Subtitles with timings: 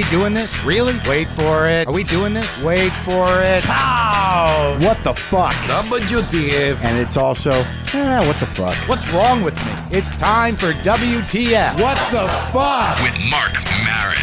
[0.00, 0.64] we doing this?
[0.64, 0.98] Really?
[1.06, 1.86] Wait for it.
[1.86, 2.62] Are we doing this?
[2.62, 3.62] Wait for it.
[3.64, 4.78] Pow!
[4.80, 5.52] What the fuck?
[5.52, 6.82] WTF.
[6.82, 7.50] And it's also,
[7.92, 8.74] eh, what the fuck?
[8.88, 9.98] What's wrong with me?
[9.98, 11.78] It's time for WTF.
[11.78, 13.02] What the fuck?
[13.02, 13.52] with Marc
[13.84, 14.16] Maron.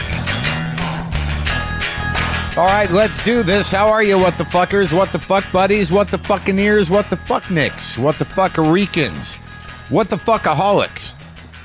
[2.57, 3.69] All right, let's do this.
[3.69, 4.91] How are you, what the fuckers?
[4.91, 5.91] What the fuck buddies?
[5.91, 6.89] What the fucking ears?
[6.89, 7.99] What the fuck nicks?
[7.99, 9.35] What the fuckaricans?
[9.89, 11.13] What the fuckaholics?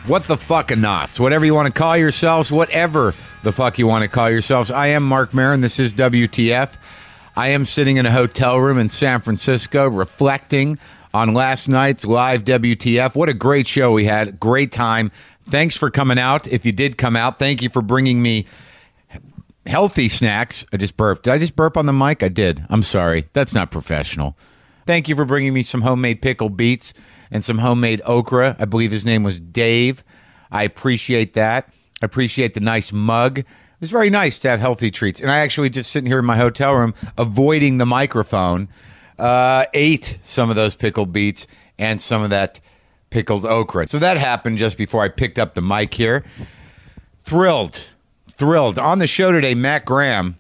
[0.07, 1.19] What the fucking knots?
[1.19, 4.71] Whatever you want to call yourselves, whatever the fuck you want to call yourselves.
[4.71, 5.61] I am Marc Maron.
[5.61, 6.71] This is WTF.
[7.37, 10.79] I am sitting in a hotel room in San Francisco reflecting
[11.15, 13.15] on last night's live WTF.
[13.15, 14.39] What a great show we had.
[14.39, 15.11] Great time.
[15.49, 16.47] Thanks for coming out.
[16.47, 18.47] If you did come out, thank you for bringing me
[19.67, 20.65] healthy snacks.
[20.73, 21.25] I just burped.
[21.25, 22.23] Did I just burp on the mic?
[22.23, 22.65] I did.
[22.69, 23.27] I'm sorry.
[23.33, 24.37] That's not professional.
[24.87, 26.95] Thank you for bringing me some homemade pickled beets
[27.31, 28.57] and some homemade okra.
[28.59, 30.05] I believe his name was Dave.
[30.51, 31.73] I appreciate that.
[32.03, 33.39] I appreciate the nice mug.
[33.39, 33.47] It
[33.81, 35.21] was very nice to have healthy treats.
[35.21, 38.69] And I actually just sitting here in my hotel room, avoiding the microphone,
[39.19, 41.47] uh, ate some of those pickled beets
[41.79, 42.61] and some of that
[43.11, 43.87] pickled okra.
[43.87, 46.25] So that happened just before I picked up the mic here.
[47.21, 47.81] Thrilled,
[48.33, 48.79] thrilled.
[48.79, 50.37] On the show today, Matt Graham.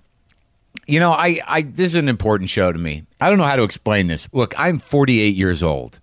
[0.88, 3.04] You know, I, I this is an important show to me.
[3.20, 4.28] I don't know how to explain this.
[4.32, 6.00] Look, I'm 48 years old.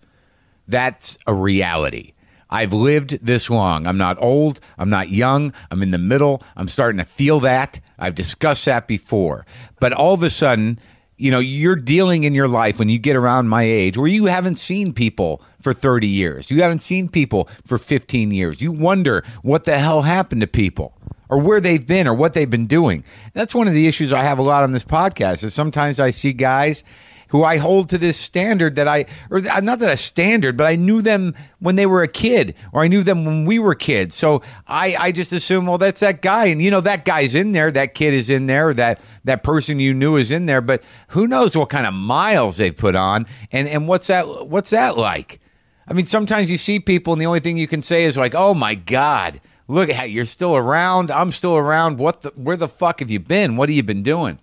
[0.70, 2.14] That's a reality.
[2.50, 3.86] I've lived this long.
[3.86, 4.60] I'm not old.
[4.78, 5.54] I'm not young.
[5.72, 6.42] I'm in the middle.
[6.56, 7.80] I'm starting to feel that.
[7.98, 9.46] I've discussed that before.
[9.80, 10.80] But all of a sudden,
[11.18, 14.26] you know, you're dealing in your life when you get around my age where you
[14.26, 16.50] haven't seen people for 30 years.
[16.50, 18.62] You haven't seen people for 15 years.
[18.62, 20.94] You wonder what the hell happened to people
[21.28, 23.04] or where they've been or what they've been doing.
[23.34, 26.12] That's one of the issues I have a lot on this podcast is sometimes I
[26.12, 26.86] see guys
[27.30, 30.76] who I hold to this standard that I, or not that a standard, but I
[30.76, 34.16] knew them when they were a kid, or I knew them when we were kids.
[34.16, 37.52] So I, I just assume, well, that's that guy, and you know that guy's in
[37.54, 40.84] there, that kid is in there, that that person you knew is in there, but
[41.10, 44.98] who knows what kind of miles they've put on, and and what's that, what's that
[44.98, 45.40] like?
[45.88, 48.36] I mean, sometimes you see people, and the only thing you can say is like,
[48.36, 51.12] "Oh my god." Look at you're still around.
[51.12, 52.00] I'm still around.
[52.00, 52.30] What the?
[52.30, 53.56] Where the fuck have you been?
[53.56, 54.40] What have you been doing?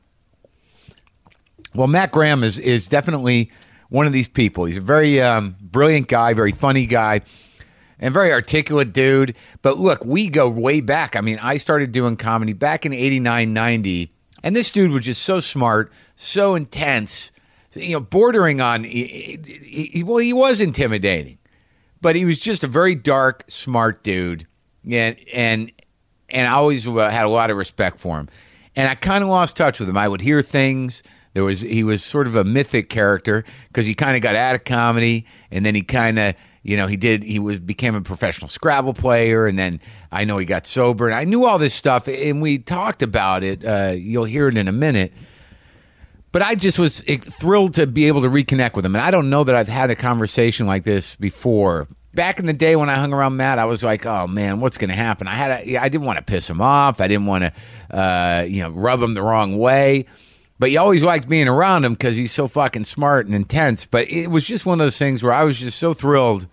[1.77, 3.51] Well, Matt Graham is is definitely
[3.89, 4.65] one of these people.
[4.65, 7.21] He's a very um, brilliant guy, very funny guy,
[7.99, 9.37] and very articulate dude.
[9.63, 11.17] But look, we go way back.
[11.17, 15.23] I mean, I started doing comedy back in 89, 90, and this dude was just
[15.23, 17.33] so smart, so intense,
[17.75, 21.39] you know, bordering on, he, he, he, well, he was intimidating,
[22.01, 24.47] but he was just a very dark, smart dude.
[24.89, 25.73] And, and,
[26.29, 28.29] and I always uh, had a lot of respect for him.
[28.77, 29.97] And I kind of lost touch with him.
[29.97, 31.03] I would hear things
[31.37, 34.55] there was he was sort of a mythic character because he kind of got out
[34.55, 38.01] of comedy and then he kind of you know he did he was became a
[38.01, 39.79] professional Scrabble player and then
[40.11, 43.43] I know he got sober and I knew all this stuff and we talked about
[43.43, 43.63] it.
[43.63, 45.13] Uh, you'll hear it in a minute.
[46.33, 48.95] But I just was thrilled to be able to reconnect with him.
[48.95, 52.55] And I don't know that I've had a conversation like this before back in the
[52.55, 55.29] day when I hung around Matt, I was like, "Oh man, what's going to happen?"
[55.29, 56.99] I had, a, I didn't want to piss him off.
[56.99, 57.53] I didn't want to,
[57.95, 60.07] uh, you know, rub him the wrong way.
[60.59, 63.85] But you always liked being around him because he's so fucking smart and intense.
[63.85, 66.47] But it was just one of those things where I was just so thrilled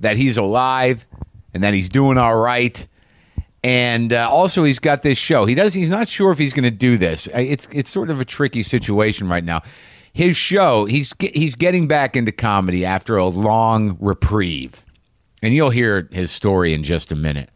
[0.00, 1.06] that he's alive
[1.54, 2.86] and that he's doing all right.
[3.62, 5.44] And uh, also, he's got this show.
[5.46, 5.74] He does.
[5.74, 7.26] He's not sure if he's going to do this.
[7.34, 9.62] It's it's sort of a tricky situation right now.
[10.12, 10.84] His show.
[10.84, 14.84] He's he's getting back into comedy after a long reprieve,
[15.42, 17.50] and you'll hear his story in just a minute.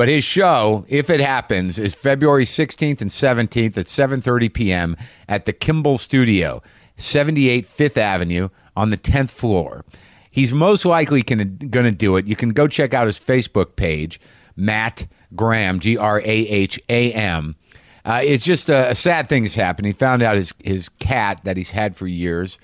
[0.00, 4.96] But his show, if it happens, is February 16th and 17th at 7:30 p.m.
[5.28, 6.62] at the Kimball Studio,
[6.96, 9.84] 78 Fifth Avenue on the 10th floor.
[10.30, 12.26] He's most likely going to do it.
[12.26, 14.18] You can go check out his Facebook page,
[14.56, 15.06] Matt
[15.36, 17.54] Graham, G R A H A M.
[18.02, 19.84] Uh, it's just a, a, sad thing has happened.
[19.84, 22.58] He found out his his cat that he's had for years,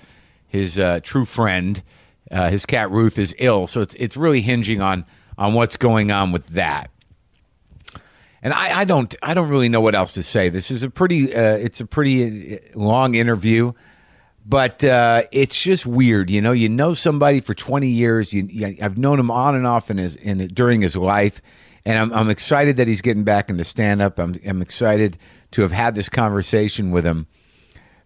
[0.47, 1.83] his uh, true friend,
[2.31, 3.67] uh, his cat Ruth is ill.
[3.67, 5.05] So it's it's really hinging on
[5.37, 6.89] on what's going on with that
[8.47, 10.47] and I, I, don't I don't really know what else to say.
[10.47, 13.73] This is a pretty uh, it's a pretty uh, long interview,
[14.45, 16.29] but uh, it's just weird.
[16.29, 18.31] You know, you know somebody for twenty years.
[18.31, 21.41] You, you, I've known him on and off in his in during his life,
[21.85, 24.17] and I'm, I'm excited that he's getting back into stand up.
[24.17, 25.17] I'm, I'm excited
[25.51, 27.27] to have had this conversation with him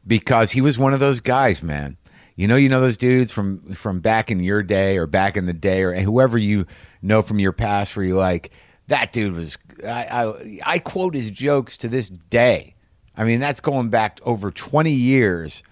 [0.07, 1.97] because he was one of those guys, man.
[2.35, 5.45] You know, you know those dudes from from back in your day or back in
[5.45, 6.65] the day or whoever you
[7.03, 8.49] know from your past, where you like
[8.91, 12.75] that dude was I, I, I quote his jokes to this day.
[13.15, 15.63] I mean, that's going back over 20 years.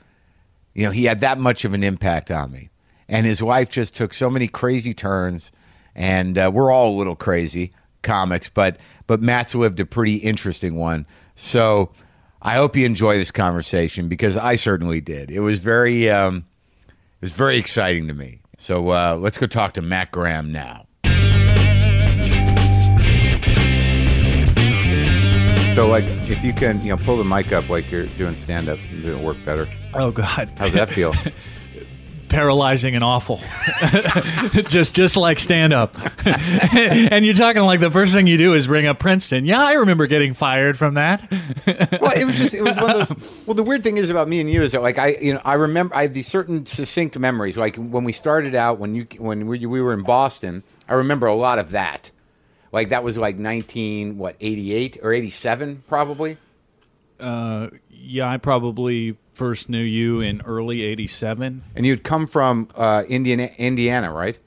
[0.73, 2.69] You know, he had that much of an impact on me.
[3.07, 5.51] And his life just took so many crazy turns.
[5.95, 7.73] And uh, we're all a little crazy.
[8.01, 8.77] comics, but
[9.07, 11.05] but Matt's lived a pretty interesting one.
[11.35, 11.91] So
[12.41, 15.31] I hope you enjoy this conversation because I certainly did.
[15.31, 16.45] It was very um,
[16.87, 18.39] it was very exciting to me.
[18.57, 20.85] So uh, let's go talk to Matt Graham now.
[25.79, 28.67] So, like, if you can, you know, pull the mic up like you're doing stand
[28.67, 29.65] up, it'll work better.
[29.93, 31.13] Oh God, How's that feel?
[32.27, 33.39] paralyzing and awful.
[34.67, 35.95] just just like stand up.
[36.27, 39.45] and you're talking like the first thing you do is bring up Princeton.
[39.45, 41.21] Yeah, I remember getting fired from that.
[42.01, 43.47] well, it was just it was one of those.
[43.47, 45.41] Well, the weird thing is about me and you is that like I you know
[45.45, 47.57] I remember I have these certain succinct memories.
[47.57, 51.27] Like when we started out when you when we, we were in Boston, I remember
[51.27, 52.11] a lot of that.
[52.71, 56.37] Like that was like nineteen what eighty eight or eighty seven probably.
[57.19, 61.63] Uh, yeah, I probably first knew you in early '87.
[61.75, 64.37] And you'd come from uh, Indiana, Indiana, right?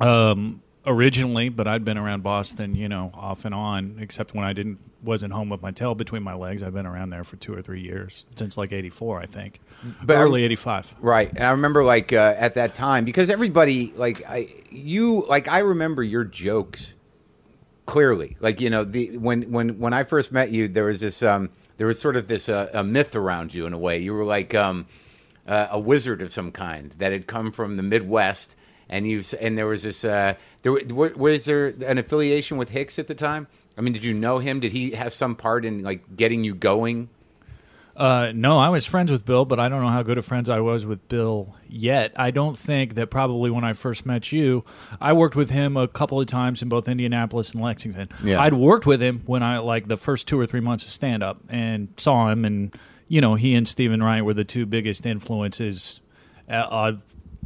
[0.00, 3.96] Um, originally, but I'd been around Boston, you know, off and on.
[4.00, 6.62] Except when I didn't wasn't home with my tail between my legs.
[6.62, 9.60] I've been around there for two or three years since like '84, I think,
[10.02, 10.94] But early '85.
[11.00, 15.48] Right, and I remember like uh, at that time because everybody like I you like
[15.48, 16.94] I remember your jokes
[17.90, 18.36] clearly.
[18.38, 21.50] Like you know the when when when I first met you, there was this um
[21.76, 23.98] there was sort of this uh, a myth around you in a way.
[23.98, 24.86] You were like um
[25.46, 28.54] uh, a wizard of some kind that had come from the Midwest,
[28.88, 33.08] and you and there was this uh there was there an affiliation with Hicks at
[33.08, 33.48] the time.
[33.76, 34.60] I mean, did you know him?
[34.60, 37.08] Did he have some part in like getting you going?
[38.00, 40.48] Uh, no, I was friends with Bill, but I don't know how good of friends
[40.48, 42.12] I was with Bill yet.
[42.16, 44.64] I don't think that probably when I first met you,
[45.02, 48.08] I worked with him a couple of times in both Indianapolis and Lexington.
[48.24, 48.40] Yeah.
[48.40, 51.22] I'd worked with him when I like the first two or three months of stand
[51.22, 52.74] up and saw him, and
[53.06, 56.00] you know he and Stephen Wright were the two biggest influences
[56.48, 56.92] uh, uh,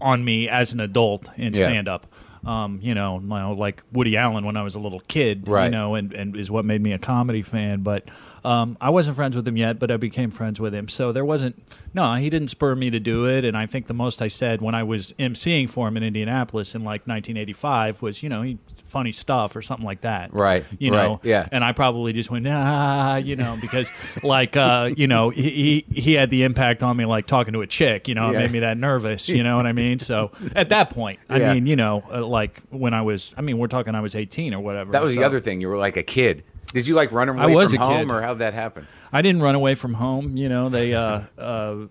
[0.00, 1.66] on me as an adult in Yeah.
[1.66, 2.06] stand up.
[2.46, 5.64] Um, you know, you know, like Woody Allen when I was a little kid, Right.
[5.64, 7.80] you know, and, and is what made me a comedy fan.
[7.80, 8.04] But
[8.44, 10.88] um, I wasn't friends with him yet, but I became friends with him.
[10.88, 11.62] So there wasn't,
[11.94, 13.44] no, he didn't spur me to do it.
[13.44, 16.74] And I think the most I said when I was emceeing for him in Indianapolis
[16.74, 18.58] in like 1985 was, you know, he
[18.88, 20.32] funny stuff or something like that.
[20.32, 21.48] Right, You know, right, yeah.
[21.50, 23.90] And I probably just went, ah, you know, because
[24.22, 27.60] like, uh, you know, he, he he had the impact on me like talking to
[27.62, 28.38] a chick, you know, Yeah.
[28.38, 29.98] it made me that nervous, you know what I mean?
[29.98, 31.54] So at that point, I Yeah.
[31.54, 34.54] mean, you know, uh, like when I was, I mean, we're talking I was 18
[34.54, 34.92] or whatever.
[34.92, 35.60] That was the other thing.
[35.60, 36.44] You were like a kid.
[36.74, 38.14] Did you like run away I was from a home, kid.
[38.14, 38.86] or how'd that happen?
[39.12, 40.36] I didn't run away from home.
[40.36, 41.86] You know, they, uh, uh,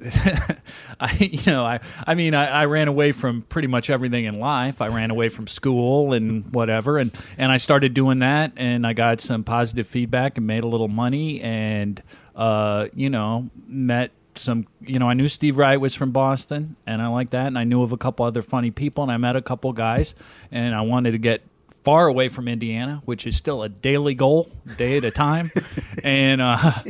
[0.98, 4.40] I, you know, I, I mean, I, I ran away from pretty much everything in
[4.40, 4.80] life.
[4.80, 8.94] I ran away from school and whatever, and and I started doing that, and I
[8.94, 12.02] got some positive feedback and made a little money, and
[12.34, 17.02] uh, you know, met some, you know, I knew Steve Wright was from Boston, and
[17.02, 19.36] I like that, and I knew of a couple other funny people, and I met
[19.36, 20.14] a couple guys,
[20.50, 21.42] and I wanted to get
[21.84, 25.50] far away from Indiana, which is still a daily goal, day at a time.
[26.04, 26.82] and uh,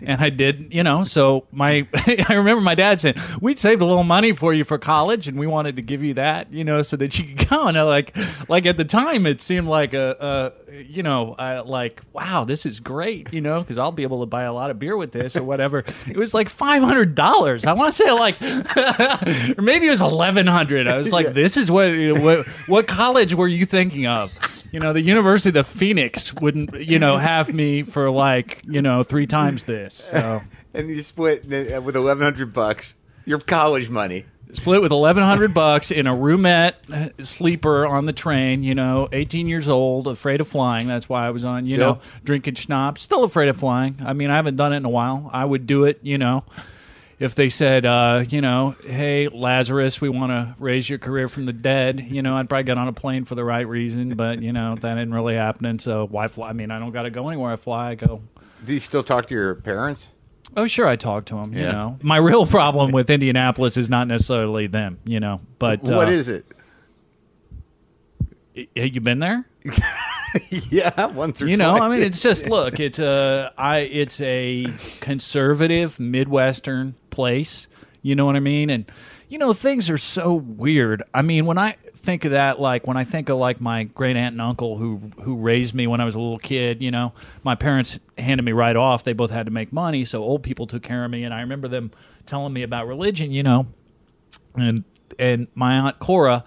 [0.00, 1.04] and I did, you know.
[1.04, 4.78] So my, I remember my dad saying, "We'd saved a little money for you for
[4.78, 7.66] college, and we wanted to give you that, you know, so that you could go."
[7.66, 8.16] And I like,
[8.48, 12.66] like at the time, it seemed like a, a you know, uh, like wow, this
[12.66, 15.12] is great, you know, because I'll be able to buy a lot of beer with
[15.12, 15.84] this or whatever.
[16.08, 17.66] It was like five hundred dollars.
[17.66, 20.88] I want to say like, or maybe it was eleven hundred.
[20.88, 24.32] I was like, this is what what what college were you thinking of?
[24.72, 28.82] You know, the University of the Phoenix wouldn't, you know, have me for like, you
[28.82, 30.06] know, three times this.
[30.10, 30.40] So
[30.74, 32.94] And you split with eleven hundred bucks.
[33.24, 34.26] Your college money.
[34.52, 38.62] Split with eleven hundred bucks in a roomette sleeper on the train.
[38.62, 40.86] You know, eighteen years old, afraid of flying.
[40.88, 41.64] That's why I was on.
[41.64, 41.94] You Still?
[41.94, 43.02] know, drinking schnapps.
[43.02, 43.96] Still afraid of flying.
[44.04, 45.30] I mean, I haven't done it in a while.
[45.32, 45.98] I would do it.
[46.02, 46.44] You know.
[47.20, 51.46] If they said, uh, you know, hey Lazarus, we want to raise your career from
[51.46, 54.40] the dead, you know, I'd probably get on a plane for the right reason, but
[54.40, 55.80] you know that ain't really happening.
[55.80, 56.50] So why fly?
[56.50, 57.50] I mean, I don't got to go anywhere.
[57.54, 57.90] I fly.
[57.90, 58.22] I go
[58.64, 60.06] Do you still talk to your parents?
[60.56, 61.52] Oh, sure, I talk to them.
[61.52, 64.98] You know, my real problem with Indianapolis is not necessarily them.
[65.04, 66.46] You know, but what uh, is it?
[68.56, 69.46] y- You been there?
[70.50, 71.74] yeah, once or You know.
[71.74, 72.80] I mean, it's just look.
[72.80, 73.78] It's a I.
[73.80, 74.66] It's a
[75.00, 77.66] conservative midwestern place.
[78.02, 78.70] You know what I mean?
[78.70, 78.90] And
[79.28, 81.02] you know, things are so weird.
[81.12, 81.76] I mean, when I
[82.08, 84.96] think of that, like when I think of like my great aunt and uncle who
[85.22, 86.80] who raised me when I was a little kid.
[86.80, 87.12] You know,
[87.42, 89.04] my parents handed me right off.
[89.04, 91.24] They both had to make money, so old people took care of me.
[91.24, 91.90] And I remember them
[92.24, 93.30] telling me about religion.
[93.30, 93.66] You know,
[94.54, 94.84] and
[95.18, 96.44] and my aunt Cora.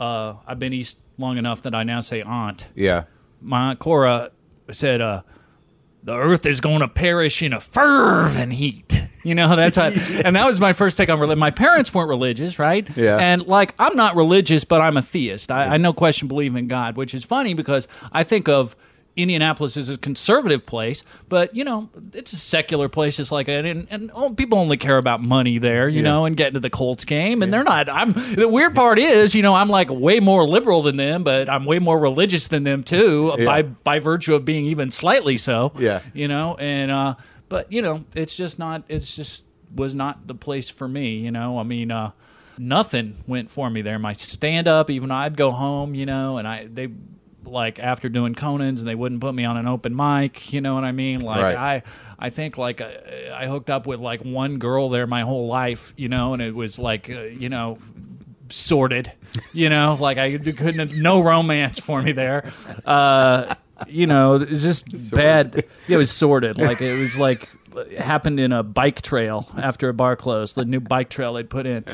[0.00, 3.04] Uh, I've been east long enough that I now say aunt yeah.
[3.40, 4.30] my aunt Cora
[4.70, 5.22] said, uh,
[6.06, 9.86] "The Earth is going to perish in a fervent heat." You know, that's how,
[10.24, 11.40] and that was my first take on religion.
[11.40, 12.88] My parents weren't religious, right?
[12.96, 13.16] Yeah.
[13.16, 15.50] And like, I'm not religious, but I'm a theist.
[15.50, 18.76] I, I no question believe in God, which is funny because I think of
[19.16, 23.66] Indianapolis is a conservative place, but you know, it's a secular place, just like and,
[23.66, 26.70] and, and oh, people only care about money there, you know, and getting to the
[26.70, 27.88] Colts game, and they're not.
[27.88, 31.48] I'm the weird part is, you know, I'm like way more liberal than them, but
[31.48, 35.72] I'm way more religious than them too, by by virtue of being even slightly so.
[35.78, 36.02] Yeah.
[36.12, 37.14] you know, and uh,
[37.48, 38.84] but you know, it's just not.
[38.88, 39.44] It's just
[39.74, 41.16] was not the place for me.
[41.16, 42.12] You know, I mean, uh,
[42.58, 43.98] nothing went for me there.
[43.98, 46.88] My stand up, even I'd go home, you know, and I they
[47.46, 50.52] like after doing Conan's and they wouldn't put me on an open mic.
[50.52, 51.20] You know what I mean?
[51.20, 51.56] Like Right.
[51.56, 51.82] I.
[52.18, 52.88] I think like uh,
[53.34, 56.54] I hooked up with like one girl there my whole life, you know, and it
[56.54, 57.76] was like uh, you know
[58.48, 59.12] sorted,
[59.52, 62.52] you know, like I couldn't have no romance for me there.
[62.86, 63.54] Uh,
[63.86, 65.64] you know, it's just bad.
[65.88, 66.56] Yeah, it was sorted.
[66.56, 67.50] Like it was like
[67.98, 70.56] happened in a bike trail after a bar closed.
[70.56, 71.84] The new bike trail they'd put in,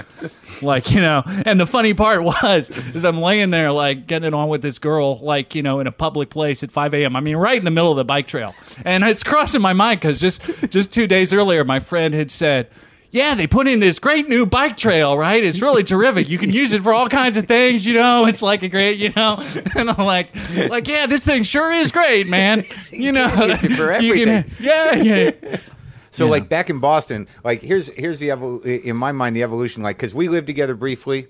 [0.62, 1.22] like you know.
[1.26, 4.78] And the funny part was, is I'm laying there like getting it on with this
[4.78, 7.16] girl, like you know, in a public place at 5 a.m.
[7.16, 10.00] I mean, right in the middle of the bike trail, and it's crossing my mind
[10.00, 12.68] because just just two days earlier, my friend had said
[13.12, 15.44] yeah, they put in this great new bike trail, right?
[15.44, 16.28] It's really terrific.
[16.28, 18.26] You can use it for all kinds of things, you know.
[18.26, 19.44] It's like a great, you know.
[19.76, 20.30] And I'm like,
[20.68, 22.64] like, yeah, this thing sure is great, man.
[22.90, 24.50] You know, use it for You can- everything.
[24.60, 25.56] yeah, yeah.
[26.10, 26.30] So Yeah.
[26.32, 29.96] like back in Boston, like here's here's the evol- in my mind the evolution like
[29.96, 31.26] because we lived together briefly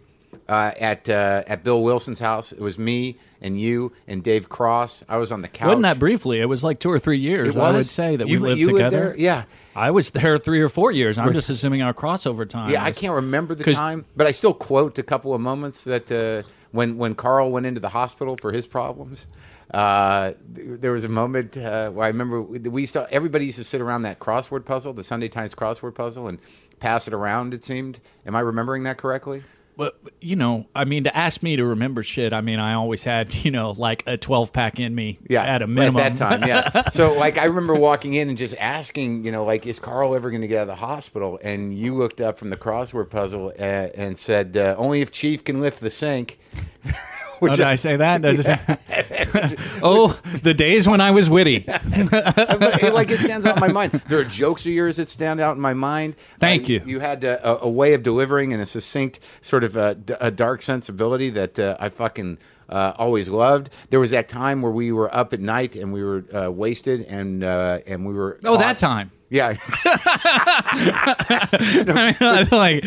[0.49, 2.51] uh, at uh, at Bill Wilson's house.
[2.53, 5.05] It was me and you and Dave Cross.
[5.09, 5.69] I was on the couch.
[5.69, 6.41] Wasn't that briefly?
[6.41, 7.57] It was like two or three years.
[7.57, 9.05] I would say that You- we lived you lived together.
[9.11, 9.17] there?
[9.19, 9.45] Yeah.
[9.75, 11.19] I was there three or four years.
[11.19, 12.71] I'm just assuming our crossover time.
[12.71, 16.11] Yeah, I can't remember the time, but I still quote a couple of moments that
[16.13, 19.27] uh, when when Carl went into the hospital for his problems.
[19.73, 23.57] Uh, there was a moment uh, where I remember we we used to, everybody used
[23.57, 26.39] to sit around that crossword puzzle, the Sunday Times crossword puzzle, and
[26.79, 27.55] pass it around.
[27.55, 27.99] It seemed.
[28.27, 29.43] Am I remembering that correctly?
[29.77, 33.05] But you know, I mean, to ask me to remember shit, I mean, I always
[33.05, 35.19] had you know like a 12 pack in me.
[35.29, 36.03] Yeah, at a minimum.
[36.03, 36.89] At that time, yeah.
[36.91, 40.31] so, like, I remember walking in and just asking, you know, like, is Carl ever
[40.31, 41.39] going to get out of the hospital?
[41.43, 45.45] And you looked up from the crossword puzzle uh, and said, uh, only if Chief
[45.45, 46.39] can lift the sink.
[47.51, 48.21] Oh, did I say that?
[48.25, 51.65] It- oh, the days when I was witty.
[51.75, 53.93] It, like it stands out in my mind.
[54.09, 56.17] There are jokes of yours that stand out in my mind.
[56.39, 56.83] Thank Uh, you.
[56.87, 60.31] You had uh, a, a way of delivering in a succinct, sort of a, a
[60.31, 63.71] dark sensibility that uh, I fucking uh, always loved.
[63.91, 67.03] There was that time where we were up at night and we were uh, wasted
[67.07, 68.39] and uh, and we were.
[68.45, 69.11] Oh, that time.
[69.33, 69.49] Yeah.
[72.53, 72.85] like,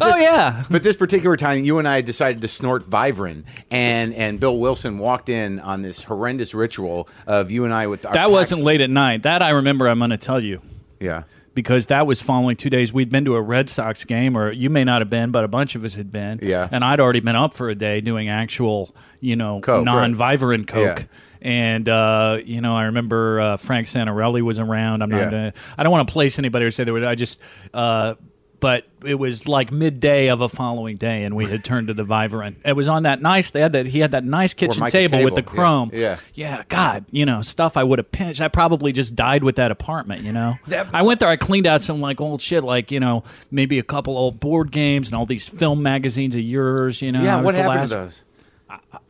[0.00, 0.64] oh yeah.
[0.70, 4.96] But this particular time, you and I decided to snort Vivarin, and and Bill Wilson
[4.98, 8.62] walked in on this horrendous ritual of you and I with our That pack- wasn't
[8.62, 9.24] late at night.
[9.24, 9.86] That I remember.
[9.86, 10.62] I'm going to tell you
[11.00, 11.24] yeah.
[11.52, 12.90] because that was following two days.
[12.90, 15.48] We'd been to a Red Sox game, or you may not have been, but a
[15.48, 16.40] bunch of us had been.
[16.42, 16.66] Yeah.
[16.72, 21.00] And I'd already been up for a day doing actual, you know, Coke, non-Vivarin Coke.
[21.00, 21.04] Yeah.
[21.44, 25.02] And uh, you know, I remember uh, Frank Santorelli was around.
[25.02, 25.24] I'm not Yeah.
[25.30, 25.52] gonna.
[25.78, 27.04] I don't want to place anybody or say there was.
[27.04, 27.38] I just.
[27.72, 28.14] Uh,
[28.60, 32.02] but it was like midday of a following day, and we had turned to the
[32.04, 32.54] Vivarin.
[32.64, 33.50] It was on that nice.
[33.50, 33.84] They had that.
[33.84, 35.60] He had that nice kitchen mica table, with the table, yeah.
[35.60, 35.90] chrome.
[35.92, 36.16] Yeah.
[36.32, 38.40] Yeah, God, you know, stuff I would have pinched.
[38.40, 40.54] I probably just died with that apartment, you know.
[40.68, 43.78] That- I went there, I cleaned out some like old shit, like, you know, maybe
[43.78, 47.22] a couple old board games and all these film magazines of yours, you know.
[47.22, 47.42] Yeah.
[47.42, 48.22] What happened last- to those?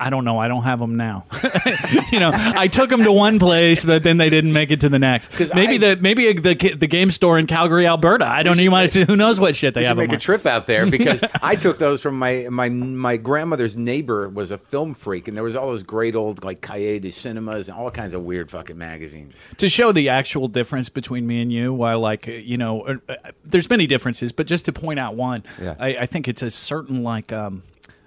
[0.01, 0.39] I don't know.
[0.39, 1.27] I don't have them now.
[2.13, 4.89] you know, I took them to one place, but then they didn't make it to
[4.89, 5.31] the next.
[5.55, 8.27] Maybe I- the maybe the the game store in Calgary, Alberta.
[8.27, 8.75] I don't even.
[9.07, 9.97] Who knows what shit they have.
[9.97, 14.29] make a trip out there because I took those from my my my grandmother's neighbor
[14.29, 17.69] was a film freak and there was all those great old like Cahiers de Cinemas
[17.69, 19.35] and all kinds of weird fucking magazines.
[19.59, 23.15] to show the actual difference between me and you while like you know uh, uh,
[23.45, 25.75] there's many differences but just to point out one Yeah.
[25.79, 27.63] I, I think it's a certain like um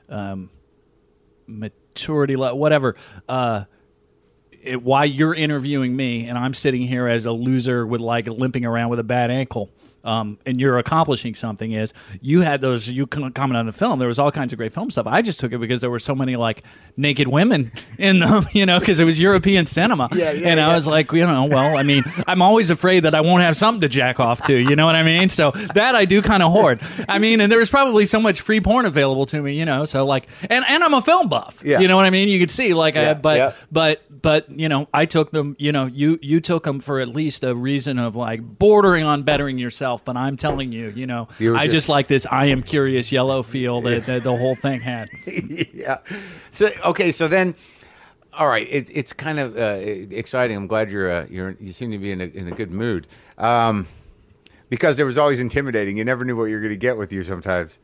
[0.09, 0.49] um
[1.47, 2.95] maturity le- whatever
[3.27, 3.63] uh
[4.67, 8.65] it, why you're interviewing me and I'm sitting here as a loser with like limping
[8.65, 9.71] around with a bad ankle.
[10.03, 13.99] Um, and you're accomplishing something is you had those you comment on the film.
[13.99, 15.05] There was all kinds of great film stuff.
[15.07, 16.63] I just took it because there were so many like
[16.95, 20.07] naked women in them you know because it was european cinema.
[20.13, 23.13] Yeah, yeah, and i was like you know well i mean i'm always afraid that
[23.15, 25.29] i won't have something to jack off to you know what i mean?
[25.29, 26.79] So that i do kind of hoard.
[27.09, 29.83] I mean and there was probably so much free porn available to me you know
[29.85, 31.79] so like and and i'm a film buff Yeah.
[31.79, 32.29] you know what i mean?
[32.29, 33.53] You could see like Yeah, I, but yeah.
[33.71, 37.07] but but you know i took them you know you you took them for at
[37.09, 41.27] least a reason of like bordering on bettering yourself but i'm telling you you know
[41.39, 44.55] You i just, just- like this i am curious yellow feel that, that the whole
[44.55, 45.09] thing had
[45.73, 45.99] yeah.
[46.51, 47.53] So okay, so then,
[48.33, 50.57] all right, it, it's kind of uh, exciting.
[50.57, 53.07] I'm glad you're uh, you're you seem to be in a in a good mood.
[53.37, 53.87] Um,
[54.69, 55.97] because it was always intimidating.
[55.97, 57.79] You never knew what you were going to get with you sometimes.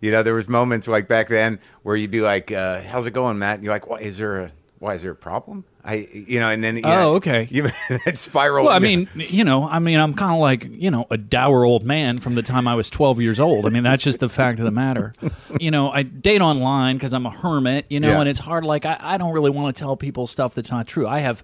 [0.00, 3.12] You know, there was moments like back then where you'd be like, uh, "How's it
[3.12, 6.06] going, Matt?" And you're like, "Why is there a why is there a problem?" I,
[6.12, 7.48] you know, and then Oh, know, okay.
[7.50, 8.66] You it spiraled.
[8.66, 11.64] Well, I mean, you know, I mean, I'm kind of like, you know, a dour
[11.64, 13.64] old man from the time I was 12 years old.
[13.64, 15.14] I mean, that's just the fact of the matter.
[15.60, 18.20] You know, I date online because I'm a hermit, you know, Yeah.
[18.20, 18.64] and it's hard.
[18.64, 21.06] Like, I, I don't really want to tell people stuff that's not true.
[21.06, 21.42] I have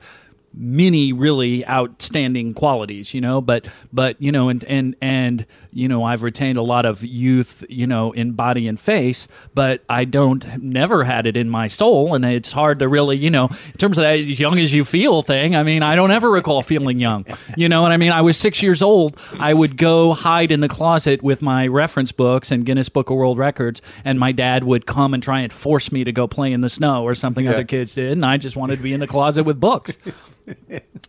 [0.53, 6.05] many really outstanding qualities, you know, but, but, you know, and, and, and, you know,
[6.05, 10.63] I've retained a lot of youth, you know, in body and face, but I don't,
[10.63, 12.15] never had it in my soul.
[12.15, 15.23] And it's hard to really, you know, in terms of that young as you feel
[15.23, 17.27] thing, I mean, I don't ever recall feeling young.
[17.57, 18.13] You know what I mean?
[18.13, 19.19] I was six years old.
[19.39, 23.17] I would go hide in the closet with my reference books and Guinness Book of
[23.17, 26.53] World Records, and my dad would come and try and force me to go play
[26.53, 28.13] in the snow or something other kids did.
[28.13, 29.97] And I just wanted to be in the closet with books.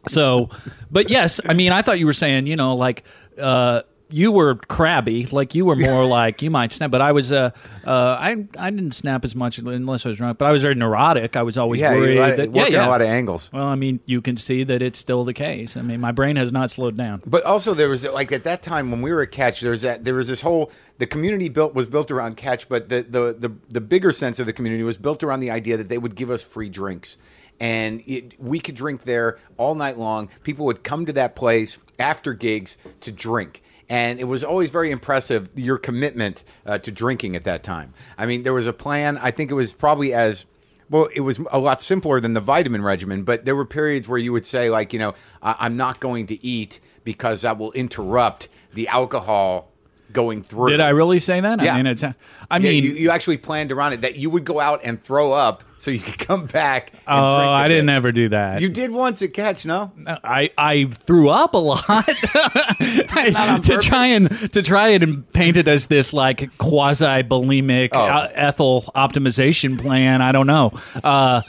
[0.08, 0.50] So,
[0.92, 3.04] but yes, I mean, I thought you were saying, you know, like,
[3.40, 7.32] uh, you were crabby, like you were more like you might snap, but I was
[7.32, 7.52] uh,
[7.86, 10.76] uh, I I didn't snap as much unless I was drunk, but I was very
[10.76, 11.36] neurotic.
[11.36, 12.88] I was always yeah, worried you had, that, yeah, yeah.
[12.88, 13.50] a lot of angles.
[13.52, 15.76] Well, I mean, you can see that it's still the case.
[15.76, 17.24] I mean, my brain has not slowed down.
[17.26, 19.82] But also there was like at that time when we were at Catch, there was
[19.82, 23.36] that there was this whole the community built was built around Catch, but the the
[23.38, 26.16] the, the bigger sense of the community was built around the idea that they would
[26.16, 27.18] give us free drinks.
[27.60, 30.30] And it, we could drink there all night long.
[30.44, 33.64] People would come to that place after gigs to drink.
[33.88, 37.94] And it was always very impressive your commitment uh, to drinking at that time.
[38.18, 39.18] I mean, there was a plan.
[39.18, 40.46] I think it was probably as
[40.90, 44.20] well, it was a lot simpler than the vitamin regimen, but there were periods where
[44.20, 47.72] you would say, like, you know, I- I'm not going to eat because that will
[47.72, 49.72] interrupt the alcohol
[50.16, 50.70] going through.
[50.70, 51.62] Did I really say that?
[51.62, 51.74] Yeah.
[51.74, 52.04] I mean, it's.
[52.04, 52.14] I
[52.54, 55.32] Yeah, mean, you, you actually planned around it that you would go out and throw
[55.32, 56.94] up so you could come back.
[56.94, 57.94] And oh, I didn't bit.
[57.94, 58.62] ever do that.
[58.62, 59.92] You did once at Catch, no?
[60.08, 65.68] I, I threw up a lot to try and to try it and paint it
[65.68, 68.00] as this like quasi bulimic Oh.
[68.02, 70.22] uh, ethyl optimization plan.
[70.22, 70.72] I don't know.
[71.04, 71.42] Uh,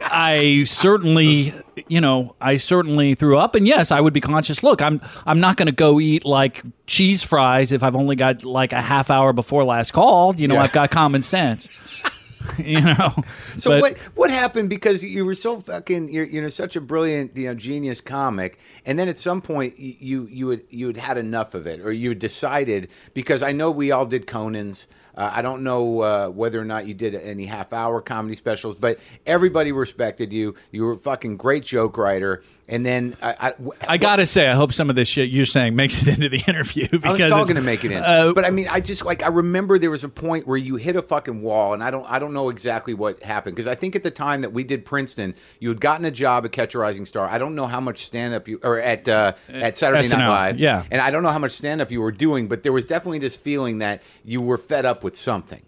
[0.00, 1.52] I certainly,
[1.88, 4.62] you know, I certainly threw up, and yes, I would be conscious.
[4.62, 8.44] Look, I'm I'm not going to go eat like cheese fries if I've only got
[8.44, 10.34] like a half hour before last call.
[10.36, 10.62] You know, Yeah.
[10.62, 11.68] I've got common sense.
[12.58, 13.12] you know,
[13.56, 16.80] So But- what what happened because you were so fucking you're you know such a
[16.80, 20.96] brilliant you know genius comic and then at some point you you had you had
[20.96, 25.30] had enough of it or you decided because I know we all did Conan's uh,
[25.34, 28.98] I don't know uh, whether or not you did any half hour comedy specials but
[29.26, 30.54] everybody respected you.
[30.70, 33.54] You were a fucking great joke writer and then I, I,
[33.86, 36.38] I gotta say, I hope some of this shit you're saying makes it into the
[36.48, 38.02] interview because it's all going to make it in.
[38.02, 40.74] uh, but I mean, I just like I remember there was a point where you
[40.74, 43.76] hit a fucking wall, and I don't I don't know exactly what happened because I
[43.76, 46.74] think at the time that we did Princeton, you had gotten a job at Catch
[46.74, 47.28] a Rising Star.
[47.28, 50.58] I don't know how much stand up you or at uh, at Saturday Night Live,
[50.58, 50.84] yeah.
[50.90, 53.20] and I don't know how much stand up you were doing, but there was definitely
[53.20, 55.62] this feeling that you were fed up with something.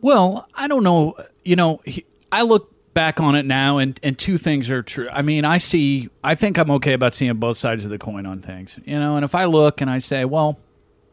[0.00, 1.16] Well, I don't know.
[1.42, 1.80] You know,
[2.30, 5.08] I look back on it now, and, and two things are true.
[5.12, 8.26] I mean, I see, I think I'm okay about seeing both sides of the coin
[8.26, 10.58] on things, you know, and if I look and I say, well,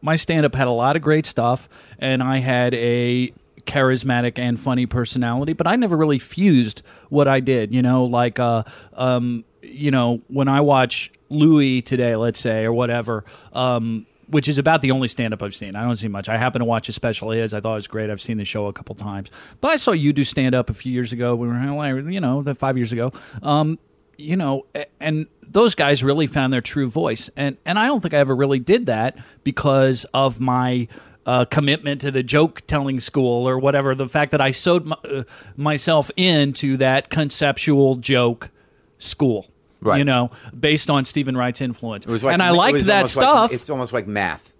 [0.02, 1.68] my stand up had a lot of great stuff,
[2.00, 3.32] and I had a
[3.66, 8.40] charismatic and funny personality, but I never really fused what I did, you know, like,
[8.40, 14.48] uh, um, you know, when I watch Louis today, let's say, or whatever, um, which
[14.48, 15.76] is about the only stand up I've seen.
[15.76, 16.28] I don't see much.
[16.28, 17.54] I happen to watch a special his.
[17.54, 18.10] I thought it was great.
[18.10, 19.30] I've seen the show a couple times.
[19.60, 21.34] But I saw you do stand up a few years ago.
[21.36, 23.12] We were, you know, five years ago.
[23.42, 23.78] Um,
[24.16, 24.66] you know,
[25.00, 27.30] and those guys really found their true voice.
[27.36, 30.88] And and I don't think I ever really did that because of my
[31.26, 33.94] uh, commitment to the joke telling school or whatever.
[33.94, 35.22] The fact that I sewed my, uh,
[35.56, 38.50] myself into that conceptual joke
[38.98, 39.50] school.
[39.86, 39.98] Right.
[39.98, 42.06] You know, based on Stephen Wright's influence.
[42.06, 44.52] Like and I liked that almost like- stuff it's almost like math,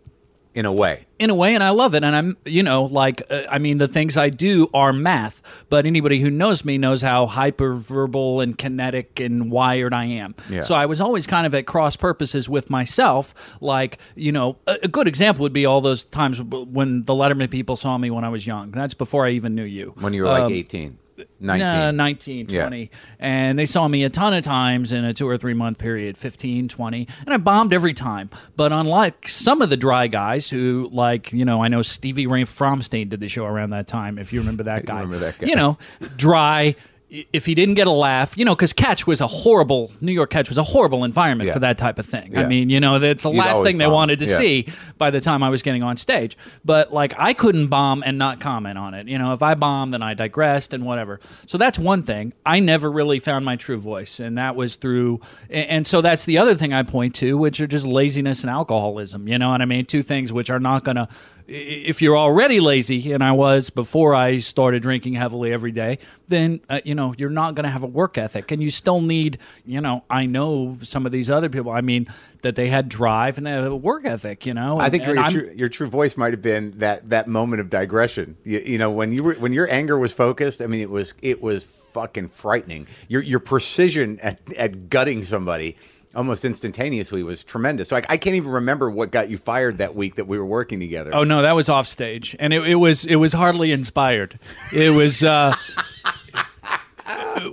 [0.54, 1.06] in a way.
[1.18, 2.02] in a way, and I love it.
[2.04, 5.84] And I'm, you know, like, uh, I mean, the things I do are math, but
[5.84, 10.34] anybody who knows me knows how hyperverbal and kinetic and wired I am.
[10.48, 10.60] Yeah.
[10.60, 13.34] So I was always kind of at cross purposes with myself.
[13.60, 17.50] Like, you know, a, a good example would be all those times when the Letterman
[17.50, 18.70] people saw me when I was young.
[18.70, 19.92] That's before I even knew you.
[19.98, 20.98] When you were like Um, 18,
[21.40, 21.58] 19.
[21.58, 22.84] no, 19, Yeah.
[23.18, 26.16] And they saw me a ton of times in a two or three month period
[26.16, 27.08] 15, 20.
[27.24, 28.30] And I bombed every time.
[28.56, 32.44] But unlike some of the dry guys who, like, you know, I know Stevie Ray
[32.44, 34.94] Fromstein did the show around that time, if you remember that guy.
[35.00, 35.46] remember that guy.
[35.46, 35.78] You know,
[36.16, 36.74] dry.
[37.08, 40.28] If he didn't get a laugh, you know, because Catch was a horrible New York
[40.30, 41.52] Catch was a horrible environment Yeah.
[41.54, 42.36] for that type of thing.
[42.36, 44.36] I mean, you know, that's the You'd last thing they wanted to Yeah.
[44.36, 44.66] see
[44.98, 46.36] by the time I was getting on stage.
[46.64, 49.06] But like, I couldn't bomb and not comment on it.
[49.06, 51.20] You know, if I bombed, then I digressed and whatever.
[51.46, 52.32] So that's one thing.
[52.44, 55.20] I never really found my true voice, and that was through.
[55.48, 58.50] And, and so that's the other thing I point to, which are just laziness and
[58.50, 59.28] alcoholism.
[59.28, 59.84] You know what I mean?
[59.86, 61.06] Two things which are not going to
[61.48, 66.60] if you're already lazy, and I was before I started drinking heavily every day, then
[66.68, 69.38] uh, you know you're not going to have a work ethic, and you still need.
[69.64, 71.70] You know, I know some of these other people.
[71.70, 72.08] I mean,
[72.42, 74.46] that they had drive and they had a work ethic.
[74.46, 77.28] You know, I think and your, true, your true voice might have been that that
[77.28, 78.36] moment of digression.
[78.44, 80.60] You, you know, when you were when your anger was focused.
[80.60, 82.86] I mean, it was it was fucking frightening.
[83.08, 85.76] Your your precision at, at gutting somebody
[86.16, 87.88] almost instantaneously was tremendous.
[87.90, 90.46] So I, I can't even remember what got you fired that week that we were
[90.46, 91.10] working together.
[91.14, 94.38] Oh no, that was off stage, and it, it was it was hardly inspired.
[94.72, 95.22] It was.
[95.22, 95.54] Uh,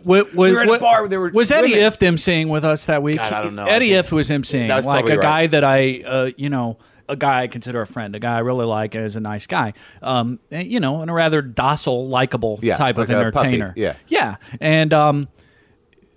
[0.03, 1.91] What, was, were in a what- bar, there were was Eddie women.
[1.91, 3.17] Ifft emceeing with us that week?
[3.17, 3.65] God, I don't know.
[3.65, 6.77] Eddie I Ifft was emceeing, That like a probably guy that I, uh, you know,
[7.07, 9.73] a guy I consider a friend, a guy I really like as a nice guy,
[10.01, 13.47] um, and, you know, and a rather docile, likable Yeah, type of like a puppy,
[13.49, 13.73] entertainer.
[13.75, 13.95] yeah.
[14.07, 15.27] yeah, and um,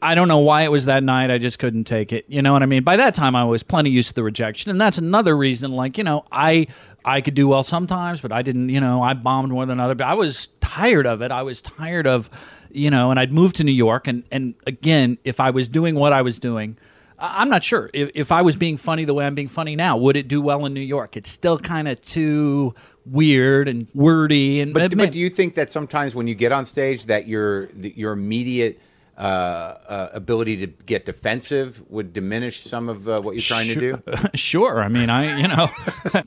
[0.02, 1.30] I don't know why it was that night.
[1.30, 2.26] I just couldn't take it.
[2.28, 2.82] You know what I mean?
[2.82, 5.72] By that time, I was plenty used to the rejection, and that's another reason.
[5.72, 6.66] Like you know, I
[7.04, 8.68] I could do well sometimes, but I didn't.
[8.68, 9.94] You know, I bombed more than other.
[9.94, 11.30] But I was tired of it.
[11.30, 12.28] I was tired of
[12.70, 15.94] you know, and I'd moved to New York, and and again, if I was doing
[15.94, 16.76] what I was doing.
[17.18, 19.96] I'm not sure if, if I was being funny the way I'm being funny now,
[19.96, 21.16] would it do well in New York?
[21.16, 22.74] It's still kind of too
[23.06, 26.52] weird and wordy, and But, it but do you think that sometimes when you get
[26.52, 28.80] on stage that your that your immediate
[29.16, 33.74] uh, uh, ability to get defensive would diminish some of uh, what you're trying to
[33.74, 34.02] do?
[34.35, 34.81] sure.
[34.83, 35.68] I mean, I, you know,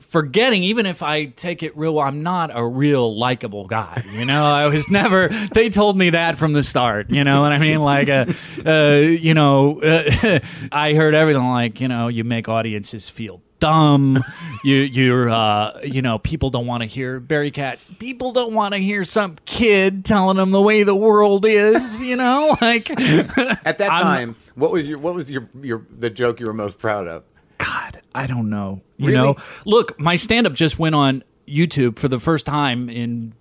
[0.00, 4.02] forgetting, even if I take it real, I'm not a real likable guy.
[4.12, 7.52] You know, I was never, they told me that from the start, you know what
[7.52, 7.80] I mean?
[7.80, 8.26] Like, uh,
[8.66, 9.80] uh, you know,
[10.72, 14.22] I heard everything like, you know, you make audiences feel dumb.
[14.64, 17.84] you, you're, uh, you know, people don't want to hear Barry Katz.
[17.98, 22.16] People don't want to hear some kid telling them the way the world is, you
[22.16, 26.40] know, like, At that I'm- time, what was your what was your your the joke
[26.40, 27.22] you were most proud of?
[27.58, 28.80] God, I don't know.
[28.96, 29.18] You Really?
[29.20, 33.34] know, look, my stand up just went on YouTube for the first time in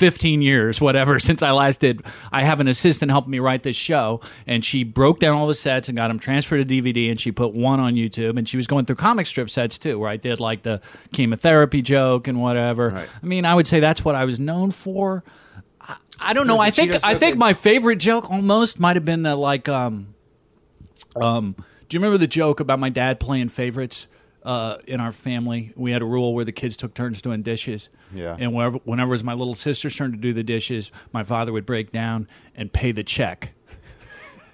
[0.00, 2.02] 15 years, whatever, since I last did.
[2.32, 5.54] I have an assistant helping me write this show, and she broke down all the
[5.54, 8.56] sets and got them transferred to DVD, and she put one on YouTube, and she
[8.56, 10.80] was going through comic strip sets too, where I did like the
[11.12, 12.88] chemotherapy joke and whatever.
[12.88, 13.08] Right.
[13.22, 15.22] I mean, I would say that's what I was known for.
[15.80, 16.58] I, I don't know.
[16.58, 20.14] I think I think my favorite joke almost might have been the like um
[21.16, 21.54] um,
[21.88, 24.06] do you remember the joke about my dad playing favorites
[24.42, 25.72] uh, in our family?
[25.76, 27.88] We had a rule where the kids took turns doing dishes.
[28.14, 28.36] Yeah.
[28.38, 31.52] And whenever, whenever it was my little sister's turn to do the dishes, my father
[31.52, 33.52] would break down and pay the check.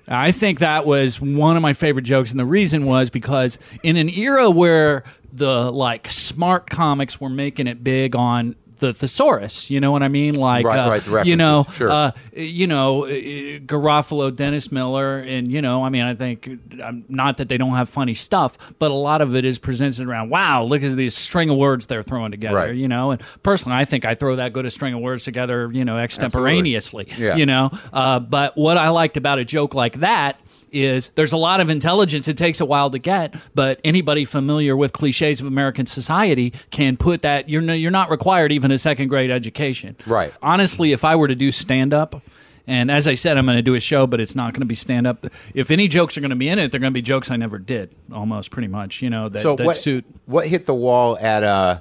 [0.09, 3.96] I think that was one of my favorite jokes, and the reason was because in
[3.96, 9.81] an era where the like smart comics were making it big on the thesaurus, you
[9.81, 10.35] know what I mean?
[10.35, 11.91] Like, Right, uh, right, you know, sure.
[11.91, 16.49] uh, you know, uh, Garofalo, Dennis Miller, and you know, I mean, I think
[16.83, 20.07] um, not that they don't have funny stuff, but a lot of it is presented
[20.07, 20.31] around.
[20.31, 22.57] Wow, look at these string of words they're throwing together.
[22.57, 22.75] Right.
[22.75, 25.71] You know, and personally, I think I throw that good a string of words together,
[25.73, 27.09] you know, extemporaneously.
[27.17, 27.37] Yeah.
[27.37, 30.41] You know, uh, but what I liked about a joke like that
[30.73, 32.29] is there's a lot of intelligence.
[32.29, 36.97] It takes a while to get, but anybody familiar with cliches of American society can
[36.97, 37.49] put that.
[37.49, 39.97] You're no, you're not required even a second grade education.
[40.07, 40.33] Right.
[40.43, 42.23] Honestly, if I were to do stand up.
[42.69, 44.67] And as I said, I'm going to do a show, but it's not going to
[44.67, 45.25] be stand up.
[45.55, 47.37] If any jokes are going to be in it, they're going to be jokes I
[47.37, 49.03] never did, almost pretty much.
[49.03, 50.05] You know that, so that what suit.
[50.25, 51.79] what hit the wall at uh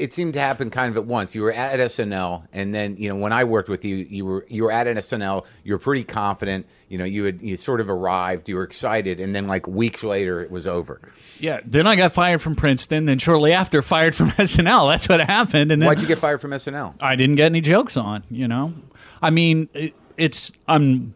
[0.00, 1.34] it seemed to happen kind of at once.
[1.34, 4.46] You were at SNL, and then you know when I worked with you, you were
[4.48, 5.44] you were at an SNL.
[5.62, 6.66] You were pretty confident.
[6.88, 8.48] You know, you had you sort of arrived.
[8.48, 11.00] You were excited, and then like weeks later, it was over.
[11.38, 11.60] Yeah.
[11.64, 13.04] Then I got fired from Princeton.
[13.04, 14.90] Then shortly after, fired from SNL.
[14.92, 15.70] That's what happened.
[15.70, 16.94] And then Why'd you get fired from SNL?
[17.00, 18.24] I didn't get any jokes on.
[18.30, 18.72] You know,
[19.20, 21.14] I mean, it, it's I'm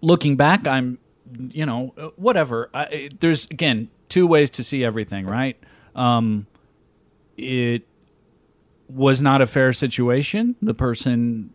[0.00, 0.66] looking back.
[0.66, 0.98] I'm,
[1.38, 2.70] you know, whatever.
[2.72, 5.58] I, there's again two ways to see everything, right?
[5.94, 6.46] Um,
[7.36, 7.82] it
[8.88, 10.56] was not a fair situation.
[10.60, 11.50] The person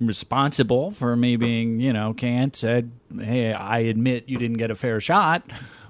[0.00, 4.74] responsible for me being, you know, can't said, "Hey, I admit you didn't get a
[4.74, 5.42] fair shot,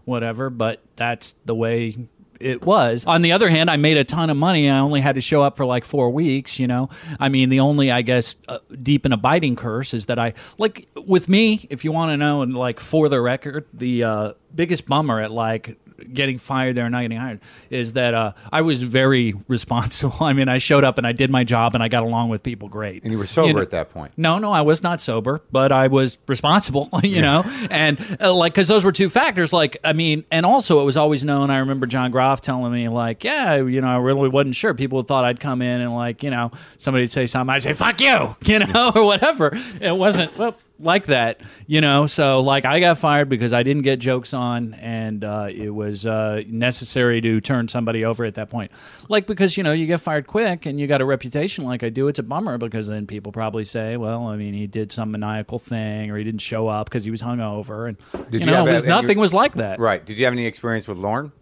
[0.05, 2.09] whatever." But that's the way
[2.43, 3.07] it was.
[3.07, 4.69] On the other hand, I made a ton of money.
[4.69, 6.59] I only had to show up for like four weeks.
[6.59, 10.19] You know, I mean, the only, I guess, uh, deep and abiding curse is that
[10.19, 11.67] I like with me.
[11.71, 15.31] If you want to know, and like for the record, the uh, biggest bummer at
[15.31, 15.79] like
[16.13, 20.17] getting fired there and not getting hired is that uh, I was very responsible.
[20.21, 22.43] I mean, I showed up and I did my job and I got along with
[22.43, 23.03] people great.
[23.03, 24.13] And you were sober know- at that point.
[24.17, 28.55] no, no, I was not sober, but I was responsible, you know, and uh, like
[28.55, 29.53] because those were two factors.
[29.53, 31.51] Like, I mean, and also it was always known.
[31.51, 34.75] I remember John Groff telling me, like, yeah, you know, I really wasn't sure.
[34.75, 38.01] People thought I'd come in and like, you know, somebody'd say something, I'd say "fuck
[38.01, 39.51] you," you know, or whatever.
[39.81, 42.07] It wasn't well like that, you know.
[42.07, 46.05] So like, I got fired because I didn't get jokes on, and uh, it was
[46.07, 48.71] uh, necessary to turn somebody over at that point.
[49.09, 51.89] Like because you know you get fired quick and you got a reputation like I
[51.89, 52.09] do.
[52.09, 55.59] It's a bummer because then people probably say, well, I mean, he did some maniacal
[55.59, 58.65] thing or he didn't show up because he was hungover, and Did you you know,
[58.65, 59.79] was a- and you- nothing was like that.
[59.79, 60.05] Right.
[60.05, 61.33] Did you have any experience with Lorne?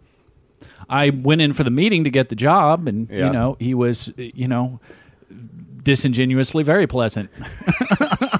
[0.89, 3.25] I went in for the meeting to get the job, and Yeah.
[3.27, 4.79] you know he was, you know,
[5.83, 7.29] disingenuously very pleasant.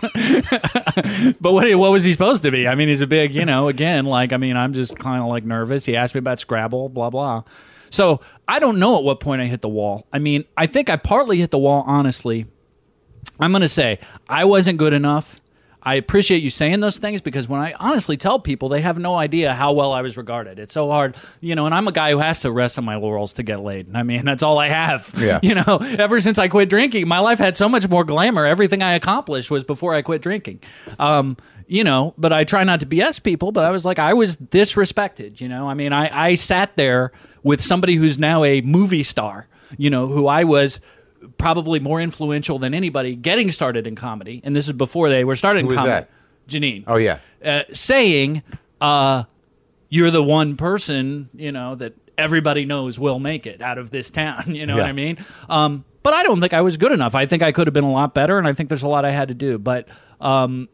[1.41, 2.67] but what what was he supposed to be?
[2.67, 5.27] I mean, he's a big, you know, again, like I mean, I'm just kind of
[5.27, 5.85] like nervous.
[5.85, 7.43] He asked me about Scrabble, blah blah.
[7.89, 10.07] So I don't know at what point I hit the wall.
[10.13, 11.83] I mean, I think I partly hit the wall.
[11.85, 12.45] Honestly,
[13.39, 15.40] I'm to say I wasn't good enough.
[15.83, 19.15] I appreciate you saying those things because when I honestly tell people, they have no
[19.15, 20.59] idea how well I was regarded.
[20.59, 21.65] It's so hard, you know.
[21.65, 23.95] And I'm a guy who has to rest on my laurels to get laid.
[23.95, 25.11] I mean, that's all I have.
[25.21, 25.39] Yeah.
[25.43, 28.45] You know, ever since I quit drinking, my life had so much more glamour.
[28.45, 30.61] Everything I accomplished was before I quit drinking.
[30.97, 33.51] Um, you know, but I try not to BS people.
[33.51, 35.39] But I was like, I was disrespected.
[35.39, 37.11] You know, I mean, I I sat there
[37.43, 39.47] with somebody who's now a movie star.
[39.77, 40.79] You know, who I was
[41.37, 45.35] probably more influential than anybody getting started in comedy, and this is before they were
[45.35, 45.91] started in Who is comedy.
[45.91, 46.09] that?
[46.47, 46.83] Janeane.
[46.87, 47.19] Oh yeah.
[47.43, 48.43] Uh, saying,
[48.79, 49.23] uh,
[49.89, 54.09] "You're the one person, you know, that everybody knows will make it out of this
[54.09, 55.17] town." You know what I mean?
[55.49, 57.13] Um, but I don't think I was good enough.
[57.15, 59.05] I think I could have been a lot better, and I think there's a lot
[59.05, 59.57] I had to do.
[59.59, 59.87] But
[60.19, 60.67] um,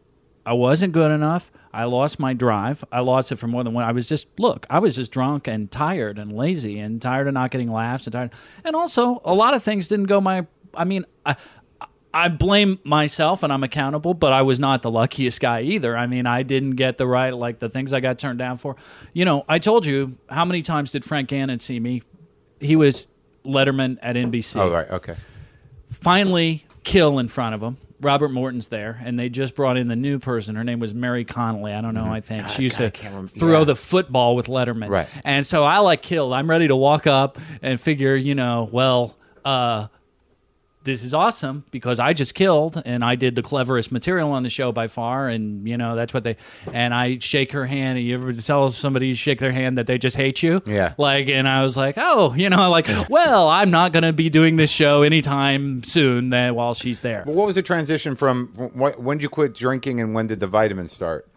[0.45, 1.51] I wasn't good enough.
[1.77, 2.83] I lost my drive.
[2.91, 3.83] I lost it for more than one.
[3.83, 4.65] I was just look.
[4.67, 8.13] I was just drunk and tired and lazy and tired of not getting laughs and
[8.13, 8.33] tired.
[8.63, 10.47] And also, a lot of things didn't go my.
[10.73, 11.35] I mean, I,
[12.11, 15.95] I blame myself and I'm accountable, but I was not the luckiest guy either.
[15.95, 18.75] I mean, I didn't get the right like the things I got turned down for.
[19.13, 22.01] You know, I told you how many times did Frank Gannon see me?
[22.59, 23.07] He was
[23.45, 24.89] Letterman at NBC Oh right.
[24.89, 25.13] Okay.
[25.91, 27.77] finally kill in front of him.
[27.99, 30.55] Robert Morton's there, and they just brought in the new person.
[30.55, 31.73] Her name was Mary Connelly.
[31.73, 32.05] I don't know.
[32.05, 33.15] I think she used Mm-hmm.
[33.15, 33.63] God, to throw yeah.
[33.65, 34.89] the football with Letterman.
[34.89, 35.07] Right.
[35.23, 36.33] And so I like killed.
[36.33, 39.87] I'm ready to walk up and figure, you know, well, uh,
[40.87, 44.49] this is awesome because I just killed and I did the cleverest material on the
[44.49, 45.27] show by far.
[45.27, 46.37] And, you know, that's what they,
[46.73, 47.99] and I shake her hand.
[47.99, 50.63] And you ever tell somebody you shake their hand that they just hate you?
[50.65, 50.93] Yeah.
[50.97, 54.29] Like, and I was like, oh, you know, like, well, I'm not going to be
[54.29, 57.23] doing this show anytime soon that while she's there.
[57.25, 60.47] But what was the transition from when did you quit drinking and when did the
[60.47, 61.27] vitamins start?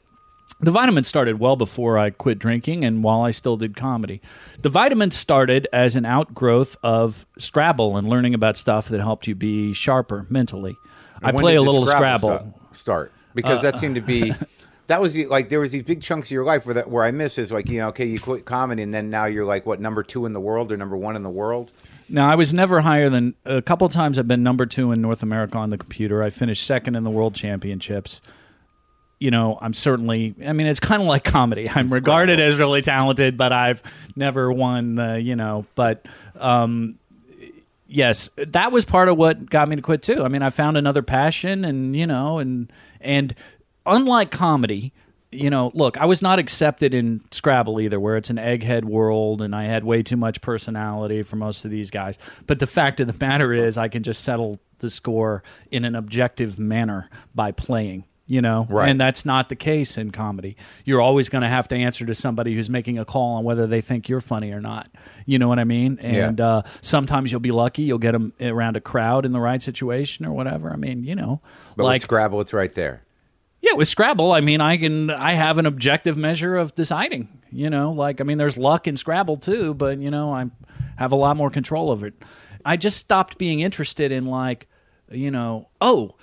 [0.63, 4.21] The vitamins started well before I quit drinking and while I still did comedy.
[4.61, 9.35] The vitamins started as an outgrowth of Scrabble and learning about stuff that helped you
[9.35, 10.77] be sharper mentally.
[11.23, 12.31] I play a little Scrabble.
[12.31, 14.35] Uh, sta- start because that seemed to be
[14.87, 17.05] that was the, like there was these big chunks of your life where that where
[17.05, 19.67] I miss is like you know okay you quit comedy and then now you're like
[19.67, 21.73] what number two in the world or number one in the world.
[22.13, 25.23] Now, I was never higher than a couple times I've been number two in North
[25.23, 26.25] America on the computer.
[26.25, 28.21] I finished second in the world championships.
[29.21, 31.69] You know, I'm certainly, I mean, it's kind of like comedy.
[31.69, 33.83] I'm regarded as really talented, but I've
[34.17, 36.07] never won the, you know, but
[36.39, 36.99] um,
[37.87, 40.25] yes, that was part of what got me to quit too.
[40.25, 43.35] I mean, I found another passion and, you know, and, and
[43.85, 44.95] unlike comedy,
[45.31, 49.43] you know, look, I was not accepted in Scrabble either, where it's an egghead world
[49.43, 52.19] and I had way too much personality for most of these guys.
[52.47, 55.95] But the fact of the matter is, I can just settle the score in an
[55.95, 58.05] objective manner by playing.
[58.31, 58.89] You know, Right.
[58.89, 60.57] and that's not the case in comedy.
[60.85, 63.67] You're always going to have to answer to somebody who's making a call on whether
[63.67, 64.89] they think you're funny or not.
[65.27, 65.99] You know what I mean?
[66.01, 66.47] And Yeah.
[66.47, 70.25] uh, sometimes you'll be lucky; you'll get them around a crowd in the right situation
[70.25, 70.73] or whatever.
[70.73, 71.41] I mean, you know,
[71.77, 73.03] But like with Scrabble, it's right there.
[73.63, 77.27] yeah, with Scrabble, I mean, I can I have an objective measure of deciding.
[77.51, 80.47] You know, like I mean, there's luck in Scrabble too, but you know, I
[80.99, 82.15] have a lot more control of it.
[82.65, 84.69] I just stopped being interested in like,
[85.11, 86.15] you know, oh,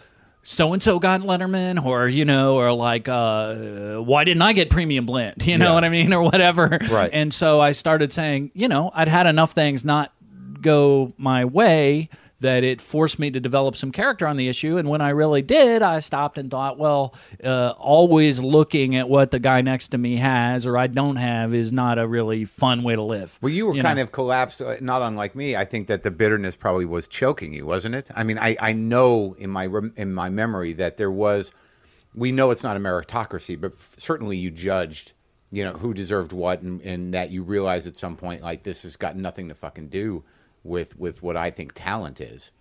[0.49, 4.69] so and so got Letterman, or you know, or like, uh, why didn't I get
[4.69, 5.45] Premium Blend?
[5.45, 5.73] You know Yeah.
[5.73, 6.77] what I mean, or whatever.
[6.89, 7.10] Right.
[7.12, 10.13] And so I started saying, you know, I'd had enough things not
[10.62, 14.78] go my way that it forced me to develop some character on the issue.
[14.78, 19.32] And when I really did, I stopped and thought, well, uh, always looking at what
[19.32, 22.84] the guy next to me has or I don't have is not a really fun
[22.84, 23.39] way to live.
[23.41, 24.04] Well, you were You kind know?
[24.04, 25.56] of collapsed, uh, not unlike me.
[25.56, 28.08] I think that the bitterness probably was choking you, wasn't it?
[28.13, 31.52] I mean, I, I know in my in my memory that there was.
[32.15, 35.12] We know it's not a meritocracy, but f- certainly you judged
[35.52, 38.84] you know, who deserved what, and, and that you realize at some point like this
[38.84, 40.23] has got nothing to fucking do
[40.67, 42.51] with with what I think talent is.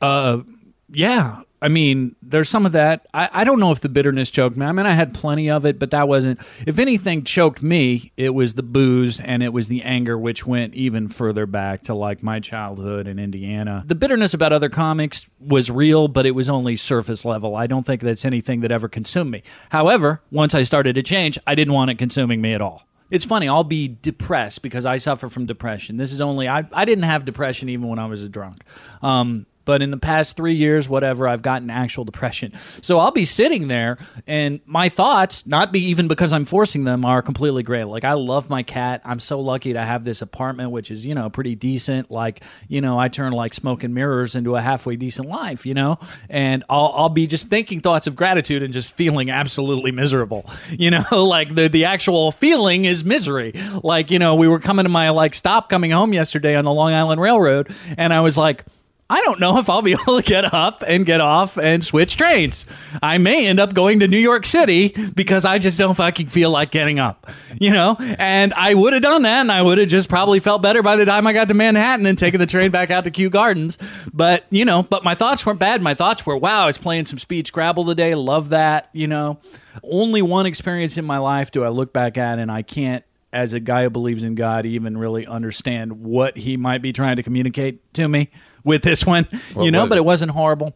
[0.00, 0.42] Uh,
[0.90, 1.42] yeah.
[1.62, 3.06] I mean there's some of that.
[3.14, 4.66] I, I don't know if the bitterness choked me.
[4.66, 8.30] I mean i had plenty of it but that wasn't if anything choked me it
[8.30, 12.22] was the booze and it was the anger which went even further back to like
[12.22, 13.82] my childhood in indiana.
[13.86, 17.56] The bitterness about other comics was real but it was only surface level.
[17.56, 19.42] I don't think that's anything that ever consumed me.
[19.70, 23.24] However once i started to change i didn't want it consuming me at all it's
[23.24, 23.48] funny.
[23.48, 25.96] I'll be depressed because I suffer from depression.
[25.96, 26.66] This is only I.
[26.72, 28.62] I didn't have depression even when I was a drunk.
[29.02, 32.52] Um, but in the past three years, whatever, I've gotten actual depression.
[32.82, 37.04] So I'll be sitting there, and my thoughts, not be even because I'm forcing them,
[37.04, 37.84] are completely great.
[37.84, 39.00] Like I love my cat.
[39.04, 42.10] I'm so lucky to have this apartment, which is you know pretty decent.
[42.10, 45.66] Like you know, I turn like smoke and mirrors into a halfway decent life.
[45.66, 45.98] You know,
[46.28, 50.44] and I'll I'll be just thinking thoughts of gratitude and just feeling absolutely miserable.
[50.74, 53.52] You know, like the the actual feeling is misery.
[53.82, 56.72] Like you know, we were coming to my like stop coming home yesterday on the
[56.72, 58.64] Long Island Railroad, and I was like.
[59.10, 62.16] I don't know if I'll be able to get up and get off and switch
[62.16, 62.64] trains.
[63.02, 66.50] I may end up going to New York City because I just don't fucking feel
[66.50, 67.96] like getting up, you know?
[67.98, 70.96] And I would have done that and I would have just probably felt better by
[70.96, 73.78] the time I got to Manhattan and taken the train back out to Kew Gardens.
[74.12, 75.82] But, you know, but my thoughts weren't bad.
[75.82, 78.14] My thoughts were, wow, I was playing some speed Scrabble today.
[78.14, 79.38] Love that, you know?
[79.82, 83.52] Only one experience in my life do I look back at and I can't as
[83.52, 87.22] a guy who believes in God, even really understand what he might be trying to
[87.24, 88.30] communicate to me
[88.64, 90.00] with this one, you know, but it?
[90.00, 90.74] it wasn't horrible.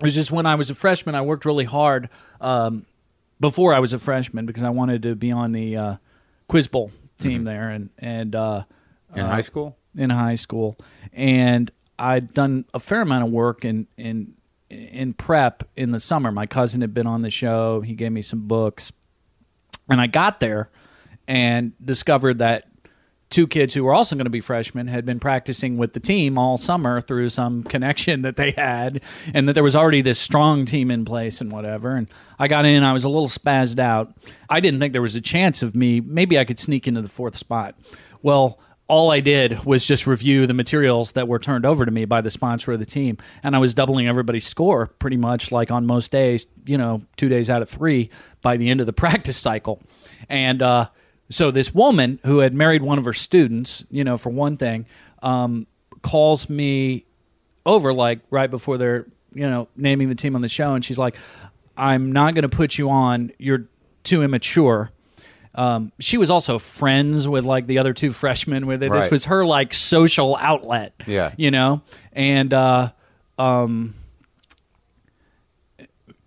[0.00, 2.08] It was just when I was a freshman, I worked really hard
[2.40, 2.84] um,
[3.40, 5.96] before I was a freshman because I wanted to be on the uh,
[6.48, 7.44] quiz bowl team Mm-hmm.
[7.44, 8.64] there and and uh,
[9.14, 10.76] In high school, in high school,
[11.12, 14.34] and I'd done a fair amount of work in in
[14.68, 16.32] in prep in the summer.
[16.32, 18.90] My cousin had been on the show; he gave me some books,
[19.88, 20.70] and I got there
[21.28, 22.66] and discovered that
[23.30, 26.38] two kids who were also going to be freshmen had been practicing with the team
[26.38, 30.66] all summer through some connection that they had and that there was already this strong
[30.66, 32.08] team in place and whatever and
[32.38, 34.14] i got in i was a little spazzed out
[34.48, 37.08] i didn't think there was a chance of me maybe i could sneak into the
[37.08, 37.74] fourth spot
[38.22, 42.04] well all I did was just review the materials that were turned over to me
[42.04, 43.16] by the sponsor of the team.
[43.42, 47.30] And I was doubling everybody's score pretty much like on most days, you know, two
[47.30, 48.10] days out of three
[48.42, 49.82] by the end of the practice cycle.
[50.28, 50.90] And uh,
[51.30, 54.86] so this woman who had married one of her students, you know, for one thing,
[55.22, 55.66] um,
[56.02, 57.04] calls me
[57.64, 60.74] over like right before they're, you know, naming the team on the show.
[60.74, 61.16] And she's like,
[61.76, 63.32] I'm not going to put you on.
[63.38, 63.64] You're
[64.02, 64.92] too immature
[65.54, 68.90] um, she was also friends with like the other two freshmen with it.
[68.90, 70.94] This was her like social outlet.
[71.06, 71.32] Yeah.
[71.36, 71.82] You know?
[72.12, 72.90] And uh
[73.38, 73.94] um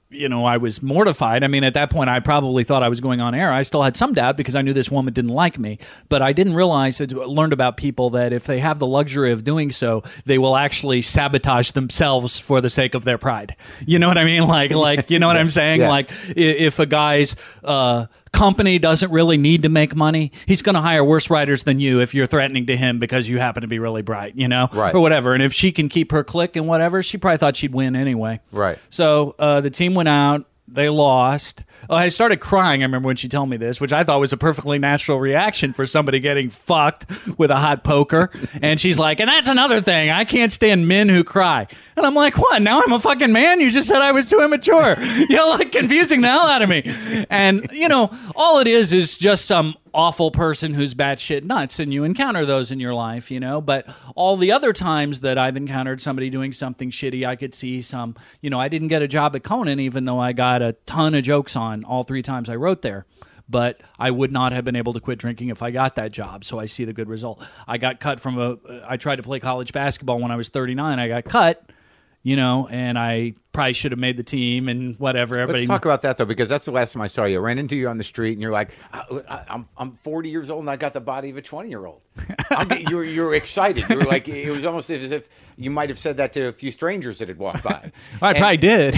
[0.09, 1.43] you know, I was mortified.
[1.43, 3.51] I mean, at that point, I probably thought I was going on air.
[3.51, 5.79] I still had some doubt because I knew this woman didn't like me.
[6.07, 9.43] But I didn't realize, I learned about people that if they have the luxury of
[9.43, 13.55] doing so, they will actually sabotage themselves for the sake of their pride.
[13.85, 14.47] You know what I mean?
[14.47, 15.81] Like, like, you know what I'm saying?
[15.81, 15.89] Yeah.
[15.89, 20.81] Like, if a guy's uh, company doesn't really need to make money, he's going to
[20.81, 23.79] hire worse writers than you if you're threatening to him because you happen to be
[23.79, 24.93] really bright, you know, Right.
[24.93, 25.33] or whatever.
[25.33, 28.39] And if she can keep her click and whatever, she probably thought she'd win anyway.
[28.51, 28.77] Right.
[28.89, 30.45] So uh, the team went out.
[30.67, 31.63] They lost.
[31.89, 32.81] Oh, I started crying.
[32.81, 35.71] I remember when she told me this, which I thought was a perfectly natural reaction
[35.71, 37.05] for somebody getting fucked
[37.37, 38.29] with a hot poker.
[38.61, 40.09] and she's like, and that's another thing.
[40.09, 41.67] I can't stand men who cry.
[41.95, 42.61] And I'm like, what?
[42.61, 43.61] Now I'm a fucking man?
[43.61, 44.97] You just said I was too immature.
[45.29, 46.83] You're like confusing the hell out of me.
[47.29, 51.91] And, you know, all it is is just some awful person who's batshit nuts, and
[51.91, 53.59] you encounter those in your life, you know.
[53.59, 57.81] But all the other times that I've encountered somebody doing something shitty, I could see
[57.81, 60.73] some, you know, I didn't get a job at Conan, even though I got a
[60.85, 63.07] ton of jokes on all three times I wrote there.
[63.49, 66.43] But I would not have been able to quit drinking if I got that job.
[66.45, 67.43] So I see the good result.
[67.67, 68.57] I got cut from a.
[68.85, 70.99] I tried to play college basketball when I was 39.
[70.99, 71.71] I got cut,
[72.23, 75.35] you know, and I probably should have made the team and whatever.
[75.35, 77.37] Everybody Let's talk about that though, because that's the last time I saw you.
[77.37, 80.29] I ran into you on the street, and you're like, I, I, "I'm I'm 40
[80.29, 82.01] years old, and I got the body of a 20 year old."
[82.89, 83.89] You're you're excited.
[83.89, 86.51] You were like, it was almost as if you might have said that to a
[86.51, 87.91] few strangers that had walked by.
[88.21, 88.93] I And- probably did.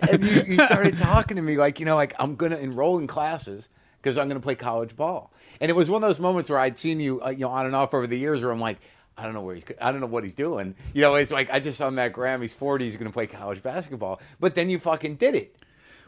[0.10, 3.06] and you, you started talking to me like, you know, like I'm gonna enroll in
[3.06, 3.68] classes
[4.00, 5.32] because I'm gonna play college ball.
[5.60, 7.66] And it was one of those moments where I'd seen you, uh, you know, on
[7.66, 8.78] and off over the years, where I'm like,
[9.20, 10.74] I don't know where he's, I don't know what he's doing.
[10.94, 12.40] You know, it's like I just saw Matt Graham.
[12.40, 12.86] He's 40.
[12.86, 14.18] He's gonna play college basketball.
[14.40, 15.54] But then you fucking did it.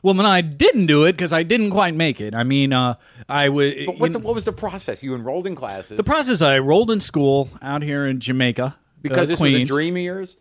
[0.03, 2.35] Well, then I didn't do it because I didn't quite make it.
[2.35, 2.95] I mean, uh,
[3.29, 3.75] I was.
[3.87, 5.03] But what, the, what was the process?
[5.03, 6.41] You enrolled in classes the process?
[6.41, 9.61] I rolled in school out here in Jamaica because uh, this Queens.
[9.61, 10.37] was a dream of yours.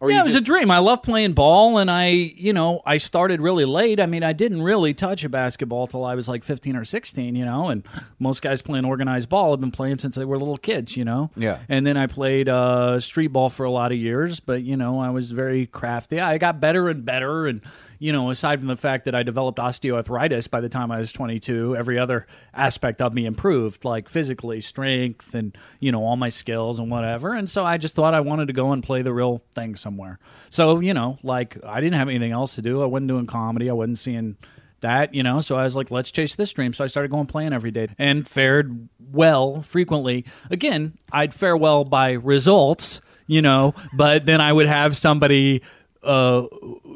[0.00, 0.70] Or yeah, it was just- a dream.
[0.70, 4.00] I love playing ball, and I, you know, I started really late.
[4.00, 7.36] I mean, I didn't really touch a basketball till I was like 15 or 16,
[7.36, 7.82] you know, and
[8.18, 11.30] most guys playing organized ball have been playing since they were little kids, you know.
[11.36, 11.58] Yeah.
[11.68, 14.98] And then I played uh, street ball for a lot of years, but, you know,
[15.00, 16.18] I was very crafty.
[16.18, 17.60] I got better and better, and,
[18.00, 21.12] you know, aside from the fact that I developed osteoarthritis by the time I was
[21.12, 26.30] 22, every other aspect of me improved, like physically, strength, and, you know, all my
[26.30, 27.34] skills and whatever.
[27.34, 30.18] And so I just thought I wanted to go and play the real thing somewhere.
[30.48, 32.82] So, you know, like I didn't have anything else to do.
[32.82, 33.68] I wasn't doing comedy.
[33.68, 34.36] I wasn't seeing
[34.80, 35.40] that, you know.
[35.40, 36.72] So I was like, let's chase this dream.
[36.72, 40.24] So I started going playing every day and fared well frequently.
[40.50, 45.60] Again, I'd fare well by results, you know, but then I would have somebody,
[46.02, 46.46] uh,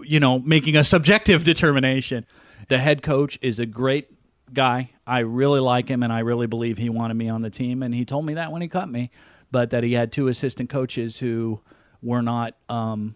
[0.04, 2.26] you know, making a subjective determination.
[2.68, 4.08] The head coach is a great
[4.52, 4.90] guy.
[5.06, 7.82] I really like him, and I really believe he wanted me on the team.
[7.82, 9.10] And he told me that when he cut me,
[9.50, 11.60] but that he had two assistant coaches who
[12.02, 13.14] were not um,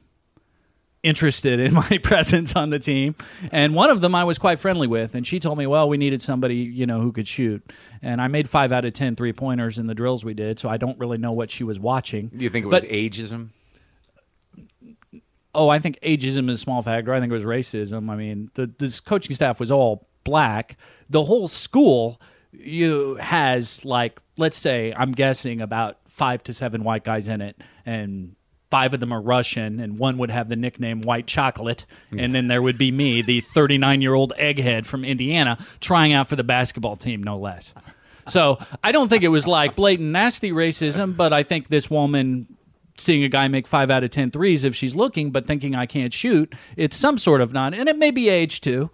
[1.03, 3.15] interested in my presence on the team.
[3.53, 5.97] And one of them I was quite friendly with, and she told me, "Well, we
[5.97, 7.63] needed somebody you know who could shoot."
[8.03, 10.69] And I made five out of ten three pointers in the drills we did, so
[10.69, 12.29] I don't really know what she was watching.
[12.37, 13.49] Do you think it was But- ageism?
[15.59, 17.13] Oh, I think ageism is a small factor.
[17.13, 18.09] I think it was racism.
[18.09, 20.77] I mean, the this coaching staff was all black.
[21.11, 22.21] The whole school
[22.53, 27.61] you has like let's say I'm guessing about five to seven white guys in it,
[27.85, 28.37] and
[28.71, 31.87] five of them are Russian, and one would have the nickname White Chocolate,
[32.17, 36.29] and then there would be me, the 39 year old egghead from Indiana, trying out
[36.29, 37.75] for the basketball team, no less.
[38.29, 42.58] So I don't think it was like blatant nasty racism, but I think this woman
[43.01, 45.87] seeing a guy make five out of ten threes if she's looking, but thinking I
[45.87, 48.91] can't shoot, it's some sort of not, and it may be age too.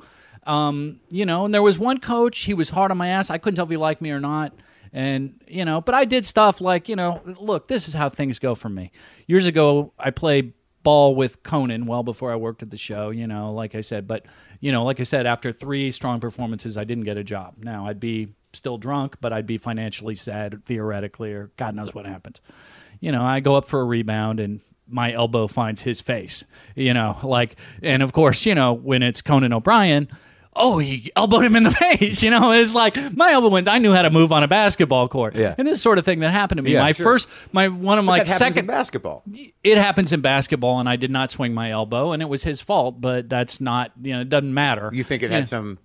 [0.46, 3.30] Um, you know, and there was one coach, he was hard on my ass.
[3.30, 4.52] I couldn't tell if he liked me or not.
[4.92, 8.38] And, you know, but I did stuff like, you know, look, this is how things
[8.38, 8.92] go for me.
[9.26, 10.52] Years ago, I played
[10.84, 14.06] ball with Conan well before I worked at the show, you know, like I said.
[14.06, 14.26] But,
[14.60, 17.54] you know, like I said, after three strong performances, I didn't get a job.
[17.58, 22.06] Now, I'd be still drunk, but I'd be financially sad, theoretically, or God knows what
[22.06, 22.38] happened.
[23.00, 26.44] You know, I go up for a rebound and my elbow finds his face,
[26.76, 30.08] you know, like, and of course, you know, when it's Conan O'Brien,
[30.56, 32.22] oh, he elbowed him in the face.
[32.22, 33.66] You know, it's like my elbow went.
[33.66, 35.34] I knew how to move on a basketball court.
[35.34, 35.54] Yeah.
[35.58, 36.72] And this sort of thing that happened to me.
[36.74, 37.04] Yeah, my sure.
[37.04, 38.66] first, my one of my in second.
[38.66, 39.24] basketball.
[39.64, 42.60] It happens in basketball, and I did not swing my elbow, and it was his
[42.60, 43.00] fault.
[43.00, 44.90] But that's not, you know, it doesn't matter.
[44.92, 45.38] You think it Yeah.
[45.38, 45.78] had some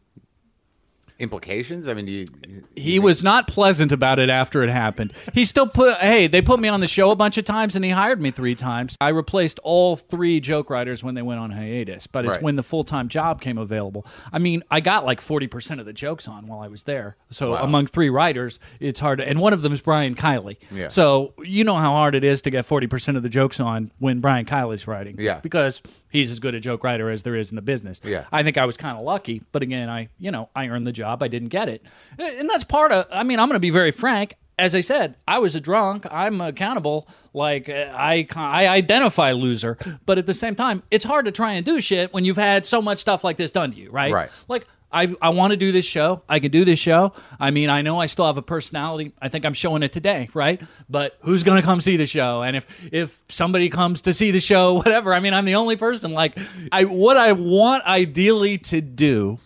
[1.19, 1.87] implications?
[1.87, 2.27] I mean, do you?
[2.75, 5.13] He was not pleasant about it after it happened.
[5.33, 7.83] He still put, hey, they put me on the show a bunch of times and
[7.83, 8.95] he hired me three times.
[9.01, 12.41] I replaced all three joke writers when they went on hiatus, but it's Right.
[12.43, 14.05] when the full time job came available.
[14.31, 17.17] I mean, I got like 40% of the jokes on while I was there.
[17.29, 17.63] So Wow.
[17.63, 20.57] among three writers, it's hard to, and one of them is Brian Kiley.
[20.71, 20.87] Yeah.
[20.87, 24.19] So you know how hard it is to get 40% of the jokes on when
[24.21, 25.15] Brian Kiley's writing.
[25.19, 25.39] Yeah.
[25.41, 27.99] Because he's as good a joke writer as there is in the business.
[28.03, 28.25] Yeah.
[28.31, 30.91] I think I was kind of lucky, but again, I you know I earned the
[30.93, 31.08] job.
[31.21, 31.83] I didn't get it,
[32.17, 33.05] and that's part of.
[33.11, 34.35] I mean, I'm going to be very frank.
[34.57, 36.05] As I said, I was a drunk.
[36.11, 37.07] I'm accountable.
[37.33, 41.53] Like uh, I, I identify loser, but at the same time, it's hard to try
[41.53, 44.11] and do shit when you've had so much stuff like this done to you, right?
[44.11, 44.29] Right.
[44.47, 46.23] Like I, I want to do this show.
[46.27, 47.13] I can do this show.
[47.39, 49.13] I mean, I know I still have a personality.
[49.21, 50.61] I think I'm showing it today, right?
[50.89, 52.41] But who's going to come see the show?
[52.41, 55.13] And if if somebody comes to see the show, whatever.
[55.13, 56.13] I mean, I'm the only person.
[56.13, 56.37] Like,
[56.71, 59.39] I what I want ideally to do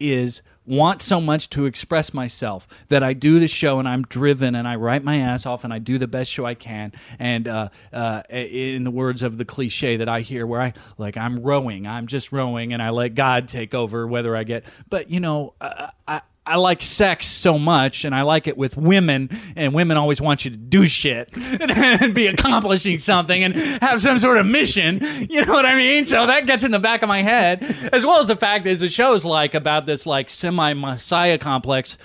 [0.00, 4.54] is want so much to express myself that I do the show and I'm driven
[4.54, 6.92] and I write my ass off and I do the best show I can.
[7.18, 11.16] And uh, uh, in the words of the cliche that I hear, where I like
[11.16, 14.64] I'm rowing, I'm just rowing, and I let God take over whether I get.
[14.88, 16.22] But you know, uh, I.
[16.44, 20.44] I like sex so much, and I like it with women, and women always want
[20.44, 25.00] you to do shit and be accomplishing something and have some sort of mission.
[25.30, 26.04] You know what I mean?
[26.04, 27.62] So that gets in the back of my head,
[27.92, 31.96] as well as the fact is the show's like about this like semi messiah complex,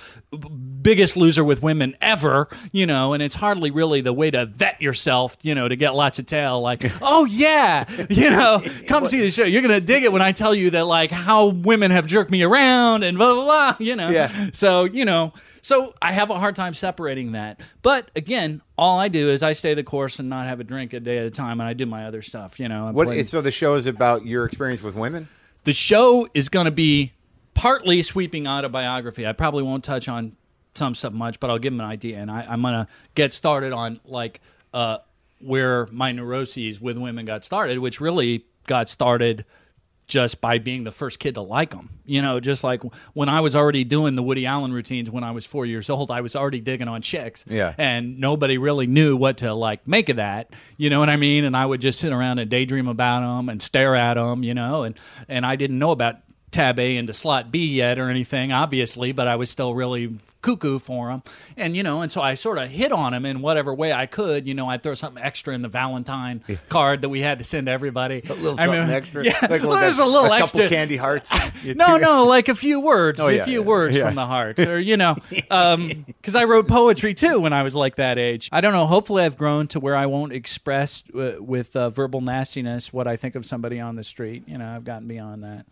[0.81, 2.47] biggest loser with women ever.
[2.71, 5.37] You know, and it's hardly really the way to vet yourself.
[5.41, 6.61] You know, to get lots of tail.
[6.61, 9.43] Like, oh yeah, you know, come see the show.
[9.43, 12.43] You're gonna dig it when I tell you that like how women have jerked me
[12.43, 13.75] around and blah blah blah.
[13.79, 14.49] You know, Yeah.
[14.53, 17.59] so, you know, so I have a hard time separating that.
[17.81, 20.93] But again, all I do is I stay the course and not have a drink
[20.93, 22.59] a day at a time, and I do my other stuff.
[22.59, 23.07] You know, I What?
[23.07, 25.27] play- So the show is about your experience with women.
[25.65, 27.11] the show is going to be
[27.57, 29.25] partly sweeping autobiography.
[29.25, 30.37] I probably won't touch on
[30.75, 33.33] some stuff much, but I'll give them an idea, and I, I'm going to get
[33.33, 34.41] started on like
[34.73, 34.99] uh,
[35.41, 39.43] where my neuroses with women got started, which really got started
[40.05, 41.89] just by being the first kid to like them.
[42.05, 42.81] You know, just like
[43.13, 46.11] when I was already doing the Woody Allen routines when I was four years old,
[46.11, 47.43] I was already digging on chicks.
[47.47, 47.73] Yeah.
[47.77, 50.53] And nobody really knew what to like make of that.
[50.77, 51.43] You know what I mean?
[51.43, 54.53] And I would just sit around and daydream about them and stare at them, you
[54.53, 54.97] know, and,
[55.27, 56.17] and I didn't know about
[56.51, 60.79] tab A into slot B yet or anything, obviously, but I was still really cuckoo
[60.79, 61.23] for him.
[61.57, 64.05] And, you know, and so I sort of hit on him in whatever way I
[64.05, 64.47] could.
[64.47, 67.65] You know, I'd throw something extra in the Valentine card that we had to send
[67.67, 68.21] to everybody.
[68.29, 69.25] A little I something extra.
[69.25, 70.61] Yeah, Like, well, there's a little a extra.
[70.61, 71.29] couple candy hearts.
[71.65, 74.05] No, no, like a few words, Oh, a few yeah, words yeah.
[74.05, 77.95] from the heart, or you know, because I wrote poetry too when I was like
[77.97, 78.47] that age.
[78.51, 78.85] I don't know.
[78.85, 83.15] Hopefully, I've grown to where I won't express uh, with uh, verbal nastiness what I
[83.17, 84.43] think of somebody on the street.
[84.47, 85.65] You know, I've gotten beyond that,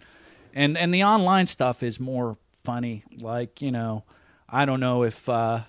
[0.55, 3.03] and and the online stuff is more funny.
[3.19, 4.03] Like you know,
[4.49, 5.27] I don't know if.
[5.29, 5.63] Uh,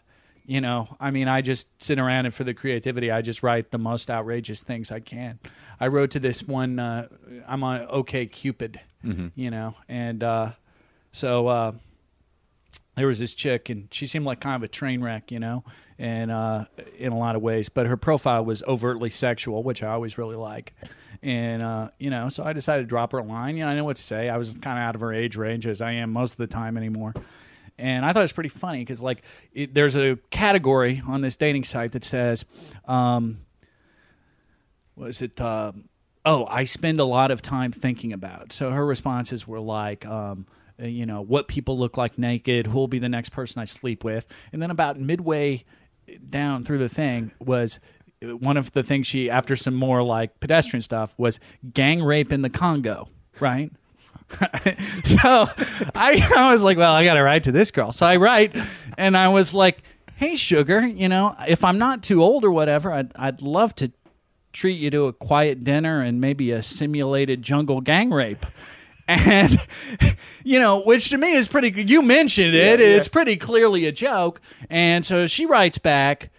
[0.48, 3.72] you know, I mean, I just sit around and for the creativity, I just write
[3.72, 5.40] the most outrageous things I can.
[5.80, 6.78] I wrote to this one.
[6.78, 7.08] Uh,
[7.48, 8.80] I'm on OK Cupid,
[9.34, 10.52] you know, and uh,
[11.10, 11.72] so uh,
[12.94, 15.64] there was this chick, and she seemed like kind of a train wreck, you know,
[15.98, 16.66] and uh,
[16.96, 17.68] in a lot of ways.
[17.68, 20.74] But her profile was overtly sexual, which I always really like.
[21.26, 23.56] And uh, you know, so I decided to drop her a line.
[23.56, 24.28] You know, I know what to say.
[24.28, 26.46] I was kind of out of her age range, as I am most of the
[26.46, 27.14] time anymore.
[27.76, 29.22] And I thought it was pretty funny because, like,
[29.52, 32.44] it, there's a category on this dating site that says,
[32.84, 33.38] um,
[34.94, 35.40] was it?
[35.40, 35.72] Uh,
[36.24, 38.52] oh, I spend a lot of time thinking about.
[38.52, 40.46] So her responses were like, um,
[40.78, 44.04] you know, what people look like naked, who will be the next person I sleep
[44.04, 45.64] with, and then about midway
[46.30, 47.80] down through the thing was
[48.22, 51.38] one of the things she, after some more like pedestrian stuff, was
[51.72, 53.08] gang rape in the Congo,
[53.40, 53.70] right?
[55.04, 55.48] so
[55.94, 57.92] I, I was like, well, I got to write to this girl.
[57.92, 58.56] So I write,
[58.98, 59.82] and I was like,
[60.16, 63.92] hey, sugar, you know, if I'm not too old or whatever, I'd, I'd love to
[64.52, 68.44] treat you to a quiet dinner and maybe a simulated jungle gang rape.
[69.08, 69.64] And,
[70.42, 71.88] you know, which to me is pretty good.
[71.88, 72.80] You mentioned it.
[72.80, 72.96] Yeah, yeah.
[72.96, 74.40] It's pretty clearly a joke.
[74.68, 76.30] And so she writes back,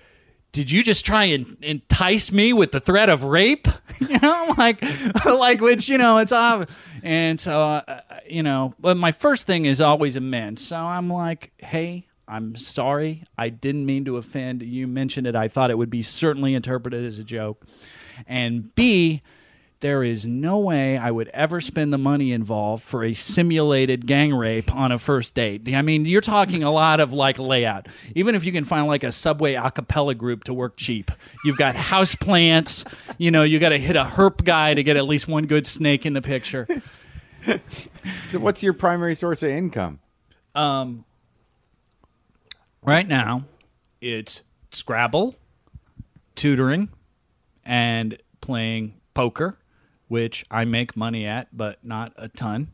[0.58, 3.68] did you just try and entice me with the threat of rape?
[4.00, 4.84] you know, like,
[5.26, 6.68] like which you know, it's ob-
[7.04, 8.74] and so uh, you know.
[8.80, 10.66] But my first thing is always amends.
[10.66, 14.64] So I'm like, hey, I'm sorry, I didn't mean to offend.
[14.64, 15.36] You mentioned it.
[15.36, 17.64] I thought it would be certainly interpreted as a joke.
[18.26, 19.22] And B,
[19.80, 24.34] there is no way I would ever spend the money involved for a simulated gang
[24.34, 25.72] rape on a first date.
[25.74, 27.88] I mean, you're talking a lot of like layout.
[28.16, 31.12] Even if you can find like a subway a cappella group to work cheap,
[31.46, 32.86] you've got house plants.
[33.18, 35.68] You know, you got to hit a herp guy to get at least one good
[35.68, 36.68] snake in the picture.
[38.30, 40.00] So, what's your primary source of income?
[40.54, 41.06] Um,
[42.82, 43.46] right now,
[44.02, 45.36] it's Scrabble,
[46.36, 46.90] tutoring,
[47.64, 49.58] and playing poker,
[50.08, 52.72] which I make money at, but not a ton.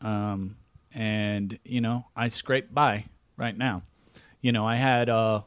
[0.00, 0.56] Um,
[0.92, 3.06] and you know, I scrape by
[3.36, 3.82] right now.
[4.40, 5.42] You know, I had uh,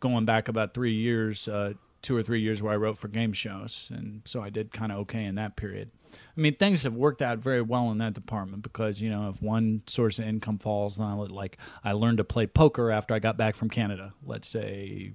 [0.00, 3.32] going back about three years, uh, two or three years where I wrote for game
[3.32, 5.90] shows, and so I did kind of okay in that period.
[6.14, 9.42] I mean, things have worked out very well in that department because you know, if
[9.42, 13.18] one source of income falls, then I like I learned to play poker after I
[13.18, 14.12] got back from Canada.
[14.24, 15.12] Let's say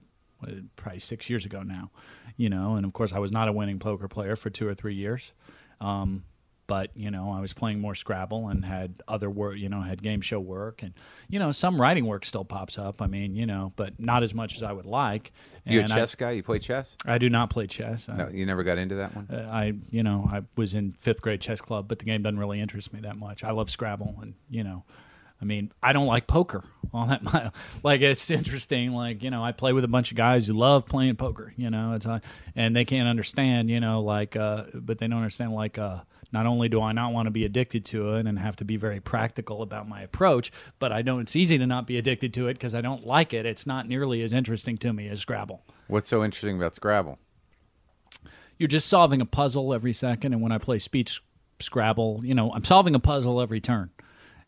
[0.76, 1.92] probably six years ago now,
[2.38, 4.74] you know, and of course I was not a winning poker player for two or
[4.76, 5.34] three years.
[5.82, 6.24] Um,
[6.68, 10.04] but you know, I was playing more Scrabble and had other work, you know, had
[10.04, 10.94] game show work, and
[11.30, 13.02] you know, some writing work still pops up.
[13.02, 15.32] I mean, you know, but not as much as I would like.
[15.66, 16.32] You a And I- chess guy?
[16.32, 16.98] You play chess?
[17.06, 18.08] I, do not play chess.
[18.10, 19.28] I, No, you never got into that one.
[19.32, 22.40] uh, I, you know, I was in fifth grade chess club, but the game doesn't
[22.40, 23.44] really interest me that much.
[23.46, 24.84] I love Scrabble, and you know,
[25.42, 26.64] I mean, I don't like poker
[26.94, 27.54] all that.
[27.84, 28.94] Like, it's interesting.
[28.94, 31.54] Like, you know, I play with a bunch of guys who love playing poker.
[31.58, 32.20] You know, it's uh,
[32.56, 33.70] and they can't understand.
[33.70, 35.54] You know, like, uh, but they don't understand.
[35.54, 38.56] Like, uh, not only do I not want to be addicted to it and have
[38.58, 41.22] to be very practical about my approach, but I don't.
[41.22, 43.46] It's easy to not be addicted to it because I don't like it.
[43.46, 45.64] It's not nearly as interesting to me as Scrabble.
[45.88, 47.20] What's so interesting about Scrabble?
[48.58, 50.34] you're just solving a puzzle every second.
[50.34, 51.12] And when I play speed
[51.60, 53.90] Scrabble, you know, I'm solving a puzzle every turn.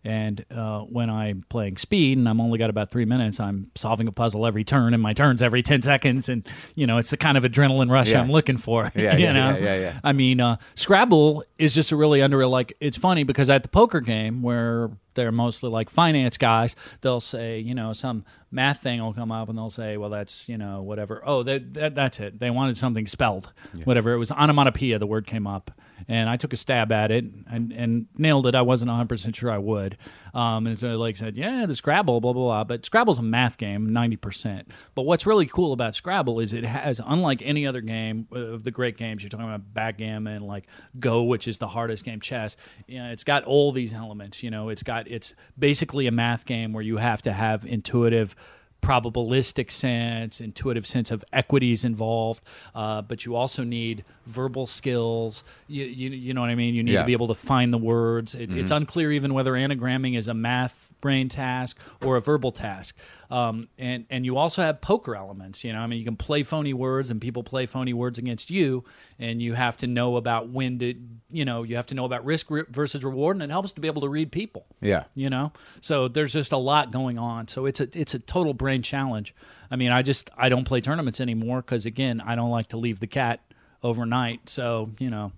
[0.04, 4.08] And uh, when I'm playing speed and I'm only got about three minutes, I'm solving
[4.08, 7.18] a puzzle every turn, and my turns every ten seconds, and you know it's the
[7.18, 8.22] kind of adrenaline rush Yeah.
[8.22, 8.91] I'm looking for.
[8.95, 9.58] Yeah, you yeah, know?
[9.58, 10.00] yeah, yeah, yeah.
[10.04, 13.70] I mean, uh, Scrabble is just a really under like it's funny because at the
[13.70, 19.02] poker game where they're mostly like finance guys, they'll say you know some math thing
[19.02, 21.22] will come up and they'll say, well that's you know whatever.
[21.26, 22.39] Oh, that, that that's it.
[22.39, 23.52] They wanted something spelled,
[23.84, 24.14] whatever.
[24.14, 24.97] It was onomatopoeia.
[24.97, 25.72] The word came up,
[26.08, 28.56] and I took a stab at it and, and nailed it.
[28.56, 29.97] I wasn't 100 percent sure I would.
[30.34, 32.64] Um, and so like I said, yeah, the Scrabble, blah blah blah.
[32.64, 34.72] But Scrabble's a math game, 90 percent.
[34.95, 38.72] But what's really cool about Scrabble is it has, unlike any other game of the
[38.72, 40.68] great games, you're talking about backgammon, like
[41.00, 42.56] Go, which is the hardest game, chess.
[42.88, 44.43] You know, it's got all these elements.
[44.43, 48.36] You know, it's got it's basically a math game where you have to have intuitive
[48.82, 52.42] probabilistic sense, intuitive sense of equities involved,
[52.74, 55.44] uh, but you also need verbal skills.
[55.68, 56.76] You, you, you know what I mean?
[56.76, 57.02] You need Yeah.
[57.02, 58.36] to be able to find the words.
[58.36, 62.95] It, It's unclear even whether anagramming is a math brain task or a verbal task.
[63.32, 65.64] Um, and and you also have poker elements.
[65.64, 68.50] You know, I mean, you can play phony words, and people play phony words against
[68.50, 68.84] you,
[69.20, 70.95] and you have to know about when to,
[71.30, 73.88] you know, you have to know about risk versus reward, and it helps to be
[73.88, 75.04] able to read people Yeah.
[75.14, 78.54] you know so there's just a lot going on so it's a it's a total
[78.54, 79.36] brain challenge
[79.70, 82.78] i mean i just i don't play tournaments anymore because again i don't like to
[82.78, 83.39] leave the cat
[83.84, 85.32] overnight so you know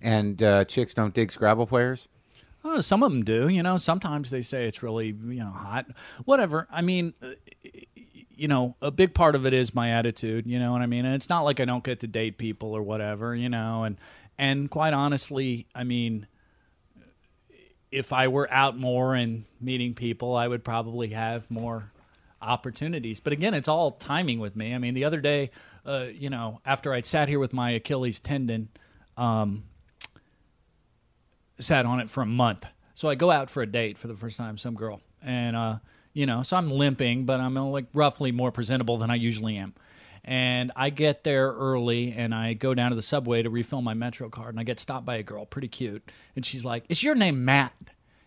[0.00, 2.08] And uh, chicks don't dig Scrabble players.
[2.66, 5.86] Oh, some of them do you know sometimes they say it's really you know hot
[6.24, 7.30] whatever i mean uh,
[8.34, 11.04] you know a big part of it is my attitude you know what i mean
[11.04, 13.96] and it's not like i don't get to date people or whatever you know and
[14.38, 16.26] and quite honestly i mean
[17.90, 21.92] if I were out more and meeting people, I would probably have more
[22.42, 23.20] opportunities.
[23.20, 24.74] But again, it's all timing with me.
[24.74, 25.50] I mean, the other day,
[25.84, 28.68] uh, you know, after I'd sat here with my Achilles tendon,
[29.16, 29.64] um,
[31.58, 32.66] sat on it for a month.
[32.94, 35.78] So I go out for a date for the first time, some girl, and uh,
[36.12, 39.56] you know, so I'm limping, but I'm uh, like roughly more presentable than I usually
[39.56, 39.74] am.
[40.24, 43.94] And I get there early, and I go down to the subway to refill my
[43.94, 47.02] Metro card, and I get stopped by a girl, pretty cute, and she's like, "Is
[47.02, 47.74] your name Matt?"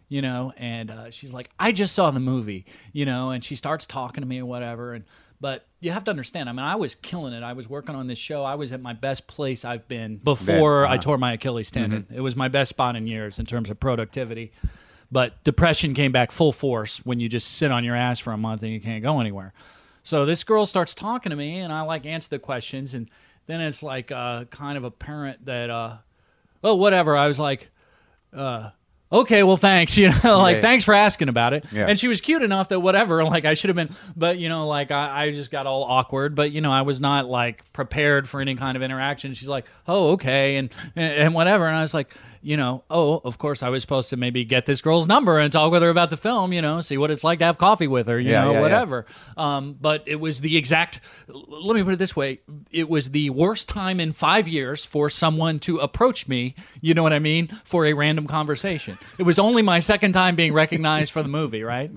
[0.07, 3.55] You know, and uh, she's like, "I just saw the movie," you know, and she
[3.55, 5.03] starts talking to me or whatever, and
[5.41, 6.49] but you have to understand.
[6.49, 7.43] I mean, I was killing it.
[7.43, 8.43] I was working on this show.
[8.43, 12.05] I was at my best place I've been before I tore my Achilles tendon.
[12.13, 14.51] It was my best spot in years in terms of productivity.
[15.11, 18.38] But depression came back full force when you just sit on your ass for a
[18.38, 19.53] month and you can't go anywhere.
[20.03, 23.09] So this girl starts talking to me, and I like answer the questions, and
[23.47, 25.97] then it's like uh, kind of apparent that, uh,
[26.63, 27.15] oh, whatever.
[27.15, 27.69] I was like,
[28.34, 28.69] uh,
[29.12, 29.97] okay, well, thanks.
[29.97, 30.62] You know, like Yeah.
[30.62, 31.66] thanks for asking about it.
[31.72, 31.88] Yeah.
[31.88, 34.68] And she was cute enough that whatever, like I should have been, but you know,
[34.68, 36.36] like I, I just got all awkward.
[36.36, 39.34] But you know, I was not like prepared for any kind of interaction.
[39.34, 42.14] She's like, oh, okay, and and whatever, and I was like.
[42.42, 45.52] You know, oh, of course, I was supposed to maybe get this girl's number and
[45.52, 46.54] talk with her about the film.
[46.54, 48.20] You know, see what it's like to have coffee with her.
[48.20, 48.62] You Yeah, know, yeah, yeah.
[48.62, 49.06] whatever.
[49.36, 51.02] Um, but it was the exact.
[51.28, 52.40] Let me put it this way:
[52.72, 56.56] it was the worst time in five years for someone to approach me.
[56.82, 57.50] You know what I mean?
[57.66, 58.98] For a random conversation.
[59.18, 61.92] It was only my second time being recognized for the movie, right?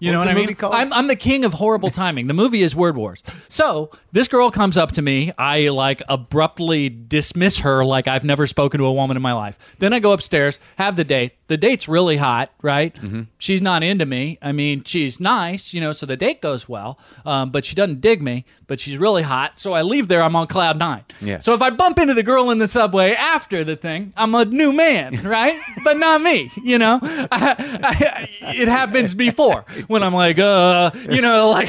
[0.00, 0.56] You know what I mean?
[0.62, 2.26] I'm, I'm the king of horrible timing.
[2.26, 3.22] The movie is Word Wars.
[3.48, 5.32] So this girl comes up to me.
[5.38, 9.58] I like abruptly dismiss her like I've never spoken to a woman in my life.
[9.78, 11.32] Then I go upstairs, have the date.
[11.48, 12.94] The date's really hot, right?
[12.94, 13.22] Mm-hmm.
[13.38, 14.38] She's not into me.
[14.42, 16.98] I mean, she's nice, you know, so the date goes well.
[17.24, 18.44] Um, but she doesn't dig me.
[18.66, 19.58] But she's really hot.
[19.58, 20.22] So I leave there.
[20.22, 21.04] I'm on cloud nine.
[21.22, 21.38] Yeah.
[21.38, 24.44] So if I bump into the girl in the subway after the thing, I'm a
[24.44, 25.58] new man, right?
[25.82, 26.50] but not me.
[26.62, 31.68] You know, I, I, it happens before when I'm like, uh, you know, like,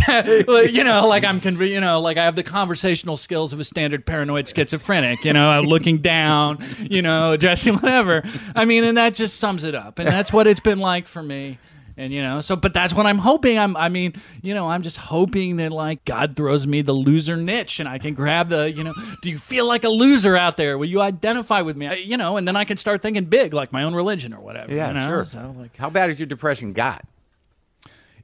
[0.72, 3.64] you know, like I'm, conv- you know, like I have the conversational skills of a
[3.64, 5.26] standard paranoid schizophrenic.
[5.26, 8.24] You know, I'm looking down, you know, addressing whatever.
[8.56, 11.24] I mean, and that just sums it up, and that's what it's been like for
[11.24, 11.58] me.
[11.98, 13.60] And you know, so but that's what I'm hoping.
[13.60, 17.36] I'm I mean, you know, I'm just hoping that like God throws me the loser
[17.36, 20.56] niche and I can grab the, you know, do you feel like a loser out
[20.56, 20.78] there?
[20.78, 21.88] Will you identify with me?
[21.88, 24.40] I, you know, and then I can start thinking big, like my own religion or
[24.40, 24.74] whatever.
[24.74, 25.08] Yeah, you know?
[25.10, 25.26] sure.
[25.26, 27.06] So like How bad has your depression got?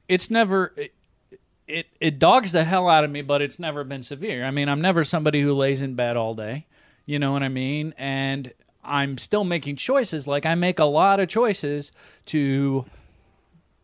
[0.08, 0.94] It's never it,
[1.66, 4.44] it it dogs the hell out of me, but it's never been severe.
[4.44, 6.66] I mean, I'm never somebody who lays in bed all day.
[7.06, 7.94] You know what I mean?
[7.98, 8.52] And
[8.84, 10.26] I'm still making choices.
[10.26, 11.92] Like I make a lot of choices
[12.26, 12.84] to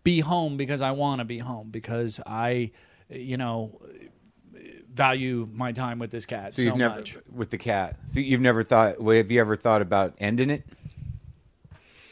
[0.04, 2.70] be home because I want to be home because I,
[3.08, 3.80] you know,
[4.92, 7.16] value my time with this cat so, So never much.
[7.32, 7.96] with the cat.
[8.06, 9.00] So you've never thought.
[9.00, 10.64] Have you ever thought about ending it?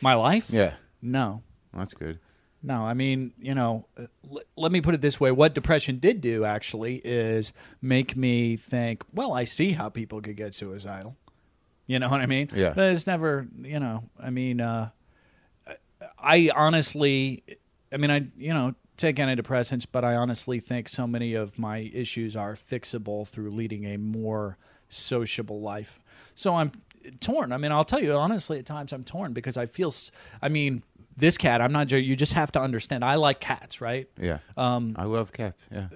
[0.00, 0.48] My life?
[0.50, 1.42] Yeah, No.
[1.74, 2.18] that's good.
[2.62, 5.30] No, I mean, you know, uh, l- let me put it this way.
[5.32, 10.36] What depression did do actually is make me think, well, I see how people could
[10.36, 11.16] get suicidal.
[11.86, 12.50] You know what I mean?
[12.54, 12.72] Yeah.
[12.74, 14.90] But it's never, you know, I mean, uh,
[16.18, 17.42] I honestly,
[17.92, 21.78] I mean, I, you know, take antidepressants, but I honestly think so many of my
[21.94, 24.58] issues are fixable through leading a more
[24.88, 25.98] sociable life.
[26.34, 26.72] So I'm
[27.20, 27.52] torn.
[27.52, 30.10] I mean, I'll tell you honestly, at times I'm torn because I feel, s-
[30.42, 30.82] I mean,
[31.20, 33.04] this cat, I'm not, jo- you just have to understand.
[33.04, 34.08] I like cats, right?
[34.18, 34.38] Yeah.
[34.56, 35.66] Um, I love cats.
[35.70, 35.86] Yeah.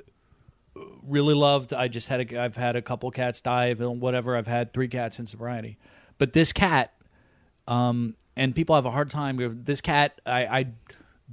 [1.03, 1.73] really loved.
[1.73, 4.37] I just had a, I've had a couple cats die of ill- whatever.
[4.37, 5.79] I've had three cats in sobriety,
[6.19, 6.93] but this cat
[7.67, 9.63] Um, and people have a hard time.
[9.65, 10.67] This cat, I, I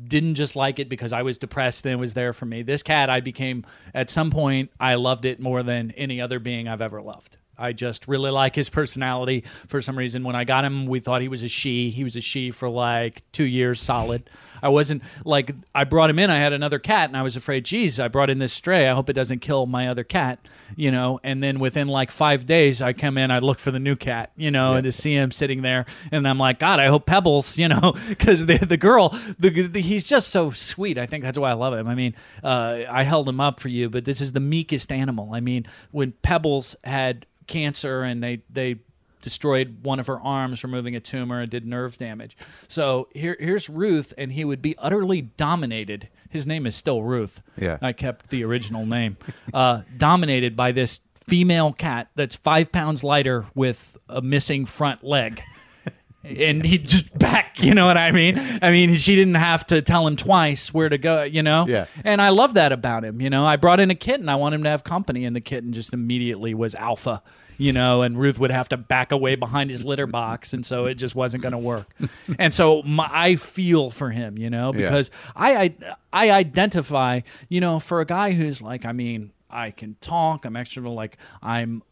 [0.01, 2.61] didn't just like it because I was depressed and it was there for me.
[2.63, 6.67] This cat, I became at some point, I loved it more than any other being
[6.67, 7.37] I've ever loved.
[7.61, 10.23] I just really like his personality for some reason.
[10.23, 11.91] When I got him, we thought he was a she.
[11.91, 14.29] He was a she for like two years solid.
[14.61, 16.29] I wasn't like I brought him in.
[16.29, 18.87] I had another cat, and I was afraid, geez, I brought in this stray.
[18.87, 20.39] I hope it doesn't kill my other cat,
[20.75, 21.19] you know.
[21.23, 24.31] And then within like five days, I come in, I look for the new cat,
[24.35, 27.57] you know, and to see him sitting there, and I'm like, God, I hope Pebbles,
[27.61, 29.09] you know, because the the girl,
[29.39, 30.97] the, the, he's just so sweet.
[30.97, 31.87] I think that's why I love him.
[31.87, 35.33] I mean, uh, I held him up for you, but this is the meekest animal.
[35.33, 38.79] I mean, when Pebbles had cancer and they they
[39.21, 42.35] destroyed one of her arms, removing a tumor, and did nerve damage.
[42.67, 46.09] So here, here's Ruth, and he would be utterly dominated.
[46.29, 47.41] His name is still Ruth.
[47.57, 47.77] Yeah.
[47.81, 49.17] I kept the original name.
[49.53, 55.41] Uh, dominated by this female cat that's five pounds lighter with a missing front leg.
[56.23, 58.39] and he just back, you know what I mean?
[58.61, 61.67] I mean, she didn't have to tell him twice where to go, you know?
[61.67, 61.87] Yeah.
[62.05, 63.45] And I love that about him, you know?
[63.45, 64.29] I brought in a kitten.
[64.29, 67.21] I want him to have company, and the kitten just immediately was alpha
[67.61, 70.85] you know, and Ruth would have to back away behind his litter box, and so
[70.85, 71.87] it just wasn't going to work.
[72.39, 75.75] and so my, I feel for him, you know, because I, I
[76.11, 80.55] I identify, you know, for a guy who's like, I mean, I can talk, I'm
[80.55, 81.83] extra, like I'm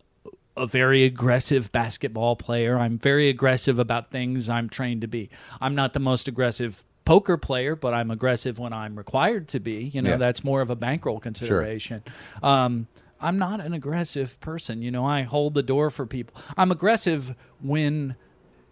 [0.58, 2.78] a very aggressive basketball player.
[2.78, 5.30] I'm very aggressive about things I'm trained to be.
[5.62, 9.90] I'm not the most aggressive poker player, but I'm aggressive when I'm required to be.
[9.94, 10.18] You know, Yeah.
[10.18, 12.04] that's more of a bankroll consideration.
[12.44, 12.88] Um,
[13.22, 14.82] I'm not an aggressive person.
[14.82, 16.36] You know, I hold the door for people.
[16.58, 18.16] I'm aggressive when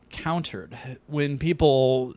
[0.09, 0.77] countered,
[1.07, 2.13] when people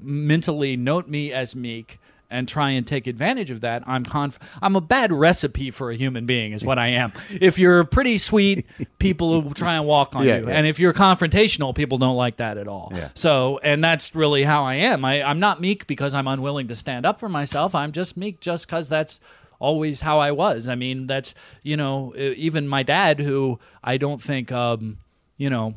[0.00, 1.98] mentally note me as meek
[2.30, 5.96] and try and take advantage of that i'm conf- i'm a bad recipe for a
[5.96, 8.66] human being is what i am if you're pretty sweet
[8.98, 10.54] people will try and walk on Yeah, you yeah.
[10.54, 13.10] and if you're confrontational people don't like that at all Yeah.
[13.14, 16.74] so and that's really how i am I, i'm not meek because i'm unwilling to
[16.74, 19.20] stand up for myself i'm just meek just because that's
[19.58, 24.22] always how i was i mean that's you know even my dad who i don't
[24.22, 24.98] think um
[25.36, 25.74] you know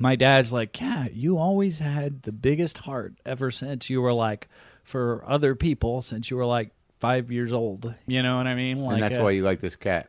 [0.00, 4.48] my dad's like, yeah, you always had the biggest heart ever since you were like
[4.82, 7.94] for other people since you were like five years old.
[8.06, 8.78] You know what I mean?
[8.78, 10.08] Like, and that's uh, why you like this cat.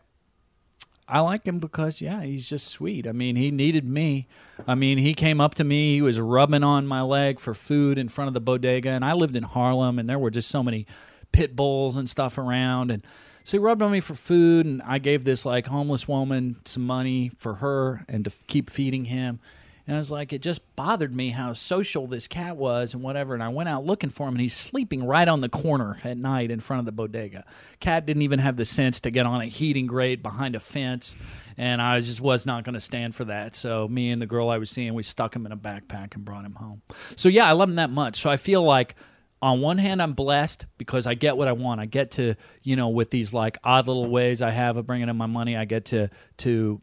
[1.10, 3.06] I like him because yeah, he's just sweet.
[3.06, 4.28] I mean, he needed me.
[4.66, 5.96] I mean, he came up to me.
[5.96, 9.12] He was rubbing on my leg for food in front of the bodega, and I
[9.12, 10.88] lived in Harlem, and there were just so many
[11.32, 13.04] pit bulls and stuff around, and
[13.44, 16.86] so he rubbed on me for food, and I gave this like homeless woman some
[16.86, 19.40] money for her and to keep feeding him.
[19.88, 23.34] And I was like, it just bothered me how social this cat was and whatever.
[23.34, 26.18] And I went out looking for him, and he's sleeping right on the corner at
[26.18, 27.44] night in front of the bodega.
[27.80, 31.16] Cat didn't even have the sense to get on a heating grate behind a fence,
[31.58, 33.56] and I just was not going to stand for that.
[33.56, 36.24] So me and the girl I was seeing, we stuck him in a backpack and
[36.24, 36.84] brought him home.
[37.16, 38.22] So yeah, I love him that much.
[38.22, 38.96] So I feel like
[39.42, 41.80] on one hand i'm blessed because i get what i want.
[41.82, 45.10] I get to you know with these like odd little ways i have of bringing
[45.10, 46.82] in my money i get to to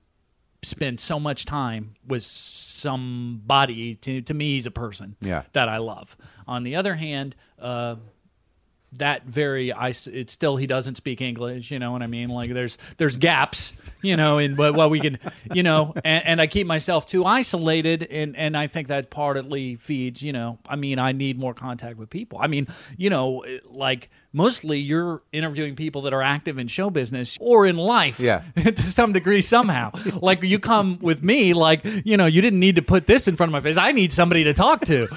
[0.63, 3.95] spend so much time with somebody.
[3.97, 5.43] To, to me he's a person Yeah.
[5.53, 6.17] that i love.
[6.47, 7.97] On the other hand uh,
[8.93, 12.29] that very I it's still he doesn't speak English, you know what I mean?
[12.29, 13.73] Like there's there's gaps,
[14.03, 15.19] you know, in what, what we can,
[15.53, 19.77] you know, and, and I keep myself too isolated, and and I think that partly
[19.77, 22.39] feeds, you know, I mean I need more contact with people.
[22.41, 22.67] I mean,
[22.97, 27.77] you know, like mostly you're interviewing people that are active in show business or in
[27.77, 28.43] life, Yeah.
[28.57, 29.91] to some degree somehow.
[30.21, 33.37] like you come with me, like you know, you didn't need to put this in
[33.37, 33.77] front of my face.
[33.77, 35.09] I need somebody to talk to,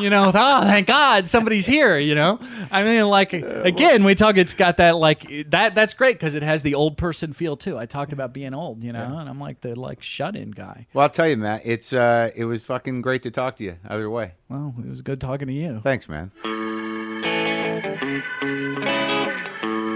[0.00, 0.28] you know.
[0.34, 2.38] Oh, thank God somebody's here, you know.
[2.70, 4.36] I mean, like again, we talk.
[4.36, 5.74] It's got that like that.
[5.74, 7.76] That's great because it has the old person feel too.
[7.78, 10.86] I talked about being old, you know, and I'm like the like shut in guy.
[10.94, 11.62] Well, I'll tell you, Matt.
[11.64, 13.76] It's uh, it was fucking great to talk to you.
[13.88, 15.80] Either way, Well, it was good talking to you.
[15.82, 16.30] thanks, man.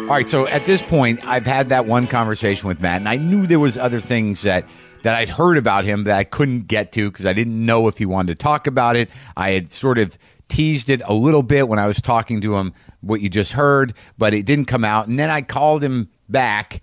[0.05, 3.17] All right, so at this point, I've had that one conversation with Matt, and I
[3.17, 4.67] knew there was other things that
[5.03, 7.97] that I'd heard about him that I couldn't get to because I didn't know if
[7.97, 9.09] he wanted to talk about it.
[9.35, 12.75] I had sort of teased it a little bit when I was talking to him,
[13.01, 15.09] what you just heard, but it didn't come out.
[15.09, 16.83] And then I called him back,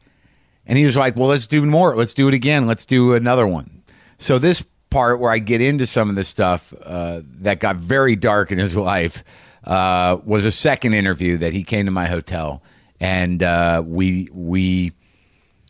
[0.65, 1.95] and he was like, "Well, let's do more.
[1.95, 2.65] Let's do it again.
[2.65, 3.83] Let's do another one."
[4.17, 8.15] So this part where I get into some of the stuff uh, that got very
[8.15, 9.23] dark in his life
[9.63, 12.63] uh, was a second interview that he came to my hotel,
[13.01, 14.93] and uh, we we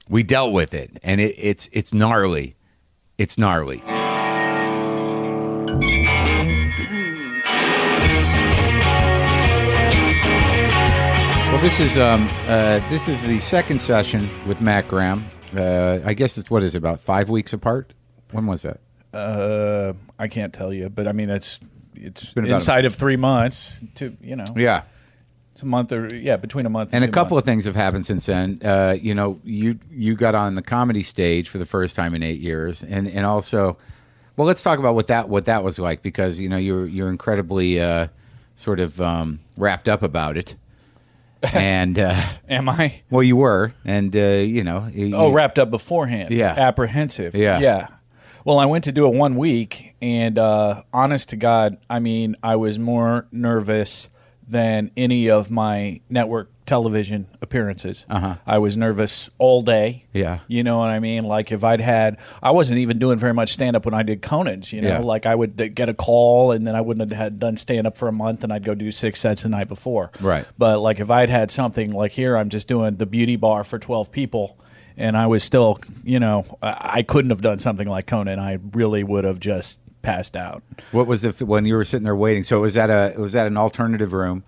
[0.10, 2.56] we dealt with it, and it, it's it's gnarly.
[3.18, 3.82] It's gnarly.
[11.52, 15.26] Well, this is um uh, this is the second session with Matt Graham.
[15.56, 17.94] Uh, I guess it's what is it, about five weeks apart.
[18.32, 18.80] When was that?
[19.14, 21.60] Uh, I can't tell you, but I mean it's
[21.94, 23.74] it's been about a- inside of three months.
[23.96, 24.84] To you know, Yeah.
[25.54, 27.46] It's a month or yeah, between a month And a two couple months.
[27.48, 28.60] of things have happened since then.
[28.64, 32.24] Uh, you know, you you got on the comedy stage for the first time in
[32.24, 33.78] eight years, and and also,
[34.38, 37.10] well, let's talk about what that what that was like because you know you're you're
[37.10, 38.08] incredibly uh,
[38.56, 40.56] sort of um, wrapped up about it,
[41.54, 43.02] and uh, Am I?
[43.10, 46.32] well, you were, and uh, you know, you- Oh, wrapped up beforehand.
[46.32, 46.54] Yeah.
[46.58, 47.36] Apprehensive.
[47.36, 47.60] Yeah.
[47.60, 47.88] Yeah.
[48.46, 52.36] Well, I went to do it one week, and uh, honest to God, I mean,
[52.42, 54.08] I was more nervous
[54.52, 58.06] than any of my network television appearances.
[58.10, 58.36] Uh-huh.
[58.46, 60.06] I was nervous all day.
[60.14, 60.40] Yeah.
[60.48, 61.24] You know what I mean?
[61.24, 64.22] Like if I'd had, I wasn't even doing very much stand up when I did
[64.22, 64.72] Conan's.
[64.72, 65.00] You know, Yeah.
[65.00, 67.98] like I would get a call, and then I wouldn't have had done stand up
[67.98, 70.12] for a month, and I'd go do six sets the night before.
[70.22, 70.46] Right.
[70.58, 73.80] But like if I'd had something like here, I'm just doing the beauty bar for
[73.80, 74.58] 12 people,
[74.98, 78.40] and I was still, you know, I couldn't have done something like Conan.
[78.40, 80.64] I really would have just passed out.
[80.92, 82.44] what was it when you were sitting there waiting?
[82.44, 84.44] So it was at a was at an alternative room,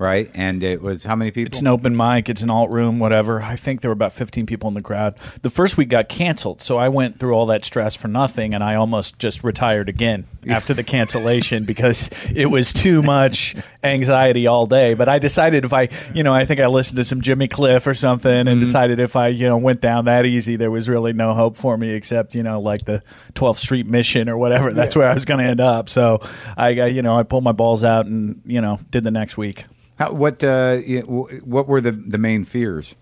[0.00, 0.30] right?
[0.34, 1.48] And it was how many people?
[1.48, 2.28] It's an open mic.
[2.28, 3.42] It's an alt room, whatever.
[3.42, 5.20] I think there were about 15 people in the crowd.
[5.42, 8.64] The first week got canceled, so I went through all that stress for nothing, and
[8.64, 14.66] I almost just retired again after the cancellation because it was too much anxiety all
[14.66, 14.94] day.
[14.94, 17.86] But I decided if I, you know, I think I listened to some Jimmy Cliff
[17.86, 18.60] or something, and mm-hmm.
[18.60, 21.76] decided if I, you know, went down that easy, there was really no hope for
[21.76, 23.02] me except, you know, like the
[23.34, 24.72] 12th Street Mission or whatever.
[24.72, 25.88] That's where I was going to end up.
[25.88, 26.20] So
[26.56, 29.36] I, got, you know, I pulled my balls out and you know did the next
[29.36, 29.64] week.
[30.00, 32.96] How, what uh, what were the the main fears?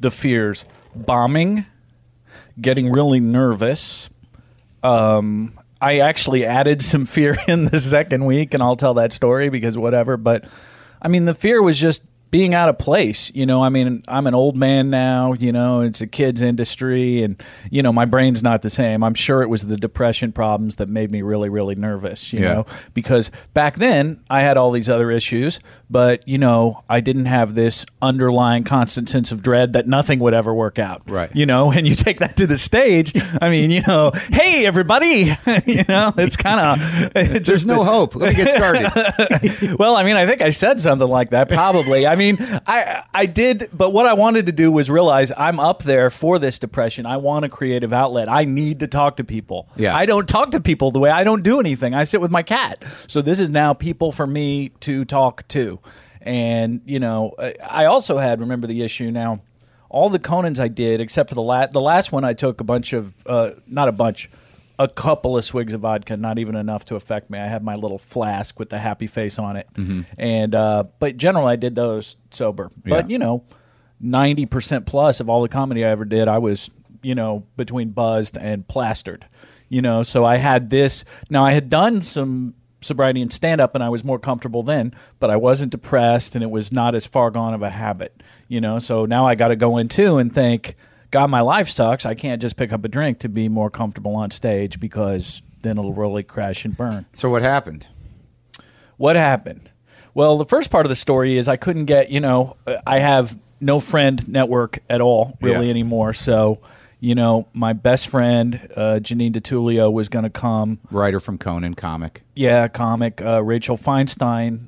[0.00, 0.64] the fears
[0.94, 1.66] bombing
[2.60, 4.10] getting really nervous
[4.82, 9.48] um, i actually added some fear in the second week and i'll tell that story
[9.48, 10.44] because whatever but
[11.02, 14.26] i mean the fear was just being out of place you know i mean i'm
[14.26, 18.42] an old man now you know it's a kids industry and you know my brain's
[18.42, 21.74] not the same i'm sure it was the depression problems that made me really really
[21.74, 22.52] nervous you Yeah.
[22.54, 25.58] know because back then I had all these other issues,
[25.90, 30.34] but you know, I didn't have this underlying constant sense of dread that nothing would
[30.34, 31.02] ever work out.
[31.08, 31.34] Right.
[31.34, 33.12] You know, and you take that to the stage.
[33.40, 38.14] I mean, you know, hey everybody, you know, it's kind of There's no hope.
[38.16, 39.76] Let me get started.
[39.78, 41.48] well, I mean, I think I said something like that.
[41.48, 42.06] Probably.
[42.06, 45.82] I mean, I I did, but what I wanted to do was realize I'm up
[45.84, 47.06] there for this depression.
[47.06, 48.28] I want a creative outlet.
[48.28, 49.68] I need to talk to people.
[49.76, 49.96] Yeah.
[49.96, 51.94] I don't talk to people the way I don't do anything.
[51.94, 52.82] I sit with my cat.
[53.06, 55.80] So this is now people for me to talk to.
[56.20, 59.40] And you know, I- also had remember the issue now.
[59.90, 62.64] All the Conans I did, except for the last the last one, I took a
[62.64, 64.28] bunch of uh, not a bunch,
[64.78, 67.38] a couple of swigs of vodka, not even enough to affect me.
[67.38, 69.66] I had my little flask with the happy face on it,
[70.16, 72.70] and uh, but generally I did those sober.
[72.84, 73.12] But Yeah.
[73.12, 73.44] you know,
[74.00, 76.70] ninety percent plus of all the comedy I ever did, I was
[77.02, 79.26] you know between buzzed and plastered.
[79.68, 81.04] You know, so I had this.
[81.28, 84.94] Now I had done some sobriety and stand up, and I was more comfortable then,
[85.18, 88.22] but I wasn't depressed, and it was not as far gone of a habit.
[88.46, 90.76] You know, so now I got to go in too and think.
[91.10, 92.04] God, my life sucks.
[92.04, 95.78] I can't just pick up a drink to be more comfortable on stage because then
[95.78, 97.06] it'll really crash and burn.
[97.14, 97.86] so what happened?
[98.96, 99.70] What happened?
[100.14, 102.56] Well, the first part of the story is I couldn't get, you know,
[102.86, 105.70] I have no friend network at all really Yeah.
[105.70, 106.12] anymore.
[106.14, 106.58] So,
[107.00, 110.78] you know, my best friend, uh, Janine DiTullio, was going to come.
[110.90, 112.22] Writer from Conan, comic.
[112.34, 113.22] Yeah, comic.
[113.22, 114.66] Uh, Rachel Feinstein,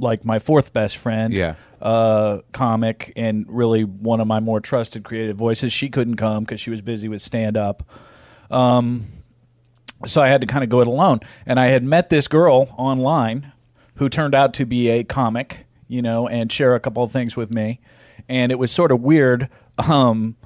[0.00, 1.32] like my fourth best friend.
[1.32, 1.54] Yeah.
[1.80, 5.72] Uh, comic and really one of my more trusted creative voices.
[5.72, 7.82] She couldn't come because she was busy with stand up.
[8.50, 9.06] Um,
[10.06, 11.20] so I had to kind of go it alone.
[11.46, 13.52] And I had met this girl online
[13.96, 17.36] who turned out to be a comic, you know, and share a couple of things
[17.36, 17.80] with me.
[18.28, 19.48] And it was sort of weird.
[19.78, 20.36] Um,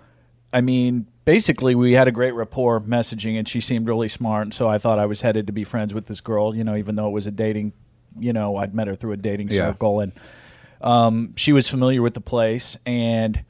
[0.52, 4.42] I mean, basically, we had a great rapport messaging, and she seemed really smart.
[4.42, 6.76] And so I thought I was headed to be friends with this girl, you know,
[6.76, 7.72] even though it was a dating,
[8.18, 9.68] you know, I'd met her through a dating Yeah.
[9.70, 10.00] circle.
[10.00, 10.12] And
[10.80, 12.76] um, she was familiar with the place.
[12.86, 13.44] And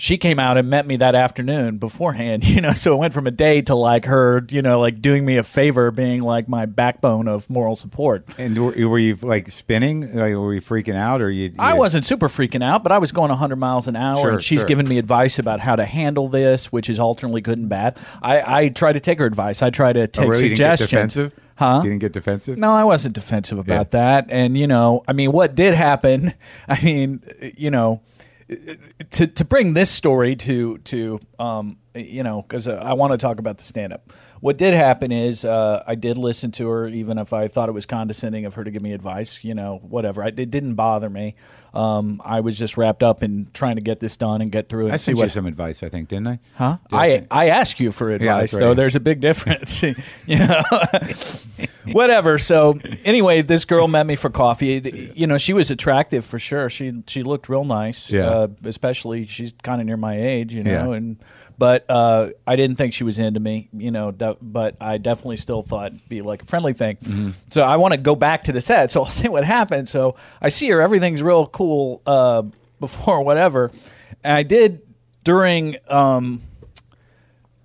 [0.00, 2.72] she came out and met me that afternoon beforehand, you know.
[2.72, 5.42] So it went from a day to like her, you know, like doing me a
[5.42, 8.26] favor, being like my backbone of moral support.
[8.38, 10.00] And were, were you like spinning?
[10.14, 11.52] Like, were you freaking out, or you?
[11.58, 14.42] I wasn't super freaking out, but I was going 100 miles an hour, Sure, and
[14.42, 14.68] she's sure.
[14.68, 17.98] giving me advice about how to handle this, which is alternately good and bad.
[18.22, 19.60] I, I try to take her advice.
[19.62, 20.42] I try to Oh, take really?
[20.44, 21.14] You didn't get suggestions.
[21.14, 21.44] defensive?
[21.56, 21.80] Huh?
[21.84, 22.56] You didn't get defensive?
[22.58, 24.00] No, I wasn't defensive about Yeah.
[24.22, 24.26] that.
[24.30, 26.32] And, you know, I mean, what did happen,
[26.68, 27.20] I mean,
[27.58, 28.00] you know,
[29.10, 33.18] to to bring this story to to um you know because uh, I want to
[33.18, 34.12] talk about the stand up.
[34.40, 37.72] What did happen is uh, I did listen to her, even if I thought it
[37.72, 39.40] was condescending of her to give me advice.
[39.42, 40.22] You know, whatever.
[40.22, 41.34] I, it didn't bother me.
[41.72, 44.88] Um, I was just wrapped up in trying to get this done and get through
[44.88, 44.92] it.
[44.92, 45.30] I sent you what.
[45.30, 46.38] some advice, I think, didn't I?
[46.56, 46.78] Huh?
[46.88, 48.60] Did I I ask you for advice that's right.
[48.60, 48.74] though.
[48.74, 49.94] There's a big difference, you
[50.38, 50.62] know.
[51.92, 52.38] Whatever.
[52.38, 55.12] So anyway, this girl met me for coffee.
[55.14, 56.68] You know, she was attractive for sure.
[56.70, 58.10] She she looked real nice.
[58.10, 58.26] Yeah.
[58.26, 60.90] Uh, especially she's kind of near my age, you know.
[60.90, 60.96] Yeah.
[60.96, 61.16] And
[61.60, 64.12] but uh, I didn't think she was into me, you know.
[64.12, 66.96] De- but I definitely still thought it'd be like a friendly thing.
[66.96, 67.30] Mm-hmm.
[67.50, 68.90] So I want to go back to the set.
[68.90, 69.86] So I'll say what happened.
[69.86, 70.80] So I see her.
[70.80, 72.00] Everything's real cool.
[72.06, 72.44] Uh,
[72.80, 73.70] before whatever,
[74.24, 74.80] and I did
[75.22, 75.76] during.
[75.88, 76.42] Um,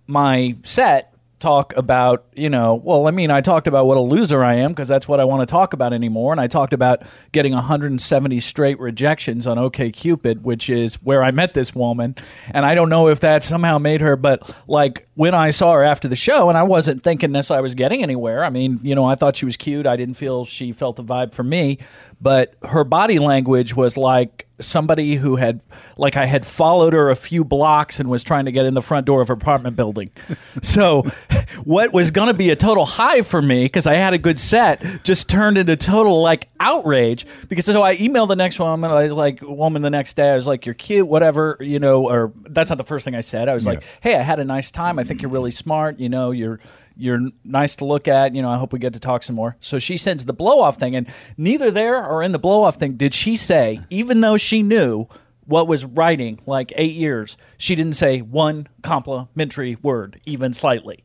[0.08, 4.44] my set talk about, you know, well, I mean, I talked about what a loser
[4.44, 6.32] I am because that's what I want to talk about anymore.
[6.32, 11.54] And I talked about getting 170 straight rejections on OKCupid, which is where I met
[11.54, 12.16] this woman.
[12.52, 15.84] And I don't know if that somehow made her, but like when I saw her
[15.84, 18.44] after the show, and I wasn't thinking necessarily I was getting anywhere.
[18.44, 19.88] I mean, you know, I thought she was cute.
[19.88, 21.80] I didn't feel she felt the vibe for me,
[22.22, 25.62] but her body language was like somebody who had
[25.98, 28.82] like I had followed her a few blocks and was trying to get in the
[28.82, 30.12] front door of her apartment building.
[30.62, 31.04] so
[31.64, 34.40] what was going to be a total high for me because I had a good
[34.40, 39.04] set just turned into total like outrage because so I emailed the next woman I
[39.04, 42.34] was like woman the next day I was like you're cute whatever you know or
[42.50, 44.72] that's not the first thing I said I was like hey I had a nice
[44.72, 46.60] time I think you're really smart you know you're
[46.98, 48.34] you're nice to look at.
[48.36, 49.58] You know, I hope we get to talk some more.
[49.60, 51.08] So she sends the blow off thing, and
[51.38, 55.08] neither there or in the blow off thing did she say, even though she knew
[55.46, 61.04] what was writing like eight years, she didn't say one complimentary word, even slightly.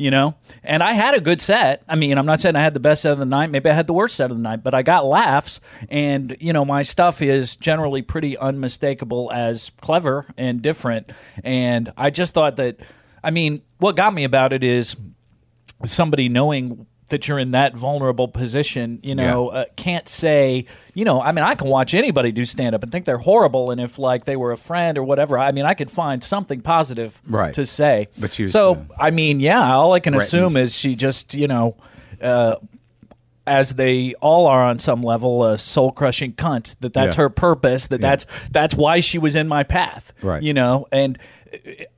[0.00, 0.34] You know,
[0.64, 1.82] and I had a good set.
[1.86, 3.50] I mean, I'm not saying I had the best set of the night.
[3.50, 5.60] Maybe I had the worst set of the night, but I got laughs.
[5.90, 11.12] And you know, my stuff is generally pretty unmistakable as clever and different.
[11.44, 12.80] And I just thought that.
[13.22, 14.96] I mean, what got me about it is
[15.84, 19.58] somebody knowing that you're in that vulnerable position, you know, Yeah.
[19.60, 22.90] uh, can't say, you know, I mean, I can watch anybody do stand up and
[22.90, 25.74] think they're horrible, and if like they were a friend or whatever, I mean, I
[25.74, 27.52] could find something positive Right.
[27.54, 28.08] to say.
[28.18, 30.26] But you, so, uh, I mean, yeah, all I can threatened.
[30.46, 31.76] assume is she just, you know,
[32.22, 32.56] uh,
[33.46, 36.76] as they all are on some level, a soul crushing cunt.
[36.80, 37.22] That that's Yeah.
[37.22, 37.86] her purpose.
[37.88, 38.10] That Yeah.
[38.10, 40.12] that's that's why she was in my path.
[40.22, 40.42] Right.
[40.42, 41.18] You know, and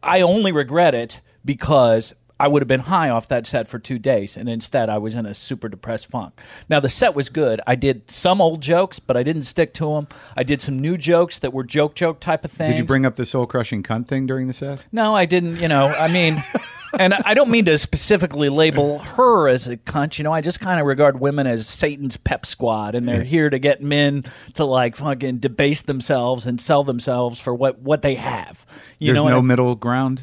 [0.02, 4.00] I only regret it because I would have been high off that set for two
[4.00, 6.40] days, and instead I was in a super depressed funk.
[6.68, 7.60] Now the set was good.
[7.68, 10.08] I did some old jokes, but I didn't stick to them.
[10.36, 12.72] I did some new jokes that were joke joke type of things.
[12.72, 14.84] Did you bring up the soul crushing cunt thing during the set?
[14.90, 15.58] No, I didn't.
[15.58, 16.42] You know, I mean,
[16.98, 20.18] and I don't mean to specifically label her as a cunt.
[20.18, 23.50] You know, I just kind of regard women as Satan's pep squad, and they're here
[23.50, 24.24] to get men
[24.54, 28.66] to like fucking debase themselves and sell themselves for what what they have.
[28.98, 30.22] You There's know, no and middle ground.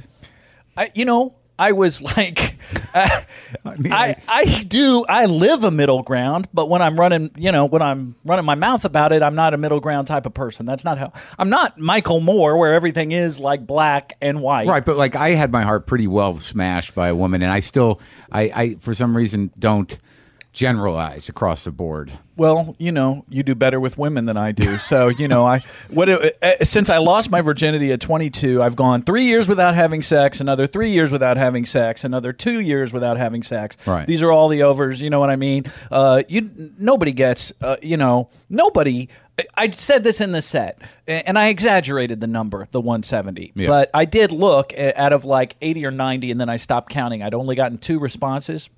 [0.75, 2.55] I, you know, I was like,
[2.93, 3.21] uh,
[3.65, 7.51] I mean, I, I do I live a middle ground, but when I'm running, you
[7.51, 10.33] know, when I'm running my mouth about it, I'm not a middle ground type of
[10.33, 10.65] person.
[10.65, 14.67] That's not how I'm not Michael Moore, where everything is like black and white.
[14.67, 17.59] Right, but like I had my heart pretty well smashed by a woman, and I
[17.59, 17.99] still,
[18.31, 19.97] I, I for some reason don't
[20.51, 22.11] generalize across the board.
[22.35, 24.77] Well, you know, you do better with women than I do.
[24.77, 29.03] So, you know, I what uh, since I lost my virginity at 22, I've gone
[29.03, 33.17] 3 years without having sex, another 3 years without having sex, another 2 years without
[33.17, 33.77] having sex.
[33.85, 34.07] Right.
[34.07, 35.65] These are all the overs, you know what I mean?
[35.91, 39.09] Uh you nobody gets uh, you know, nobody
[39.55, 43.53] I said this in the set, and I exaggerated the number, the 170.
[43.55, 43.67] Yeah.
[43.67, 46.91] But I did look uh, out of like 80 or 90, and then I stopped
[46.91, 47.23] counting.
[47.23, 48.69] I'd only gotten two responses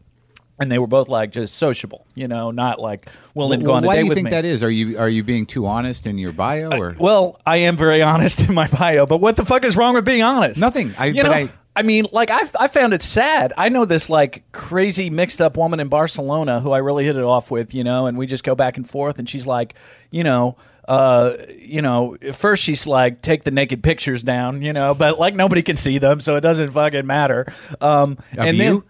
[0.61, 3.77] and they were both like just sociable, you know, not like willing to go Well,
[3.77, 3.87] on a date.
[3.87, 4.31] why date do you think me.
[4.31, 4.63] that is?
[4.63, 8.01] Are you are you being too honest in your bio or Well, I am very
[8.03, 10.61] honest in my bio, but what the fuck is wrong with being honest?
[10.61, 10.93] Nothing.
[10.97, 13.53] I- you but know, I- I mean, like I, I found it sad.
[13.57, 17.23] I know this like crazy mixed up woman in Barcelona who I really hit it
[17.23, 19.73] off with, you know, and we just go back and forth, and she's like,
[20.11, 20.57] you know.
[20.87, 25.19] Uh, you know, at first she's like, take the naked pictures down, you know, but
[25.19, 27.45] like nobody can see them, so it doesn't fucking matter.
[27.79, 28.83] Um, and then, you?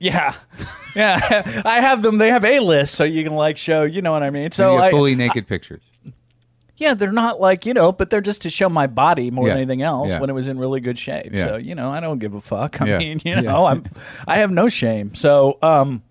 [0.00, 0.34] Yeah,
[0.94, 2.18] yeah, I have them.
[2.18, 4.50] They have a list, so you can like show, you know what I mean.
[4.52, 5.82] So you have I, fully naked pictures?
[6.76, 9.54] yeah, they're not like you know, but they're just to show my body more Yeah.
[9.54, 10.20] than anything else Yeah.
[10.20, 11.32] when it was in really good shape.
[11.32, 11.46] Yeah.
[11.46, 12.80] So you know, I don't give a fuck.
[12.80, 13.84] I mean, you know, I'm
[14.26, 15.14] I have no shame.
[15.14, 16.02] So, um,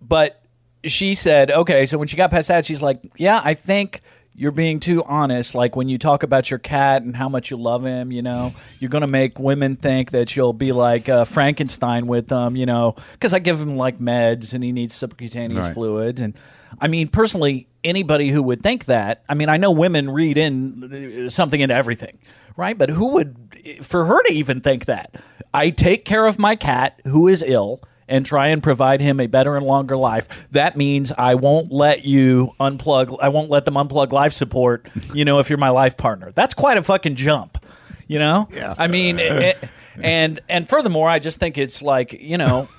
[0.00, 0.42] but
[0.84, 1.84] she said, okay.
[1.86, 4.00] So when she got past that, she's like, yeah, I think
[4.36, 5.54] you're being too honest.
[5.54, 8.52] Like when you talk about your cat and how much you love him, you know,
[8.78, 12.66] you're going to make women think that you'll be like uh, Frankenstein with them, you
[12.66, 15.74] know, because I give him like meds and he needs subcutaneous Right.
[15.74, 16.20] fluids.
[16.20, 16.34] And
[16.80, 21.26] I mean, personally, anybody who would think that, I mean, I know women read in
[21.26, 22.18] uh, something into everything,
[22.56, 22.76] right?
[22.76, 25.14] But who would, for her to even think that?
[25.54, 29.26] I take care of my cat who is ill and try and provide him a
[29.26, 30.28] better and longer life.
[30.52, 33.18] That means I won't let you unplug.
[33.20, 34.88] I won't let them unplug life support.
[35.12, 37.64] You know, if you're my life partner, that's quite a fucking jump.
[38.06, 38.48] You know.
[38.52, 38.74] Yeah.
[38.78, 39.58] I mean, it,
[39.96, 42.68] and and furthermore, I just think it's like you know.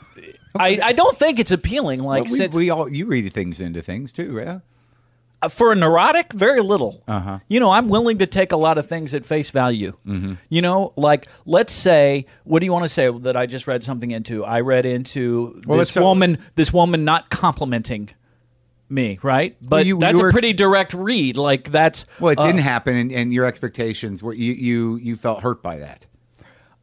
[0.59, 2.01] I, I don't think it's appealing.
[2.01, 4.59] Like Well, we, since we all you read things into things too, yeah.
[5.41, 7.03] Uh, for a neurotic, very little.
[7.07, 7.39] Uh-huh.
[7.47, 9.93] You know, I'm willing to take a lot of things at face value.
[10.05, 10.33] Mm-hmm.
[10.49, 13.83] You know, like let's say, what do you want to say that I just read
[13.83, 14.43] something into?
[14.43, 18.09] I read into Well, this uh, woman, this woman not complimenting
[18.89, 19.55] me, right?
[19.61, 21.37] But you- that's you were- a pretty direct read.
[21.37, 25.15] Like that's Well, it uh, didn't happen, and, and your expectations were you you you
[25.15, 26.05] felt hurt by that.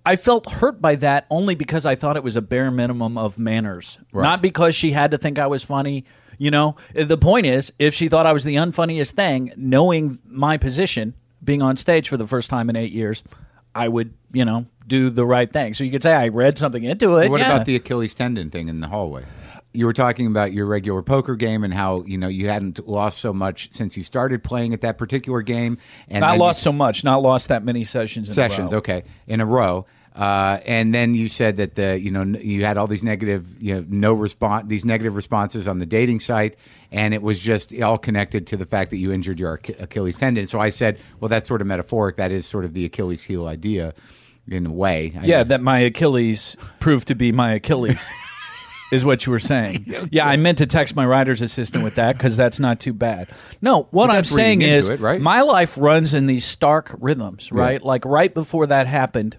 [0.06, 3.38] I felt hurt by that only because I thought it was a bare minimum of
[3.38, 6.04] manners, not because she had to think I was funny.
[6.38, 10.56] You know, the point is, if she thought I was the unfunniest thing, knowing my
[10.56, 13.22] position, being on stage for the first time in eight years,
[13.74, 15.74] I would, you know, do the right thing.
[15.74, 17.30] So you could say I read something into it.
[17.30, 17.54] What yeah.
[17.54, 19.24] about the Achilles tendon thing in the hallway?
[19.72, 23.18] You were talking about your regular poker game and how you know you hadn't lost
[23.18, 25.78] so much since you started playing at that particular game.
[26.06, 28.28] And not then lost so much, not lost that many sessions.
[28.28, 28.78] In a sessions, row.
[28.78, 29.86] okay, in a row.
[30.14, 33.74] Uh, and then you said that the you know you had all these negative you
[33.74, 36.56] know no response these negative responses on the dating site,
[36.92, 40.46] and it was just all connected to the fact that you injured your Achilles tendon.
[40.46, 42.16] So I said, well, that's sort of metaphoric.
[42.16, 43.92] That is sort of the Achilles heel idea,
[44.48, 45.12] in a way.
[45.20, 45.44] I Yeah, know.
[45.44, 48.04] that my Achilles proved to be my Achilles.
[48.92, 49.86] Is what you were saying?
[50.12, 53.28] Yeah, I meant to text my writer's assistant with that because that's not too bad.
[53.60, 55.20] No, what I'm saying is it, right?
[55.20, 57.82] my life runs in these stark rhythms, right?
[57.82, 59.38] Like right before that happened,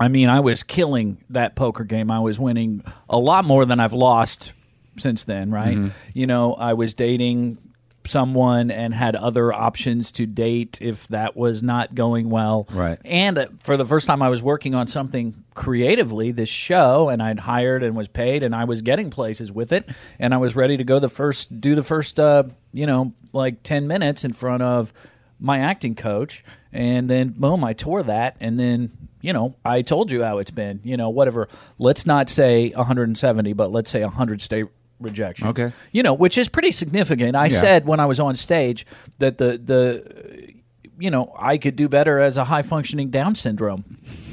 [0.00, 2.10] I mean, I was killing that poker game.
[2.10, 4.52] I was winning a lot more than I've lost
[4.96, 5.76] since then, right?
[5.76, 5.88] Mm-hmm.
[6.14, 7.58] You know, I was dating
[8.06, 12.66] someone and had other options to date if that was not going well.
[12.72, 12.98] Right.
[13.04, 17.22] And uh, for the first time, I was working on something creatively, this show, and
[17.22, 19.88] I'd hired and was paid, and I was getting places with it,
[20.18, 23.62] and I was ready to go the first, do the first, uh, you know, like
[23.62, 24.94] ten minutes in front of
[25.38, 26.42] my acting coach,
[26.72, 29.08] and then boom, I tore that, and then.
[29.22, 30.80] You know, I told you how it's been.
[30.82, 31.48] You know, whatever.
[31.78, 34.64] Let's not say 170, but let's say 100 state
[34.98, 35.50] rejections.
[35.50, 35.72] Okay.
[35.92, 37.36] You know, which is pretty significant.
[37.36, 37.60] I Yeah.
[37.60, 38.86] said when I was on stage
[39.18, 40.54] that the the
[40.98, 43.84] you know, I could do better as a high functioning Down syndrome.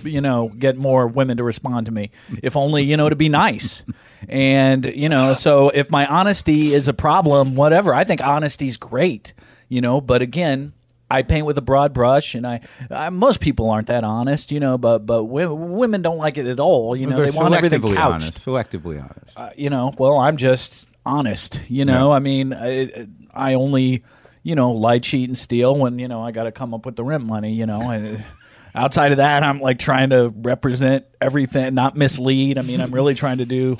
[0.04, 2.12] You know, get more women to respond to me,
[2.44, 3.84] if only you know to be nice.
[4.28, 7.94] And you know, so if my honesty is a problem, whatever.
[7.94, 9.34] I think honesty's great.
[9.70, 10.74] You know, but again.
[11.10, 12.60] I paint with a broad brush, and I,
[12.92, 14.78] I most people aren't that honest, you know.
[14.78, 17.16] But but wo- women don't like it at all, you know.
[17.18, 18.46] They're they want everything selectively couched honest.
[18.46, 19.38] Selectively honest.
[19.38, 21.62] uh, you know, well, I'm just honest.
[21.70, 24.04] You know, I mean, I, I only,
[24.44, 26.98] you know, lie, cheat, and steal when you know I got to come up with
[26.98, 27.54] the rent money.
[27.54, 28.26] You know, and
[28.76, 32.58] outside of that, I'm like trying to represent everything, not mislead.
[32.58, 33.78] I mean, I'm really trying to do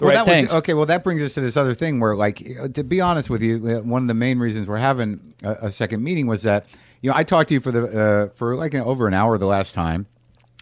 [0.00, 0.48] well, right that things.
[0.48, 0.74] was okay.
[0.74, 2.38] Well, that brings us to this other thing where, like,
[2.74, 5.72] to be honest with you, uh, one of the main reasons we're having a, a
[5.72, 6.66] second meeting was that
[7.00, 9.38] you know I talked to you for the uh, for like an, over an hour
[9.38, 10.06] the last time.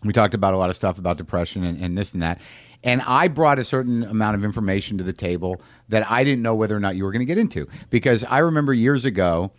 [0.03, 2.41] We talked about a lot of stuff about depression and, and this and that.
[2.83, 6.55] And I brought a certain amount of information to the table that I didn't know
[6.55, 9.53] whether or not you were going to get into because I remember years ago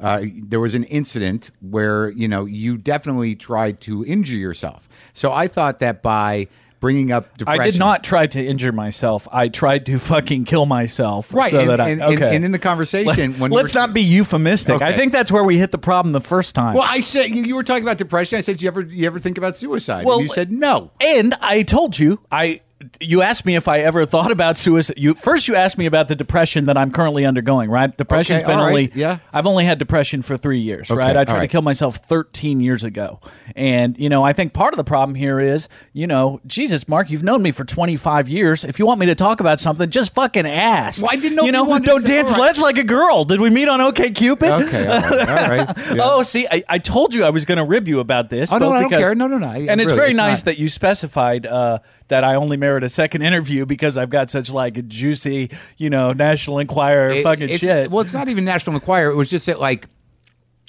[0.00, 4.88] uh, there was an incident where you know you definitely tried to injure yourself.
[5.12, 6.48] So I thought that by
[6.82, 9.26] bringing up depression, I did not try to injure myself.
[9.32, 11.32] I tried to fucking kill myself.
[11.32, 12.36] Right, So and, that I, and, and- okay.
[12.36, 14.82] and in the conversation, when Let's were- not be euphemistic.
[14.82, 16.74] I think that's where we hit the problem the first time.
[16.74, 18.36] Well, I said you, you were talking about depression.
[18.36, 20.90] I said, "You ever you ever think about suicide?" Well, and you said no.
[21.00, 22.60] And I told you, I
[23.00, 24.94] you asked me if I ever thought about suicide.
[24.98, 27.70] You first you asked me about the depression that I'm currently undergoing.
[27.70, 29.18] Right, depression's Okay, been right, only yeah.
[29.32, 30.90] I've only had depression for three years.
[30.90, 33.20] Okay, right, I tried to kill myself 13 years ago,
[33.56, 37.10] and you know I think part of the problem here is you know Jesus, Marc,
[37.10, 38.64] you've known me for 25 years.
[38.64, 41.02] If you want me to talk about something, just fucking ask.
[41.02, 42.40] Well, I didn't know You know, you don't to- dance right.
[42.40, 43.24] legs like a girl.
[43.24, 44.50] Did we meet on OK Cupid?
[44.50, 45.78] Okay, all right, all right.
[45.92, 46.02] Yeah.
[46.04, 48.50] Oh, see, I, I told you I was going to rib you about this.
[48.52, 49.14] Oh, no, I don't because- care.
[49.14, 49.46] No, no, no.
[49.46, 50.44] I- And it's really, very it's nice not.
[50.46, 51.78] that you specified uh,
[52.12, 55.90] that I only merit a second interview because I've got such like a juicy, you
[55.90, 57.90] know, National Enquirer It- fucking shit.
[57.90, 59.10] Well, it's not even National Enquirer.
[59.10, 59.88] It was just that, like,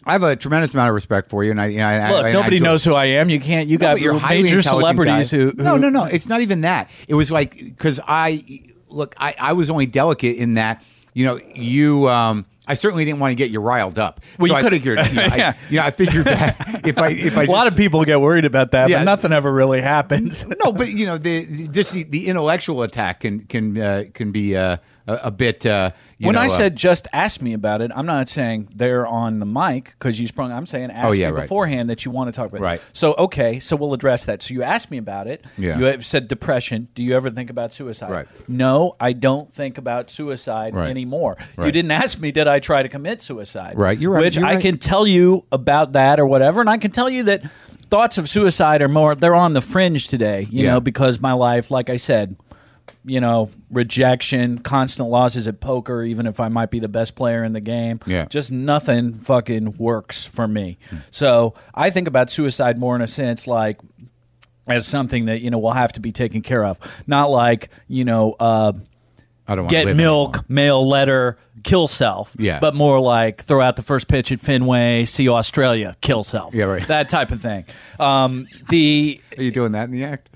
[0.06, 2.26] I have a tremendous amount of respect for you, and I, you know, I- Look,
[2.26, 3.30] I, I nobody enjoy- knows who I am.
[3.30, 3.68] You can't.
[3.70, 5.64] You No, got but you're major celebrities who, who.
[5.64, 6.06] No, no, no.
[6.06, 6.90] It's not even that.
[7.08, 8.44] It was like because I
[8.90, 9.16] look.
[9.18, 10.82] I, I was only delicate in that.
[11.14, 14.22] You know, you um, I certainly didn't want to get you riled up.
[14.40, 15.54] Well, so you I figured, you know, I, Yeah.
[15.70, 18.46] you know, I figured that if I if I A lot of people get worried
[18.46, 19.00] about that, Yeah.
[19.00, 20.46] but nothing ever really happens.
[20.64, 24.56] no, but you know, the just the, the intellectual attack can can uh, can be
[24.56, 24.78] uh,
[25.08, 25.66] a, a bit.
[25.66, 28.70] Uh, you when know, I uh, said just ask me about it, I'm not saying
[28.74, 30.52] they're on the mic because you sprung.
[30.52, 31.42] I'm saying ask Oh, yeah, me right.
[31.42, 32.62] beforehand that you want to talk about.
[32.62, 32.64] it.
[32.64, 32.82] Right.
[32.94, 34.42] So okay, so we'll address that.
[34.42, 35.44] So you asked me about it.
[35.58, 35.78] Yeah.
[35.78, 36.88] You have said depression.
[36.96, 38.12] Do you ever think about suicide?
[38.12, 38.28] Right.
[38.48, 40.90] No, I don't think about suicide Right.
[40.90, 41.38] anymore.
[41.58, 43.78] You didn't ask me did I try to commit suicide.
[43.78, 44.62] Right, you're right, Which you're I right.
[44.62, 47.44] can tell you about that or whatever, and I can tell you that
[47.90, 49.14] thoughts of suicide are more.
[49.16, 50.48] They're on the fringe today.
[50.50, 50.72] You Yeah.
[50.74, 52.36] know, because my life, like I said
[53.06, 57.44] you know, rejection, constant losses at poker, even if I might be the best player
[57.44, 58.00] in the game.
[58.06, 58.26] Yeah.
[58.26, 60.78] Just nothing fucking works for me.
[61.12, 63.80] So I think about suicide more in a sense like
[64.68, 66.80] as something that, you know, will have to be taken care of.
[67.06, 68.74] Not like, you know, uh,
[69.46, 70.46] I don't get milk, anymore.
[70.48, 72.34] mail letter, kill self.
[72.40, 72.60] Yeah.
[72.60, 76.56] But more like throw out the first pitch at Fenway, see Australia, kill self.
[76.56, 76.88] Yeah, right.
[76.88, 77.66] That type of thing.
[78.00, 80.30] Um, the Are you doing that in the act?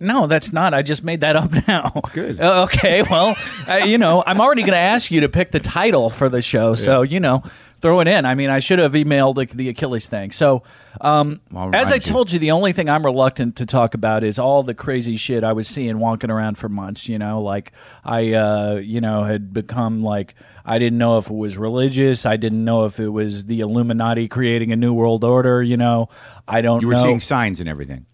[0.00, 0.74] No, that's not.
[0.74, 1.90] I just made that up now.
[1.94, 2.40] That's good.
[2.40, 3.36] okay, well,
[3.68, 6.42] uh, you know, I'm already going to ask you to pick the title for the
[6.42, 7.42] show, so you know,
[7.80, 8.24] throw it in.
[8.24, 10.32] I mean, I should have emailed the, the Achilles thing.
[10.32, 10.62] So,
[11.00, 11.40] um,
[11.72, 12.00] as I you.
[12.00, 15.44] told you, the only thing I'm reluctant to talk about is all the crazy shit
[15.44, 17.08] I was seeing walking around for months.
[17.08, 17.72] You know, like
[18.04, 20.34] I, uh, you know, had become like.
[20.62, 22.26] I didn't know if it was religious.
[22.26, 25.62] I didn't know if it was the Illuminati creating a new world order.
[25.62, 26.10] You know,
[26.46, 27.02] I don't You were know.
[27.02, 28.04] seeing signs and everything.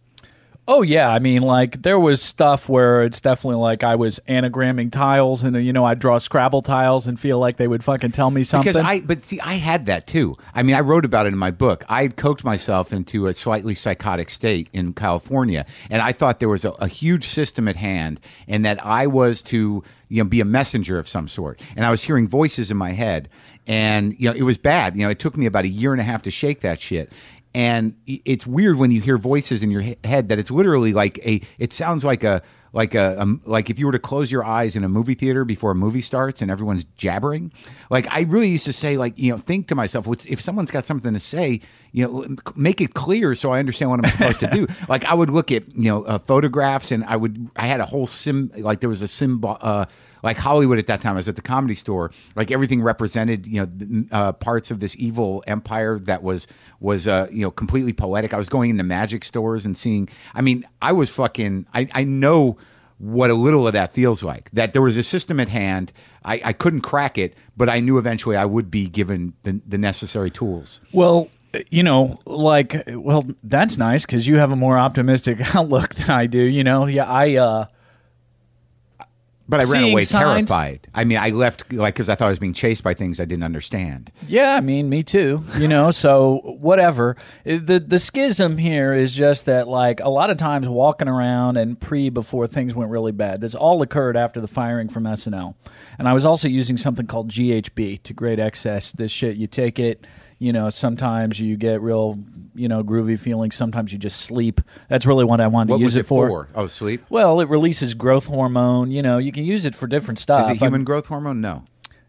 [0.68, 4.90] Oh yeah, I mean, like there was stuff where it's definitely like I was anagramming
[4.90, 8.10] tiles, and uh, you know I'd draw Scrabble tiles and feel like they would fucking
[8.10, 8.72] tell me something.
[8.72, 10.36] Because I, but see, I had that too.
[10.54, 11.84] I mean, I wrote about it in my book.
[11.88, 16.48] I had coked myself into a slightly psychotic state in California, and I thought there
[16.48, 18.18] was a, a huge system at hand,
[18.48, 21.60] and that I was to, you know, be a messenger of some sort.
[21.76, 23.28] And I was hearing voices in my head,
[23.68, 24.96] and you know, it was bad.
[24.96, 27.12] You know, it took me about a year and a half to shake that shit.
[27.56, 31.40] And it's weird when you hear voices in your head that it's literally like a.
[31.58, 32.42] It sounds like a
[32.74, 35.46] like a um, like if you were to close your eyes in a movie theater
[35.46, 37.50] before a movie starts and everyone's jabbering
[37.88, 40.84] like i really used to say like you know think to myself if someone's got
[40.84, 41.58] something to say
[41.92, 45.14] you know make it clear so i understand what i'm supposed to do like i
[45.14, 48.52] would look at you know uh, photographs and i would i had a whole sim
[48.58, 49.86] like there was a symbol uh
[50.22, 52.10] like Hollywood at that time, I was at the comedy store.
[52.34, 56.48] Like everything represented, you know, uh, parts of this evil empire that was
[56.80, 58.34] was uh, you know completely poetic.
[58.34, 60.08] I was going into magic stores and seeing.
[60.34, 61.66] I mean, I was fucking.
[61.74, 62.58] I, I know
[62.98, 64.50] what a little of that feels like.
[64.52, 65.92] That there was a system at hand.
[66.24, 69.78] I, I couldn't crack it, but I knew eventually I would be given the, the
[69.78, 70.80] necessary tools.
[70.92, 71.28] well,
[71.70, 76.26] you know, like, well, that's nice because you have a more optimistic outlook than I
[76.26, 76.42] do.
[76.42, 77.36] You know, yeah, I.
[77.36, 77.66] uh
[79.48, 80.88] But I ran away signs- terrified.
[80.92, 83.24] I mean, I left like because I thought I was being chased by things I
[83.24, 84.10] didn't understand.
[84.26, 85.44] Yeah, I mean, me too.
[85.56, 87.16] You know, so whatever.
[87.44, 91.78] The the schism here is just that, like, a lot of times walking around and
[91.80, 93.40] pre before things went really bad.
[93.40, 95.54] This all occurred after the firing from SNL,
[95.98, 98.90] and I was also using something called GHB to great excess.
[98.90, 100.06] This shit, you take it.
[100.38, 102.18] You know, sometimes you get real,
[102.56, 103.54] you know, groovy feelings.
[103.54, 104.60] Sometimes you just sleep.
[104.88, 106.48] That's really what I wanted What to use it, it for?
[106.54, 107.04] Oh, sleep.
[107.08, 108.90] Well, it releases growth hormone.
[108.90, 110.50] You know, you can use it for different stuff.
[110.50, 111.40] Is it human I'm- growth hormone?
[111.40, 111.64] No.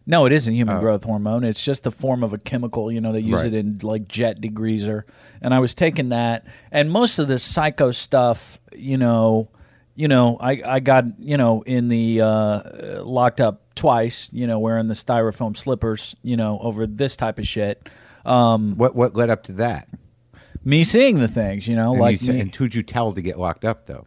[0.05, 1.43] no, it isn't human growth hormone.
[1.43, 2.91] It's just the form of a chemical.
[2.91, 3.47] You know, they use Right.
[3.47, 5.03] it in like jet degreaser.
[5.41, 9.49] And I was taking that, and most of this psycho stuff, you know,
[9.95, 14.29] you know, I I got you know in the uh, locked up twice.
[14.31, 16.15] You know, wearing the styrofoam slippers.
[16.23, 17.89] You know, over this type of shit.
[18.25, 19.87] Um, What what led up to that?
[20.63, 21.67] Me seeing the things.
[21.67, 23.85] You know, And, like you said, me- and who'd you tell to get locked up
[23.85, 24.05] though?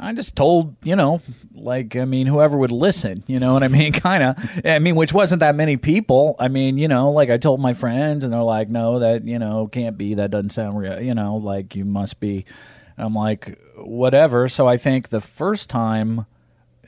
[0.00, 1.20] I just told, you know,
[1.54, 3.92] like, I mean, whoever would listen, you know what I mean?
[3.94, 4.60] kind of.
[4.64, 6.36] I mean, which wasn't that many people.
[6.38, 9.40] I mean, you know, like I told my friends and they're like, no, that, you
[9.40, 10.14] know, can't be.
[10.14, 11.00] That doesn't sound real.
[11.00, 12.44] You know, like you must be.
[12.96, 14.46] I'm like, whatever.
[14.48, 16.26] So I think the first time,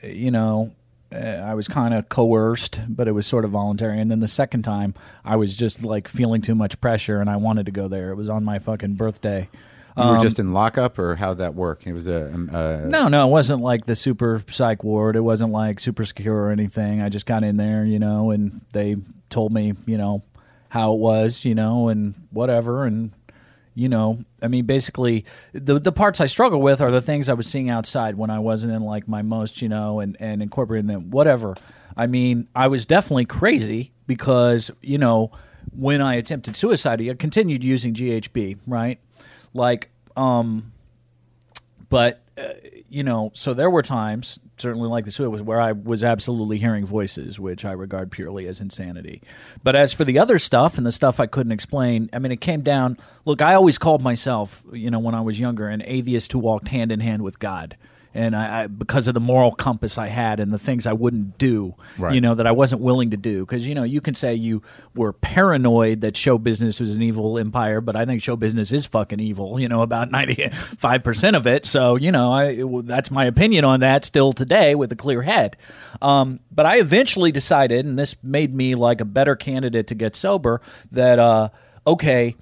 [0.03, 0.71] you know,
[1.13, 3.99] uh, I was kind of coerced, but it was sort of voluntary.
[3.99, 4.93] And then the second time,
[5.25, 8.11] I was just like feeling too much pressure and I wanted to go there.
[8.11, 9.49] It was on my fucking birthday.
[9.97, 11.85] You Um, were just in lockup, or how'd that work?
[11.85, 15.17] It was a um, uh, No, no, it wasn't like the super psych ward.
[15.17, 17.01] It wasn't like super secure or anything.
[17.01, 18.95] I just got in there, you know, and they
[19.29, 20.23] told me, you know,
[20.69, 22.85] how it was, you know, and whatever.
[22.85, 23.11] And,
[23.73, 27.33] you know, I mean, basically, the the parts I struggle with are the things I
[27.33, 30.87] was seeing outside when I wasn't in like my most, you know, and, and incorporating
[30.87, 31.55] them, whatever.
[31.95, 35.31] I mean, I was definitely crazy because, you know,
[35.75, 38.99] when I attempted suicide, I continued using GHB, right?
[39.53, 40.73] Like, um,
[41.89, 42.53] but uh,
[42.89, 46.59] you know, so there were times, certainly like the suit was where I was absolutely
[46.59, 49.21] hearing voices, which I regard purely as insanity.
[49.63, 52.41] But as for the other stuff and the stuff I couldn't explain, I mean, it
[52.41, 52.97] came down.
[53.25, 56.69] Look, I always called myself, you know, when I was younger, an atheist who walked
[56.69, 57.75] hand in hand with God.
[58.13, 61.37] And I, I because of the moral compass I had and the things I wouldn't
[61.37, 62.13] do, Right.
[62.13, 63.45] you know, that I wasn't willing to do.
[63.45, 64.61] Because you know, you can say you
[64.95, 68.85] were paranoid that show business was an evil empire, but I think show business is
[68.85, 69.59] fucking evil.
[69.59, 71.65] You know, about ninety five percent of it.
[71.65, 75.21] So you know, I it- that's my opinion on that still today with a clear
[75.21, 75.55] head.
[76.01, 80.15] Um, but I eventually decided, and this made me like a better candidate to get
[80.15, 80.61] sober.
[80.91, 81.49] That uh,
[81.87, 82.35] okay.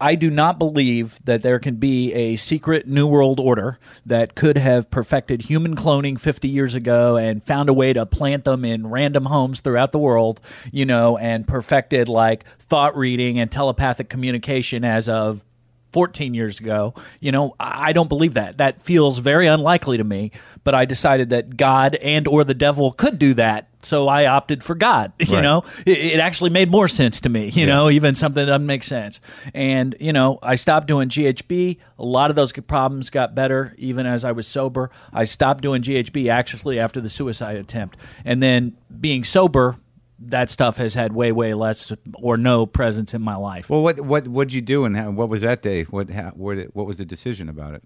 [0.00, 4.56] I do not believe that there can be a secret New World Order that could
[4.56, 8.86] have perfected human cloning 50 years ago and found a way to plant them in
[8.86, 10.40] random homes throughout the world,
[10.72, 15.44] you know, and perfected like thought reading and telepathic communication as of
[15.92, 16.94] 14 years ago.
[17.20, 18.58] You know, I don't believe that.
[18.58, 20.32] That feels very unlikely to me,
[20.64, 23.69] but I decided that God and or the devil could do that.
[23.82, 25.42] So I opted for God, you Right.
[25.42, 25.64] know.
[25.86, 28.82] It, it actually made more sense to me, you know, even something that doesn't make
[28.84, 29.20] sense.
[29.54, 31.78] And, you know, I stopped doing GHB.
[31.98, 34.90] A lot of those problems got better even as I was sober.
[35.12, 37.96] I stopped doing GHB actually after the suicide attempt.
[38.24, 39.76] And then being sober,
[40.22, 43.70] that stuff has had way, way less or no presence in my life.
[43.70, 45.84] Well, what what what'd you do and how, what was that day?
[45.84, 47.82] What how, what what was the decision about it?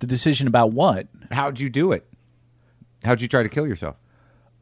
[0.00, 1.06] the decision about what?
[1.30, 2.04] How'd you do it?
[3.04, 3.94] How'd you try to kill yourself?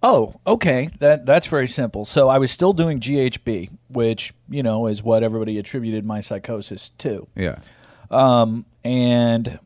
[0.03, 0.91] Oh, okay.
[1.01, 2.05] That that's very simple.
[2.05, 6.91] So I was still doing GHB, which you know is what everybody attributed my psychosis
[6.99, 7.27] to.
[7.37, 7.59] Yeah.
[8.11, 9.59] Um, and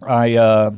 [0.00, 0.70] I uh,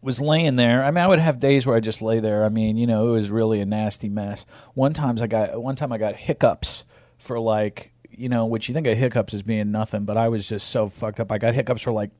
[0.00, 0.84] was laying there.
[0.84, 2.44] I mean, I would have days where I just lay there.
[2.44, 4.46] I mean, you know, it was really a nasty mess.
[4.74, 6.84] One times I got one time I got hiccups
[7.18, 10.46] for like you know, which you think of hiccups as being nothing, but I was
[10.46, 11.32] just so fucked up.
[11.32, 12.10] I got hiccups for like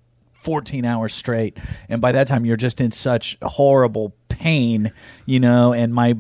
[0.40, 1.56] 14 hours straight,
[1.88, 4.92] and by that time you're just in such horrible pain,
[5.26, 6.14] you know, and my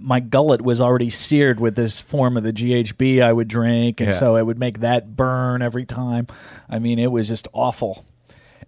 [0.00, 4.10] my gullet was already seared with this form of the GHB I would drink, and
[4.12, 4.18] Yeah.
[4.18, 6.26] so it would make that burn every time.
[6.68, 8.06] I mean, it was just awful.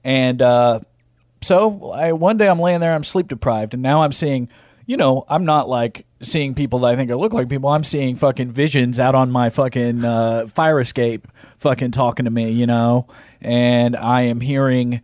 [0.05, 0.81] And uh,
[1.40, 4.48] so I, one day I'm laying there, I'm sleep deprived, and now I'm seeing,
[4.90, 7.70] you know, I'm not like seeing people that I think look like people.
[7.70, 12.50] I'm seeing fucking visions out on my fucking uh, fire escape, fucking talking to me,
[12.50, 13.06] you know,
[13.40, 15.00] and I am hearing.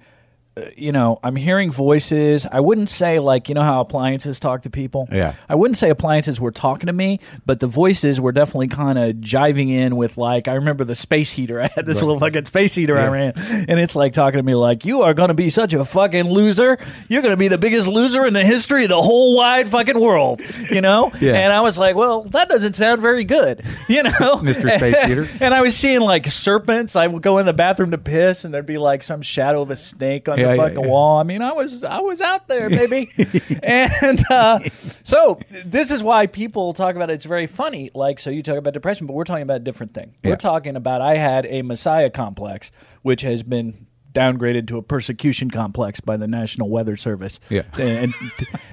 [0.76, 2.46] You know, I'm hearing voices.
[2.50, 5.08] I wouldn't say like you know how appliances talk to people.
[5.12, 5.34] Yeah.
[5.48, 9.16] I wouldn't say appliances were talking to me, but the voices were definitely kind of
[9.16, 11.60] jiving in with like I remember the space heater.
[11.60, 14.54] I had this little fucking space heater I ran, and it's like talking to me
[14.54, 16.78] like you are going to be such a fucking loser.
[17.08, 20.00] You're going to be the biggest loser in the history of the whole wide fucking
[20.00, 20.40] world.
[20.70, 21.12] You know?
[21.20, 21.34] Yeah.
[21.34, 23.62] And I was like, well, that doesn't sound very good.
[23.88, 24.10] You know,
[24.42, 24.74] Mr.
[24.76, 25.26] Space Heater.
[25.40, 26.96] and I was seeing like serpents.
[26.96, 29.70] I would go in the bathroom to piss, and there'd be like some shadow of
[29.70, 30.86] a snake on Yeah, yeah, fucking yeah.
[30.90, 31.18] wall.
[31.18, 33.10] I mean, I was I was out there, baby.
[33.62, 34.60] and uh,
[35.02, 37.14] so this is why people talk about it.
[37.14, 37.90] It's very funny.
[37.94, 40.14] Like, so you talk about depression, but we're talking about a different thing.
[40.22, 40.30] Yeah.
[40.30, 42.70] We're talking about I had a messiah complex,
[43.02, 43.86] which has been
[44.16, 47.38] downgraded to a persecution complex by the National Weather Service.
[47.50, 47.62] Yeah.
[47.78, 48.14] and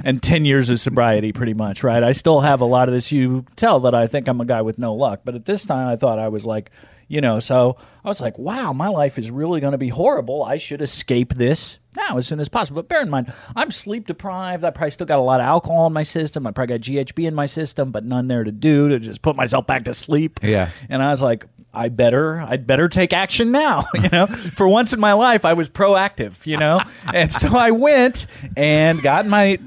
[0.03, 1.83] and ten years of sobriety, pretty much.
[1.83, 2.01] Right.
[2.01, 3.11] I still have a lot of this.
[3.11, 5.87] You tell that I think I'm a guy with no luck, but at this time,
[5.87, 6.71] I thought I was like.
[7.13, 10.43] You know, so I was like, wow, my life is really going to be horrible.
[10.43, 12.81] I should escape this now as soon as possible.
[12.81, 14.63] But bear in mind, I'm sleep deprived.
[14.63, 16.47] I probably still got a lot of alcohol in my system.
[16.47, 19.35] I probably got GHB in my system, but none there to do to just put
[19.35, 20.39] myself back to sleep.
[20.41, 20.69] Yeah.
[20.89, 23.85] And I was like, I better, I'd better take action now.
[23.93, 26.33] You know, for once in my life, I was proactive.
[26.47, 26.81] You know,
[27.13, 28.25] and so I went
[28.57, 29.59] and got my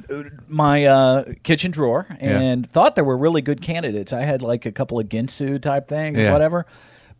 [0.48, 4.12] my uh, kitchen drawer and thought there were really good candidates.
[4.12, 6.32] I had like a couple of Ginsu type things, Yeah.
[6.32, 6.66] whatever.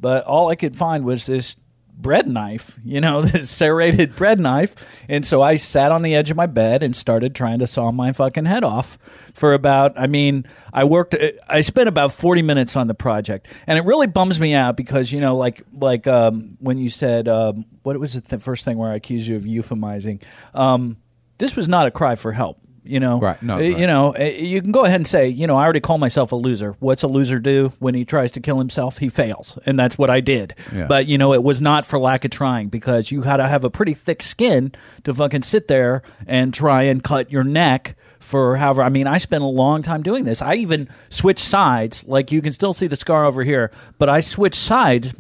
[0.01, 1.57] But all I could find was this
[1.97, 4.75] bread knife, you know, this serrated bread knife.
[5.09, 7.91] And so I sat on the edge of my bed and started trying to saw
[7.91, 8.99] my fucking head off
[9.35, 11.17] for about, I mean, I worked,
[11.49, 13.49] I spent about 40 minutes on the project.
[13.67, 17.29] And it really bums me out because, you know, like, like, um, when you said,
[17.29, 20.23] um, what was it, the first thing where I accused you of euphemizing?
[20.55, 20.99] Um,
[21.39, 22.61] this was not a cry for help.
[22.87, 23.79] You know, Right, no, Uh, right.
[23.79, 26.33] you know, uh, you can go ahead and say, you know, I already call myself
[26.33, 26.77] a loser.
[26.81, 28.99] What's a loser do when he tries to kill himself?
[28.99, 30.55] He fails, and that's what I did.
[30.75, 30.87] Yeah.
[30.87, 33.65] But you know, it was not for lack of trying because you had to have
[33.65, 34.73] a pretty thick skin
[35.05, 38.83] to fucking sit there and try and cut your neck for however.
[38.83, 40.43] I mean, I spent a long time doing this.
[40.43, 42.05] I even switched sides.
[42.07, 45.13] Like you can still see the scar over here, but I switched sides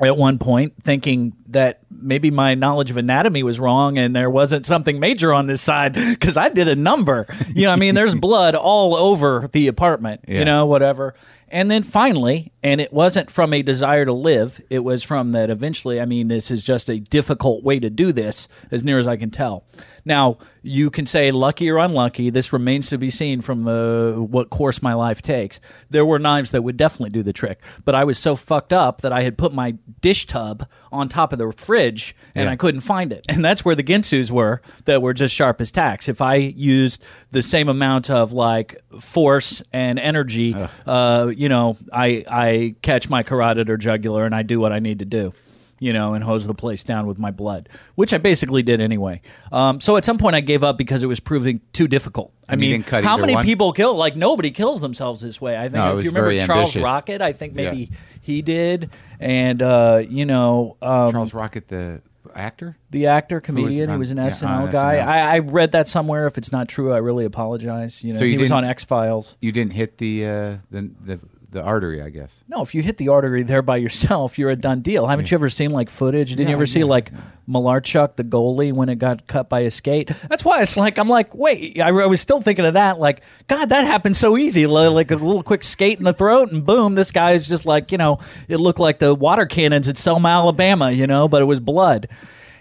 [0.00, 4.66] at one point thinking that maybe my knowledge of anatomy was wrong and there wasn't
[4.66, 7.26] something major on this side because I did a number.
[7.54, 10.40] You know, I mean, there's blood all over the apartment, Yeah.
[10.40, 11.14] you know, whatever.
[11.48, 15.50] And then finally, and it wasn't from a desire to live, it was from that
[15.50, 19.06] eventually, I mean, this is just a difficult way to do this, as near as
[19.06, 19.64] I can tell.
[20.04, 22.30] Now, you can say lucky or unlucky.
[22.30, 25.60] This remains to be seen from the what course my life takes.
[25.90, 29.00] There were knives that would definitely do the trick, but I was so fucked up
[29.02, 32.52] that I had put my dish tub on top of the fridge and Yeah.
[32.52, 33.24] I couldn't find it.
[33.28, 36.08] And that's where the Ginsus were that were just sharp as tacks.
[36.08, 40.54] If I used the same amount of like force and energy,
[40.86, 44.78] uh, you know, I I catch my carotid or jugular and I do what I
[44.80, 45.32] need to do
[45.82, 49.20] you know, and hose the place down with my blood, which I basically did anyway.
[49.50, 52.32] Um, so at some point I gave up because it was proving too difficult.
[52.48, 53.44] I And you mean, didn't cut how either many one?
[53.44, 53.96] people kill?
[53.96, 55.56] Like nobody kills themselves this way.
[55.58, 56.82] I think No, it if was you remember very Charles ambitious.
[56.84, 57.90] Rocket, I think maybe
[58.20, 62.00] he did, and uh, you know, um, Charles Rocket, the
[62.34, 62.76] actor.
[62.90, 64.94] the actor, comedian, he on- was an yeah, SNL on guy.
[64.98, 65.06] SNL.
[65.06, 66.28] I, I read that somewhere.
[66.28, 68.04] If it's not true, I really apologize.
[68.04, 69.36] You know, So you he was didn't- on X Files.
[69.40, 71.20] You didn't hit the uh, the, the
[71.52, 72.42] the artery, I guess.
[72.48, 75.06] No, if you hit the artery there by yourself, you're a done deal.
[75.06, 76.30] Haven't you ever seen like footage?
[76.30, 77.12] Didn't you ever see like
[77.48, 80.10] Malarchuk, the goalie, when it got cut by a skate?
[80.28, 82.98] That's why it's like I'm like, wait, I, I was still thinking of that.
[82.98, 84.66] Like, God, that happened so easy.
[84.66, 87.66] Li- Like a little quick skate in the throat, and boom, this guy is just
[87.66, 88.18] like, you know,
[88.48, 92.08] it looked like the water cannons at Selma, Alabama, you know, but it was blood.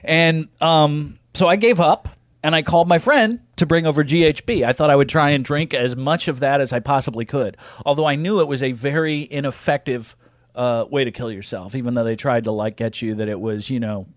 [0.04, 2.08] And um, so I gave up.
[2.44, 4.66] And I called my friend to bring over GHB.
[4.66, 7.58] I thought I would try and drink as much of that as I possibly could.
[7.86, 10.16] Although I knew it was a very ineffective
[10.56, 13.40] uh, way to kill yourself, even though they tried to like get you that it
[13.40, 14.08] was, you know,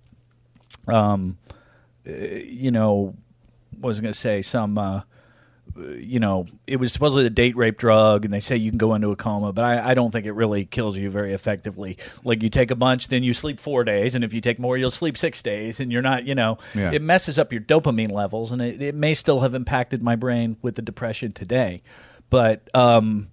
[0.89, 1.37] um,
[2.09, 3.15] uh, you know,
[3.79, 5.03] wasn't going to say some, uh,
[5.77, 8.95] you know, it was supposedly a date rape drug, and they say you can go
[8.95, 11.99] into a coma, but I, I don't think it really kills you very effectively.
[12.23, 14.77] Like you take a bunch, then you sleep four days, and if you take more,
[14.79, 16.93] you'll sleep six days, and you're not, you know, Yeah.
[16.93, 20.57] it messes up your dopamine levels, and it, it may still have impacted my brain
[20.63, 21.83] with the depression today,
[22.31, 22.69] but.
[22.75, 23.29] um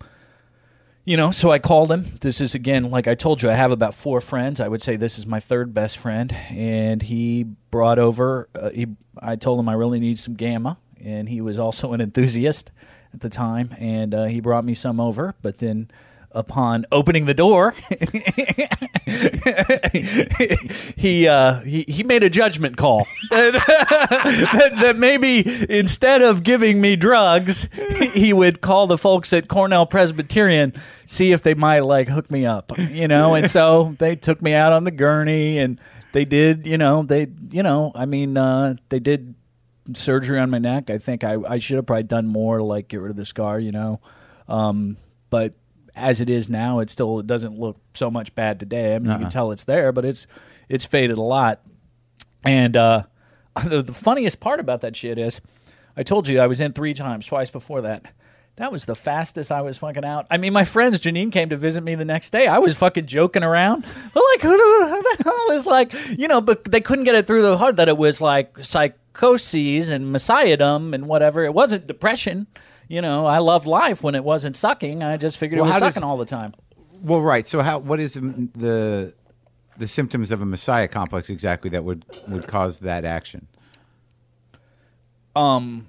[1.03, 2.05] you know, so I called him.
[2.21, 4.61] This is again, like I told you, I have about four friends.
[4.61, 8.47] I would say this is my third best friend, and he brought over.
[8.53, 8.85] Uh, he,
[9.19, 12.71] I told him I really need some gamma, and he was also an enthusiast
[13.13, 15.35] at the time, and uh, he brought me some over.
[15.41, 15.89] But then,
[16.31, 17.73] upon opening the door,
[20.95, 26.95] he uh, he he made a judgment call that, that maybe instead of giving me
[26.95, 27.67] drugs,
[28.13, 30.73] he would call the folks at Cornell Presbyterian
[31.05, 33.35] see if they might like hook me up, you know.
[33.35, 35.79] And so they took me out on the gurney, and
[36.13, 39.35] they did, you know, they, you know, I mean, uh, they did
[39.95, 40.89] surgery on my neck.
[40.89, 43.25] I think I I should have probably done more to like get rid of the
[43.25, 43.99] scar, you know.
[44.47, 44.97] Um,
[45.29, 45.53] but
[45.95, 48.95] as it is now, it still it doesn't look so much bad today.
[48.95, 50.27] I mean, you can tell it's there, but it's
[50.69, 51.61] it's faded a lot.
[52.43, 53.03] And uh,
[53.65, 55.41] the, the funniest part about that shit is,
[55.95, 58.05] I told you I was in three times, twice before that.
[58.57, 60.27] That was the fastest I was fucking out.
[60.29, 62.47] I mean, my friends Janine came to visit me the next day.
[62.47, 63.83] I was fucking joking around.
[63.83, 67.15] They're like, who the, who the hell is like, you know, but they couldn't get
[67.15, 68.61] it through the heart that it was like
[69.13, 71.43] psychoses and messiahdom and whatever.
[71.43, 72.47] It wasn't depression.
[72.87, 75.01] You know, I loved life when it wasn't sucking.
[75.03, 76.53] I just figured Well, it was how does- sucking all the time.
[77.01, 77.47] Well, right.
[77.47, 79.13] So, how what is the
[79.77, 83.47] the symptoms of a messiah complex exactly that would would cause that action?
[85.35, 85.87] um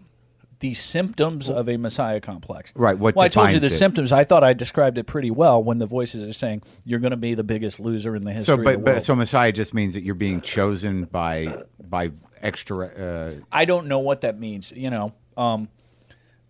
[0.60, 2.72] the symptoms of a messiah complex.
[2.76, 3.70] Right, what well, I told you the it?
[3.70, 4.12] symptoms.
[4.12, 7.16] I thought I described it pretty well when the voices are saying you're going to
[7.16, 8.84] be the biggest loser in the history So, of the but, world.
[8.84, 12.12] but so messiah just means that you're being chosen by by
[12.42, 12.86] extra.
[12.86, 14.72] Uh, I don't know what that means.
[14.74, 15.68] You know, um,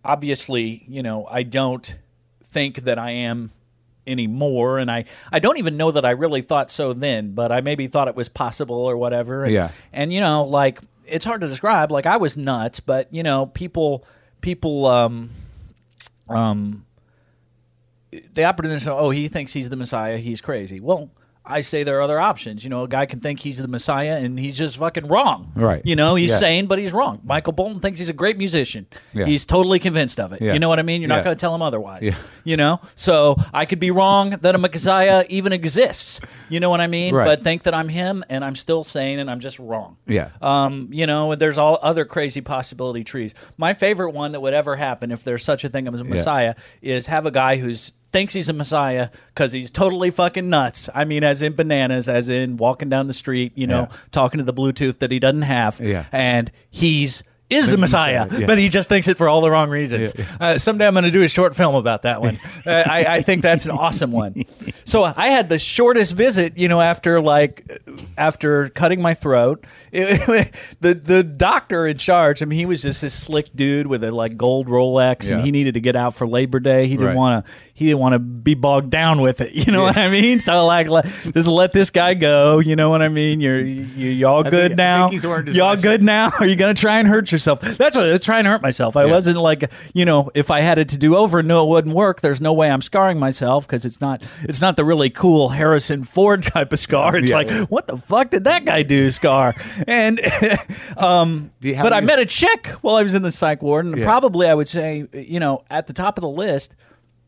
[0.03, 1.95] obviously, you know, I don't
[2.43, 3.51] think that I am
[4.05, 7.61] anymore, and I I don't even know that I really thought so then, but I
[7.61, 9.43] maybe thought it was possible or whatever.
[9.45, 9.71] And, Yeah.
[9.91, 11.91] and you know, like it's hard to describe.
[11.91, 14.05] Like I was nuts, but you know, people
[14.41, 15.29] people um
[16.29, 16.85] um
[18.33, 20.17] the opportunity say, oh, he thinks he's the Messiah.
[20.17, 20.79] He's crazy.
[20.79, 21.09] Well,
[21.45, 22.63] I say there are other options.
[22.63, 25.51] You know, a guy can think he's the Messiah and he's just fucking wrong.
[25.55, 25.81] Right.
[25.85, 26.37] You know, he's Yeah.
[26.37, 27.19] sane, but he's wrong.
[27.23, 28.85] Michael Bolton thinks he's a great musician.
[29.13, 29.25] Yeah.
[29.25, 30.41] He's totally convinced of it.
[30.41, 30.53] Yeah.
[30.53, 31.01] You know what I mean?
[31.01, 32.03] You're not going to tell him otherwise.
[32.03, 32.15] Yeah.
[32.45, 32.79] You know?
[32.95, 36.21] So I could be wrong that a Messiah even exists.
[36.47, 37.13] You know what I mean?
[37.13, 37.25] Right.
[37.25, 39.97] But think that I'm him and I'm still sane and I'm just wrong.
[40.07, 40.29] Yeah.
[40.41, 43.35] Um, you know, there's all other crazy possibility trees.
[43.57, 46.55] My favorite one that would ever happen if there's such a thing as a messiah
[46.81, 50.87] is have a guy who's thinks he's a messiah because he's totally fucking nuts.
[50.95, 53.97] I mean, as in bananas, as in walking down the street, you know, Yeah.
[54.11, 56.05] talking to the Bluetooth that he doesn't have, Yeah.
[56.11, 58.47] and he's is the Messiah, yeah.
[58.47, 60.11] but he just thinks it for all the wrong reasons.
[60.39, 62.39] Uh, someday I'm going to do a short film about that one.
[62.65, 64.45] Uh, I, I think that's an awesome one.
[64.85, 67.81] So I had the shortest visit, you know, after like
[68.17, 69.65] after cutting my throat.
[69.91, 74.01] It- the the doctor in charge, I mean, he was just this slick dude with
[74.05, 75.35] a like gold Rolex, Yeah.
[75.35, 76.83] and he needed to get out for Labor Day.
[76.87, 77.15] He didn't Right.
[77.17, 77.51] want to.
[77.75, 79.51] He didn't want to be bogged down with it.
[79.63, 80.39] You know what I mean?
[80.39, 82.59] So like, let, just let this guy go.
[82.59, 83.39] You know what I mean?
[83.41, 85.03] You're you, you all good think- now.
[85.09, 85.89] think he's learned his Y'all lesson.
[85.89, 86.31] good now?
[86.39, 87.61] Are you gonna try and hurt yourself?
[87.61, 88.95] That's what I was trying to hurt myself.
[88.95, 89.11] I Yeah.
[89.11, 92.21] wasn't like you know, if I had it to do over no, it wouldn't work,
[92.21, 96.03] there's no way I'm scarring myself because it's not it's not the really cool Harrison
[96.03, 97.15] Ford type of scar.
[97.15, 97.37] It's Yeah.
[97.37, 99.55] like what the fuck did that guy do, scar?
[99.87, 100.19] And
[100.97, 103.61] um, Do you- how but I met a chick while I was in the psych
[103.63, 104.03] ward, and Yeah.
[104.05, 106.75] probably I would say you know at the top of the list.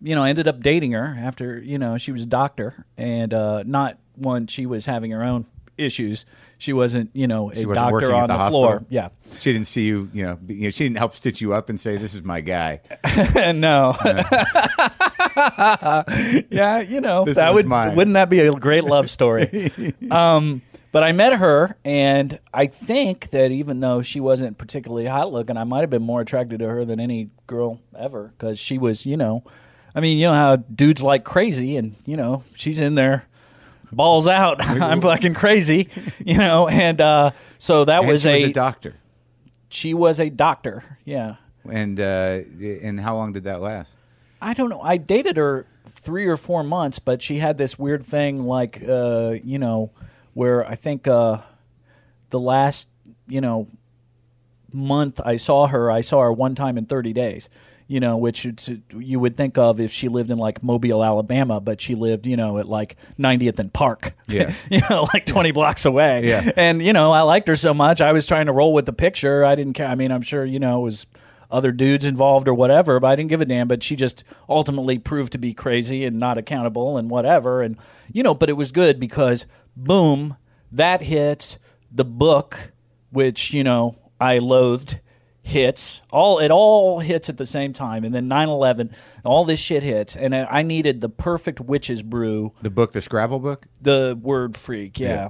[0.02, 3.34] You know, I ended up dating her after you know she was a doctor and
[3.34, 5.46] uh, not when she was having her own
[5.78, 6.26] issues.
[6.58, 8.62] She wasn't you know a wasn't working doctor at on the the, hospital?
[8.62, 8.86] floor.
[8.90, 9.10] Yeah.
[9.40, 11.80] She didn't see you, you know, you know, she didn't help stitch you up and
[11.80, 12.82] say, "This is my guy."
[13.54, 13.96] no.
[16.50, 17.96] yeah, you know This that was would mine.
[17.96, 19.72] wouldn't that be a great love story?
[20.12, 20.62] um,
[20.92, 25.58] but I met her, and I think that even though she wasn't particularly hot looking,
[25.58, 29.06] I might have been more attracted to her than any girl ever because she was,
[29.06, 29.44] you know,
[29.96, 33.26] I mean, you know how dudes like crazy, and you know she's in there.
[33.92, 34.62] Balls out!
[34.66, 35.90] I'm fucking crazy,
[36.26, 38.96] you know, and uh, so that And was she was a, a doctor.
[39.70, 41.36] she was a doctor, yeah.
[41.70, 42.42] And uh,
[42.84, 43.94] and how long did that last?
[44.42, 44.82] I don't know.
[44.82, 49.36] I dated her three or four months, but she had this weird thing, like uh,
[49.44, 49.92] you know,
[50.34, 51.40] where I think uh,
[52.32, 52.90] the last
[53.28, 53.68] you know
[54.74, 57.50] month I saw her, I saw her one time in thirty days.
[57.88, 58.48] You know, which
[58.98, 62.36] you would think of if she lived in like Mobile, Alabama, but she lived, you
[62.36, 64.14] know, at like 90th and Park.
[64.28, 64.56] Yeah.
[64.72, 66.28] you know, like 20 blocks away.
[66.28, 66.50] Yeah.
[66.56, 68.02] And, you know, I liked her so much.
[68.02, 69.46] I was trying to roll with the picture.
[69.46, 69.88] I didn't care.
[69.88, 71.06] I mean, I'm sure, you know, it was
[71.52, 73.68] other dudes involved or whatever, but I didn't give a damn.
[73.68, 77.62] But she just ultimately proved to be crazy and not accountable and whatever.
[77.62, 77.78] And,
[78.12, 79.46] you know, but it was good because,
[79.78, 80.38] boom,
[80.72, 81.60] that hits
[81.92, 82.72] the book,
[83.12, 85.00] which, you know, I loathed
[85.46, 86.02] hits.
[86.12, 88.92] All it all hits at the same time and then 9-11
[89.24, 92.52] all this shit hits and i needed the perfect witch's brew.
[92.64, 93.68] The book, the Scrabble book.
[93.80, 95.30] the word freak yeah,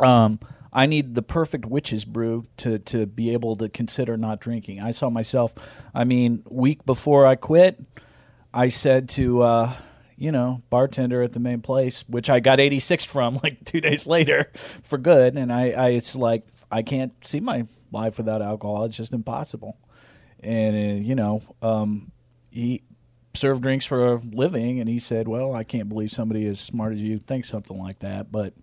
[0.00, 0.40] um
[0.72, 4.80] i need the perfect witch's brew to to be able to consider not drinking.
[4.80, 5.54] I saw myself
[5.94, 7.80] i mean week before i quit
[8.52, 9.74] i said to uh
[10.16, 14.04] you know bartender at the main place which i got 86 from like two days
[14.04, 14.50] later
[14.82, 18.96] for good and i i it's like i can't see my life without alcohol it's
[18.96, 19.76] just impossible.
[20.40, 22.10] And uh, you know um
[22.50, 22.82] he
[23.34, 26.92] served drinks for a living and he said well i can't believe somebody as smart
[26.92, 28.30] as you thinks something like that.
[28.32, 28.54] But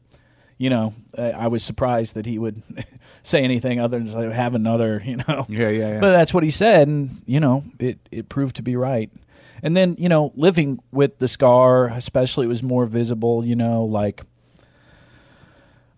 [0.57, 2.61] you know i, I was surprised that he would
[3.23, 5.45] say anything other than say, have another you know?
[5.47, 5.99] Yeah, yeah, yeah.
[5.99, 9.09] but that's what he said and you know it, it proved to be right.
[9.61, 13.83] And then you know living with the scar especially it was more visible you know
[13.85, 14.23] like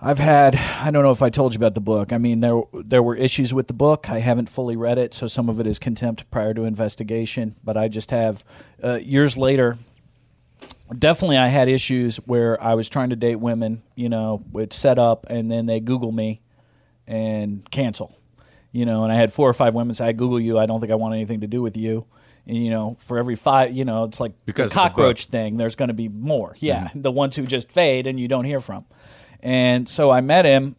[0.03, 2.11] I've had I don't know if I told you about the book.
[2.11, 4.09] I mean there there were issues with the book.
[4.09, 7.77] I haven't fully read it, so some of it is contempt prior to investigation, but
[7.77, 8.43] I just have
[8.83, 9.77] uh, years later
[10.97, 14.97] definitely I had issues where I was trying to date women, you know, with set
[14.97, 16.41] up and then they Google me
[17.07, 18.15] and cancel.
[18.73, 20.79] You know, and I had four or five women say, I Google you, I don't
[20.79, 22.05] think I want anything to do with you.
[22.47, 25.57] And you know, for every five you know, it's like Because the the cockroach thing,
[25.57, 26.55] there's gonna be more.
[26.59, 26.89] Yeah.
[26.95, 28.85] The ones who just fade and you don't hear from.
[29.41, 30.75] And so I met him.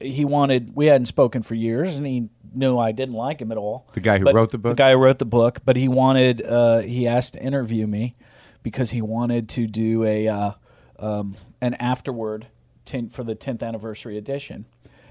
[0.00, 3.58] He wanted we hadn't spoken for years and he knew I didn't like him at
[3.58, 3.86] all.
[3.92, 4.76] The guy who But- wrote the book?
[4.76, 8.14] The guy who wrote the book, but he wanted uh, he asked to interview me
[8.62, 10.52] because he wanted to do a uh,
[10.98, 12.46] um, an afterward
[12.84, 14.66] ten, for the 10th anniversary edition.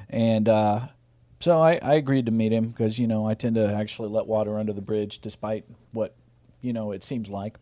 [0.10, 0.88] And uh,
[1.40, 4.28] so I, I agreed to meet him because you know I tend to actually let
[4.28, 6.16] water under the bridge despite what
[6.66, 7.58] you know it seems like.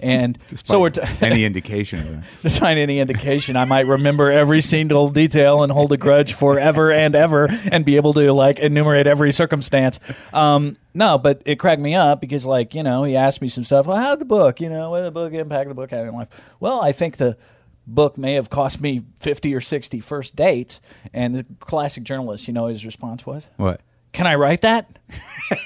[0.00, 5.62] And so we're t- any indication despite any indication, I might remember every single detail
[5.62, 10.00] and hold a grudge forever and ever, and be able to like enumerate every circumstance.
[10.32, 13.64] Um, no, but it cracked me up because, like, you know, he asked me some
[13.64, 13.86] stuff.
[13.86, 14.60] Well, how'd the book?
[14.60, 16.28] You know, what did the book impact the book had in life?
[16.60, 17.36] Well, I think the
[17.86, 20.80] book may have cost me 50 or 60 first dates.
[21.12, 23.80] And the classic journalist, you know, his response was, What?
[24.12, 24.98] can I write that?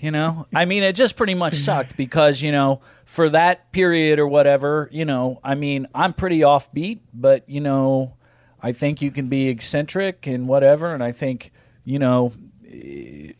[0.00, 4.18] you know, I mean, it just pretty much sucked because, you know, for that period
[4.18, 8.14] or whatever, you know, I mean, I'm pretty offbeat, but, you know,
[8.62, 10.94] I think you can be eccentric and whatever.
[10.94, 11.52] And I think,
[11.84, 12.32] you know,
[12.70, 13.32] eh,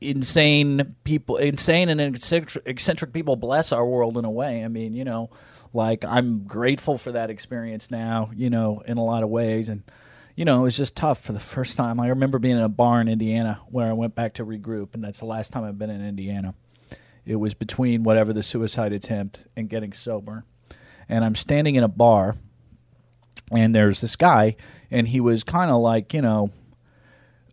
[0.00, 4.64] insane people, insane and eccentric, eccentric people bless our world in a way.
[4.64, 5.30] I mean, you know,
[5.72, 9.68] like I'm grateful for that experience now, you know, in a lot of ways.
[9.68, 9.84] And,
[10.36, 12.00] you know, it was just tough for the first time.
[12.00, 15.04] I remember being in a bar in Indiana where I went back to regroup, and
[15.04, 16.54] that's the last time I've been in Indiana.
[17.26, 20.44] It was between whatever the suicide attempt and getting sober.
[21.08, 22.36] And I'm standing in a bar,
[23.50, 24.56] and there's this guy,
[24.90, 26.50] and he was kind of like, you know,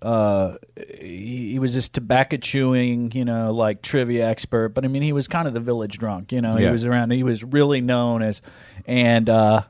[0.01, 0.57] uh,
[0.99, 4.69] he, he was this tobacco chewing, you know, like trivia expert.
[4.69, 6.55] But I mean, he was kind of the village drunk, you know.
[6.55, 7.11] He was around.
[7.11, 8.41] He was really known as,
[8.85, 9.63] and uh,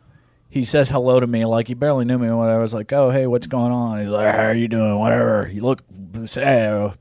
[0.49, 2.29] he says hello to me like he barely knew me.
[2.29, 4.97] When I was like, "Oh, hey, what's going on?" He's like, "How are you doing?"
[4.97, 5.49] Whatever.
[5.51, 5.81] You look
[6.25, 6.93] sad.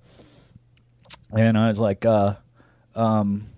[1.33, 2.35] And I was like, uh,
[2.95, 3.49] um,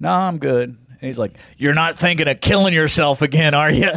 [0.00, 3.90] "No, I'm good." And he's like, "You're not thinking of killing yourself again, are you?"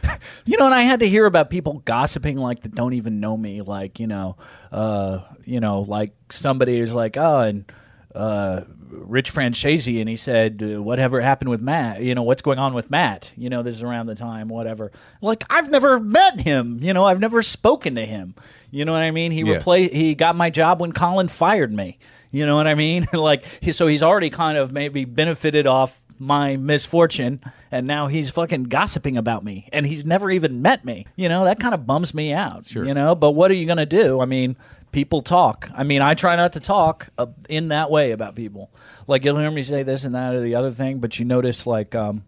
[0.46, 3.36] you know, and I had to hear about people gossiping like that don't even know
[3.36, 4.36] me, like you know,
[4.70, 7.70] uh, you know, like somebody is like, "Oh, and."
[8.14, 8.60] Uh,
[8.92, 12.02] Rich Francese, and he said, uh, "Whatever happened with Matt?
[12.02, 13.32] You know, what's going on with Matt?
[13.36, 16.78] You know, this is around the time, whatever." Like, I've never met him.
[16.82, 18.34] You know, I've never spoken to him.
[18.70, 19.32] You know what I mean?
[19.32, 19.54] He Yeah.
[19.54, 19.94] replaced.
[19.94, 21.98] He got my job when Colin fired me.
[22.30, 23.06] You know what I mean?
[23.12, 27.40] like, he, so he's already kind of maybe benefited off my misfortune,
[27.72, 31.04] and now he's fucking gossiping about me, and he's never even met me.
[31.16, 32.68] You know, that kind of bums me out.
[32.68, 32.84] Sure.
[32.84, 34.20] You know, but what are you gonna do?
[34.20, 34.56] I mean,
[34.92, 35.68] people talk.
[35.74, 38.70] I mean, I try not to talk uh, in that way about people.
[39.06, 41.66] Like you'll hear me say this and that or the other thing, but you notice
[41.66, 42.24] like um,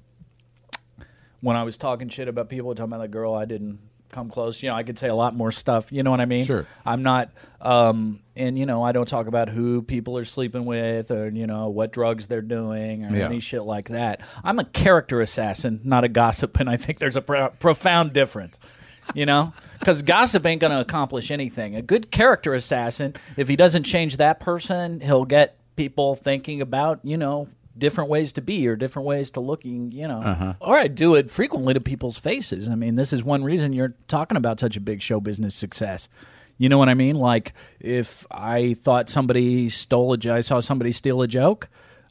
[1.40, 3.78] when I was talking shit about people, talking about the girl, I didn't
[4.10, 4.62] come close.
[4.62, 5.92] You know, I could say a lot more stuff.
[5.92, 6.44] You know what I mean?
[6.44, 6.66] Sure.
[6.86, 7.30] I'm not,
[7.60, 11.46] um, and you know, I don't talk about who people are sleeping with or you
[11.46, 13.24] know what drugs they're doing or Yeah.
[13.26, 14.20] any shit like that.
[14.42, 18.56] I'm a character assassin, not a gossip, and I think there's a pro- profound difference.
[19.14, 21.76] You know, because gossip ain't gonna accomplish anything.
[21.76, 27.00] A good character assassin, if he doesn't change that person, he'll get people thinking about
[27.02, 29.92] you know different ways to be or different ways to looking.
[29.92, 30.54] You know, uh-huh.
[30.60, 32.68] or I do it frequently to people's faces.
[32.68, 36.08] I mean, this is one reason you're talking about such a big show business success.
[36.56, 37.16] You know what I mean?
[37.16, 41.68] Like if I thought somebody stole a joke, I saw somebody steal a joke.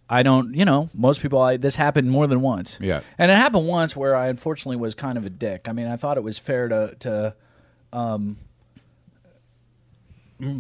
[0.10, 1.40] I don't, you know, most people.
[1.40, 2.78] I, this happened more than once.
[2.82, 3.02] Yeah.
[3.18, 5.68] and it happened once where I unfortunately was kind of a dick.
[5.68, 7.36] I mean, I thought it was fair to to
[7.94, 8.38] um,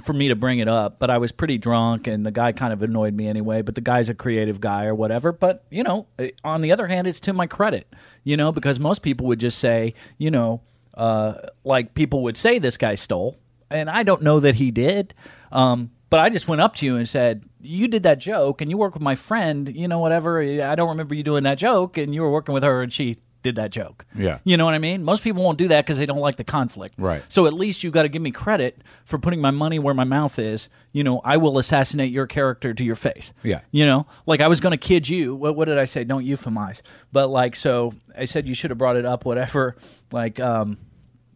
[0.01, 2.71] for me to bring it up, but I was pretty drunk, and the guy kind
[2.71, 3.61] of annoyed me anyway.
[3.61, 5.31] But the guy's a creative guy or whatever.
[5.31, 7.91] But you know, eh, on the other hand, it's to my credit,
[8.23, 10.61] you know, because most people would just say, you know,
[10.93, 11.33] uh,
[11.63, 13.37] like people would say this guy stole,
[13.69, 15.13] and I don't know that he did.
[15.51, 18.69] Um, but I just went up to you and said, "You did that joke, and
[18.69, 19.75] you work with my friend.
[19.75, 20.39] You know, whatever.
[20.41, 23.17] I don't remember you doing that joke, and you were working with her, and she
[23.43, 24.05] did that joke.
[24.15, 24.39] Yeah.
[24.43, 25.03] you know what I mean.
[25.03, 26.95] Most people won't do that because they don't like the conflict.
[26.97, 27.21] Right.
[27.29, 30.03] So at least you got to give me credit for putting my money where my
[30.05, 30.69] mouth is.
[30.91, 33.33] You know, I will assassinate your character to your face.
[33.43, 33.59] Yeah.
[33.71, 35.35] You know, like I was going to kid you.
[35.35, 36.03] What, what did I say?
[36.03, 36.81] Don't euphemize.
[37.11, 39.25] But like, so I said you should have brought it up.
[39.25, 39.75] Whatever.
[40.11, 40.77] Like, um,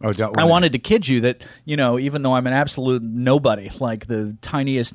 [0.01, 3.71] Oh, I wanted to kid you that you know, even though I'm an absolute nobody,
[3.79, 4.93] like the tiniest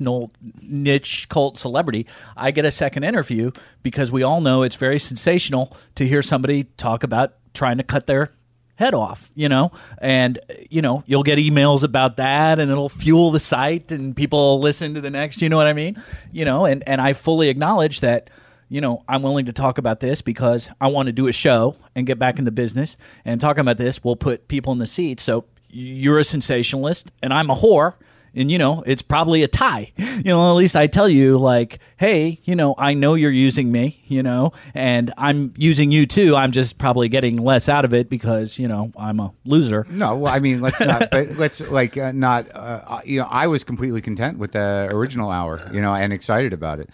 [0.61, 2.07] niche cult celebrity,
[2.37, 3.51] I get a second interview
[3.81, 8.07] because we all know it's very sensational to hear somebody talk about trying to cut
[8.07, 8.31] their
[8.75, 10.39] head off, you know, and
[10.69, 14.61] you know you'll get emails about that, and it'll fuel the site, and people will
[14.61, 15.41] listen to the next.
[15.41, 16.01] You know what I mean?
[16.31, 18.29] You know, and and I fully acknowledge that
[18.73, 21.75] you know, I'm willing to talk about this because I want to do a show
[21.93, 22.97] and get back in the business.
[23.23, 25.19] And talking about this will put people in the seat.
[25.19, 27.93] So you're a sensationalist and I'm a whore.
[28.33, 29.91] And, you know, it's probably a tie.
[30.23, 33.71] You know, at least I tell you, like, hey, you know, I know you're using
[33.71, 36.35] me, you know, and I'm using you too.
[36.35, 39.85] I'm just probably getting less out of it because, you know, I'm a loser.
[39.89, 41.11] No, well, I mean, let's not.
[41.11, 42.47] but let's like uh, not.
[42.53, 45.69] Uh, you know, I was completely content with the original hour.
[45.73, 46.89] You know, and excited about it.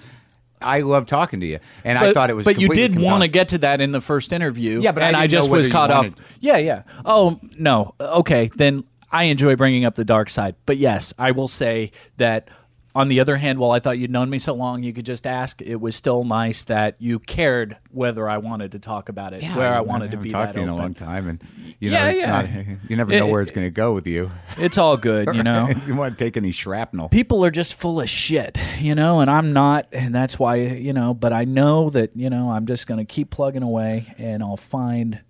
[0.61, 2.45] I love talking to you, and I thought it was.
[2.45, 4.81] But you did want to get to that in the first interview.
[4.81, 6.09] Yeah, but and I, know just was caught off.
[6.39, 6.83] Yeah, yeah.
[7.05, 7.95] Oh no.
[7.99, 10.55] Okay, then I enjoy bringing up the dark side.
[10.65, 12.49] But yes, I will say that.
[12.95, 15.27] On the other hand, while I thought you'd known me so long, you could just
[15.27, 15.61] ask.
[15.61, 19.71] It was still nice that you cared whether I wanted to talk about it, where
[19.73, 21.41] I wanted to be talked to you in a long time, and
[21.79, 22.41] you Yeah, know, it's yeah.
[22.41, 22.49] not,
[22.89, 24.31] you never know It- where it's going to go with you.
[24.57, 25.69] It's all good, you know.
[25.87, 27.09] you want to take any shrapnel?
[27.09, 30.91] people are just full of shit, you know, and I'm not, and that's why, you
[30.91, 34.41] know, but I know that, you know, I'm just going to keep plugging away and
[34.41, 35.21] I'll find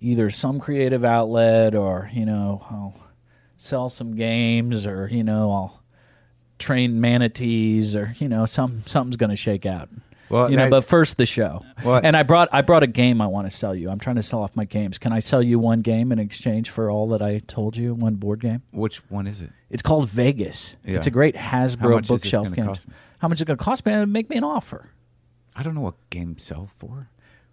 [0.00, 2.94] either some creative outlet or, you know, I'll
[3.56, 5.75] sell some games or, you know, I'll
[6.58, 9.88] train manatees or, you know, some something's going to shake out.
[10.28, 11.64] Well, you know, that- but first the show.
[11.84, 13.90] Well- and I brought I brought a game I want to sell you.
[13.90, 14.98] I'm trying to sell off my games.
[14.98, 17.94] Can I sell you one game in exchange for all that I told you?
[17.94, 18.62] One board game.
[18.72, 19.50] Which one is it?
[19.70, 20.76] It's called Vegas.
[20.84, 20.96] Yeah.
[20.96, 22.66] It's a great How Hasbro much is this bookshelf game.
[22.66, 22.94] cost me?
[23.20, 24.04] How much is it going to cost me?
[24.06, 24.90] Make me an offer.
[25.54, 27.08] I don't know what games sell for.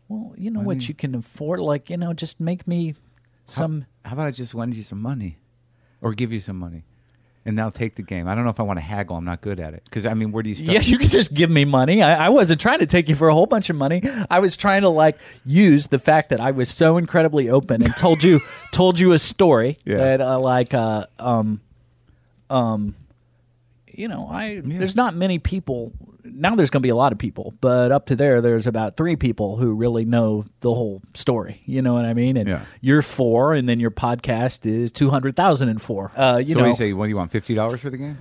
[0.10, 1.60] Well, you know what you can afford.
[1.60, 2.96] Like you know, just make me
[3.46, 3.86] some.
[4.04, 5.38] How about I just lend you some money?
[6.02, 6.84] or give you some money,
[7.46, 8.28] and they'll take the game.
[8.28, 9.18] I don't know if I want to haggle.
[9.18, 10.74] I'm not good at it because I mean, where do you start?
[10.74, 12.02] Yeah, you can just give me money.
[12.02, 14.02] I, I wasn't trying to take you for a whole bunch of money.
[14.30, 17.94] I was trying to like use the fact that I was so incredibly open and
[17.98, 18.40] told you
[18.72, 19.98] told you a story Yeah.
[19.98, 21.60] that uh, like uh, um
[22.50, 22.96] um
[23.88, 25.92] you know I there's not many people
[26.24, 26.56] now.
[26.56, 29.16] There's going to be a lot of people, but up to there, there's about three
[29.16, 31.62] people who really know the whole story.
[31.66, 32.38] You know what I mean?
[32.38, 32.66] And Yeah.
[32.82, 36.12] you're four, and then your podcast is two hundred thousand and four.
[36.16, 36.94] Uh, you so know, what do you say?
[36.94, 37.32] What do you want?
[37.32, 38.18] Fifty dollars for the game?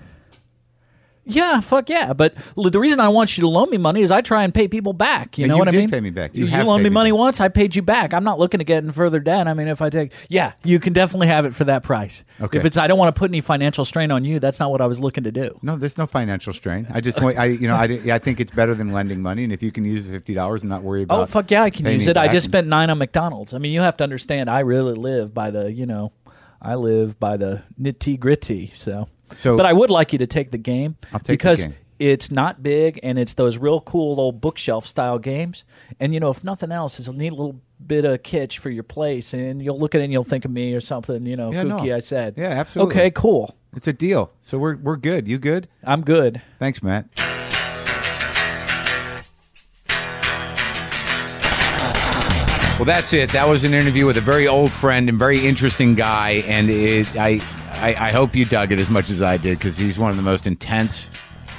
[1.24, 2.12] Yeah, fuck yeah.
[2.12, 4.52] But l- the reason I want you to loan me money is I try and
[4.52, 5.38] pay people back.
[5.38, 5.90] You Yeah, know you what I did mean?
[5.90, 6.34] pay me back.
[6.34, 7.18] You You, have loaned paid me me money back.
[7.18, 7.40] once.
[7.40, 8.12] I paid you back.
[8.12, 9.46] I'm not looking to get in further debt.
[9.46, 12.24] I mean, if I take, yeah, you can definitely have it for that price.
[12.40, 12.58] Okay.
[12.58, 14.40] If it's, I don't want to put any financial strain on you.
[14.40, 15.58] That's not what I was looking to do.
[15.62, 16.88] No, there's no financial strain.
[16.92, 19.44] I just, want- I, you know, I, di- I think it's better than lending money,
[19.44, 21.20] and if you can use the fifty dollars and not worry oh, about.
[21.20, 22.16] Oh fuck yeah, I can paying use me it.
[22.16, 23.54] I back just and- spent nine on McDonald's.
[23.54, 24.50] I mean, you have to understand.
[24.50, 26.10] I really live by the, you know,
[26.60, 28.72] I live by the nitty gritty.
[28.74, 31.64] So, So- but I would like you to take the game I'll take the because
[31.64, 31.74] game.
[31.98, 35.64] it's not big and it's those real cool old bookshelf style games.
[36.00, 38.84] And you know, if nothing else, it's a neat little bit of kitsch for your
[38.84, 41.26] place, and you'll look at it and you'll think of me or something.
[41.26, 41.78] You know, Yeah, no.
[41.78, 42.94] I said, Yeah, absolutely.
[42.94, 43.56] Okay, cool.
[43.74, 44.30] It's a deal.
[44.40, 45.26] So we're we're good.
[45.26, 45.66] You good?
[45.82, 46.42] I'm good.
[46.58, 47.06] Thanks, Matt.
[52.78, 53.30] Well, that's it.
[53.30, 57.06] That was an interview with a very old friend and very interesting guy, and it,
[57.16, 57.40] I,
[57.82, 60.16] I I hope you dug it as much as I did because he's one of
[60.16, 61.10] the most intense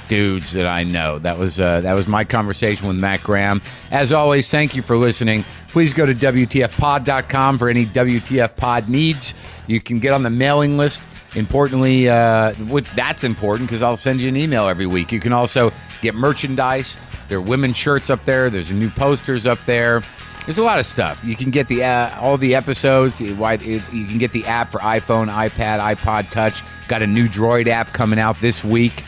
[0.08, 1.18] dudes that I know.
[1.18, 3.62] That was uh, that was my conversation with Matt Graham.
[3.90, 5.44] As always, thank you for listening.
[5.68, 9.34] Please go to WTFpod.com for any WTF pod needs.
[9.66, 11.06] You can get on the mailing list.
[11.34, 12.52] Importantly, uh,
[12.94, 15.10] that's important because I'll send you an email every week.
[15.10, 16.96] You can also get merchandise.
[17.28, 18.50] There are women's shirts up there.
[18.50, 20.02] There's new posters up there.
[20.46, 21.18] There's a lot of stuff.
[21.24, 23.20] You can get the uh, all the episodes.
[23.20, 26.62] You can get the app for iPhone, iPad, iPod Touch.
[26.86, 29.04] Got a new Droid app coming out this week.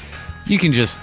[0.46, 0.98] You can just,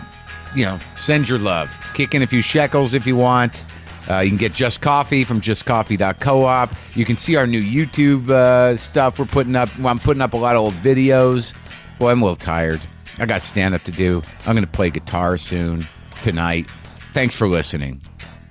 [0.56, 1.70] you know, send your love.
[1.94, 3.64] Kick in a few shekels if you want.
[4.10, 6.78] Uh, you can get Just Coffee from JustCoffee.coop.
[6.96, 9.70] You can see our new YouTube uh, stuff we're putting up.
[9.78, 11.54] Well, I'm putting up a lot of old videos.
[12.00, 12.82] Boy, I'm a little tired.
[13.20, 14.24] I got stand up to do.
[14.46, 15.88] I'm going to play guitar soon
[16.22, 16.68] tonight.
[17.14, 18.02] Thanks for listening.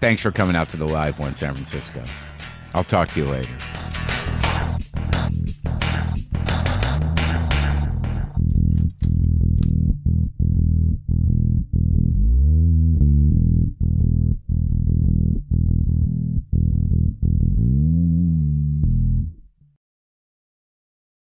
[0.03, 2.03] Thanks for coming out to the live one, San Francisco.
[2.74, 3.57] I'll talk to you later.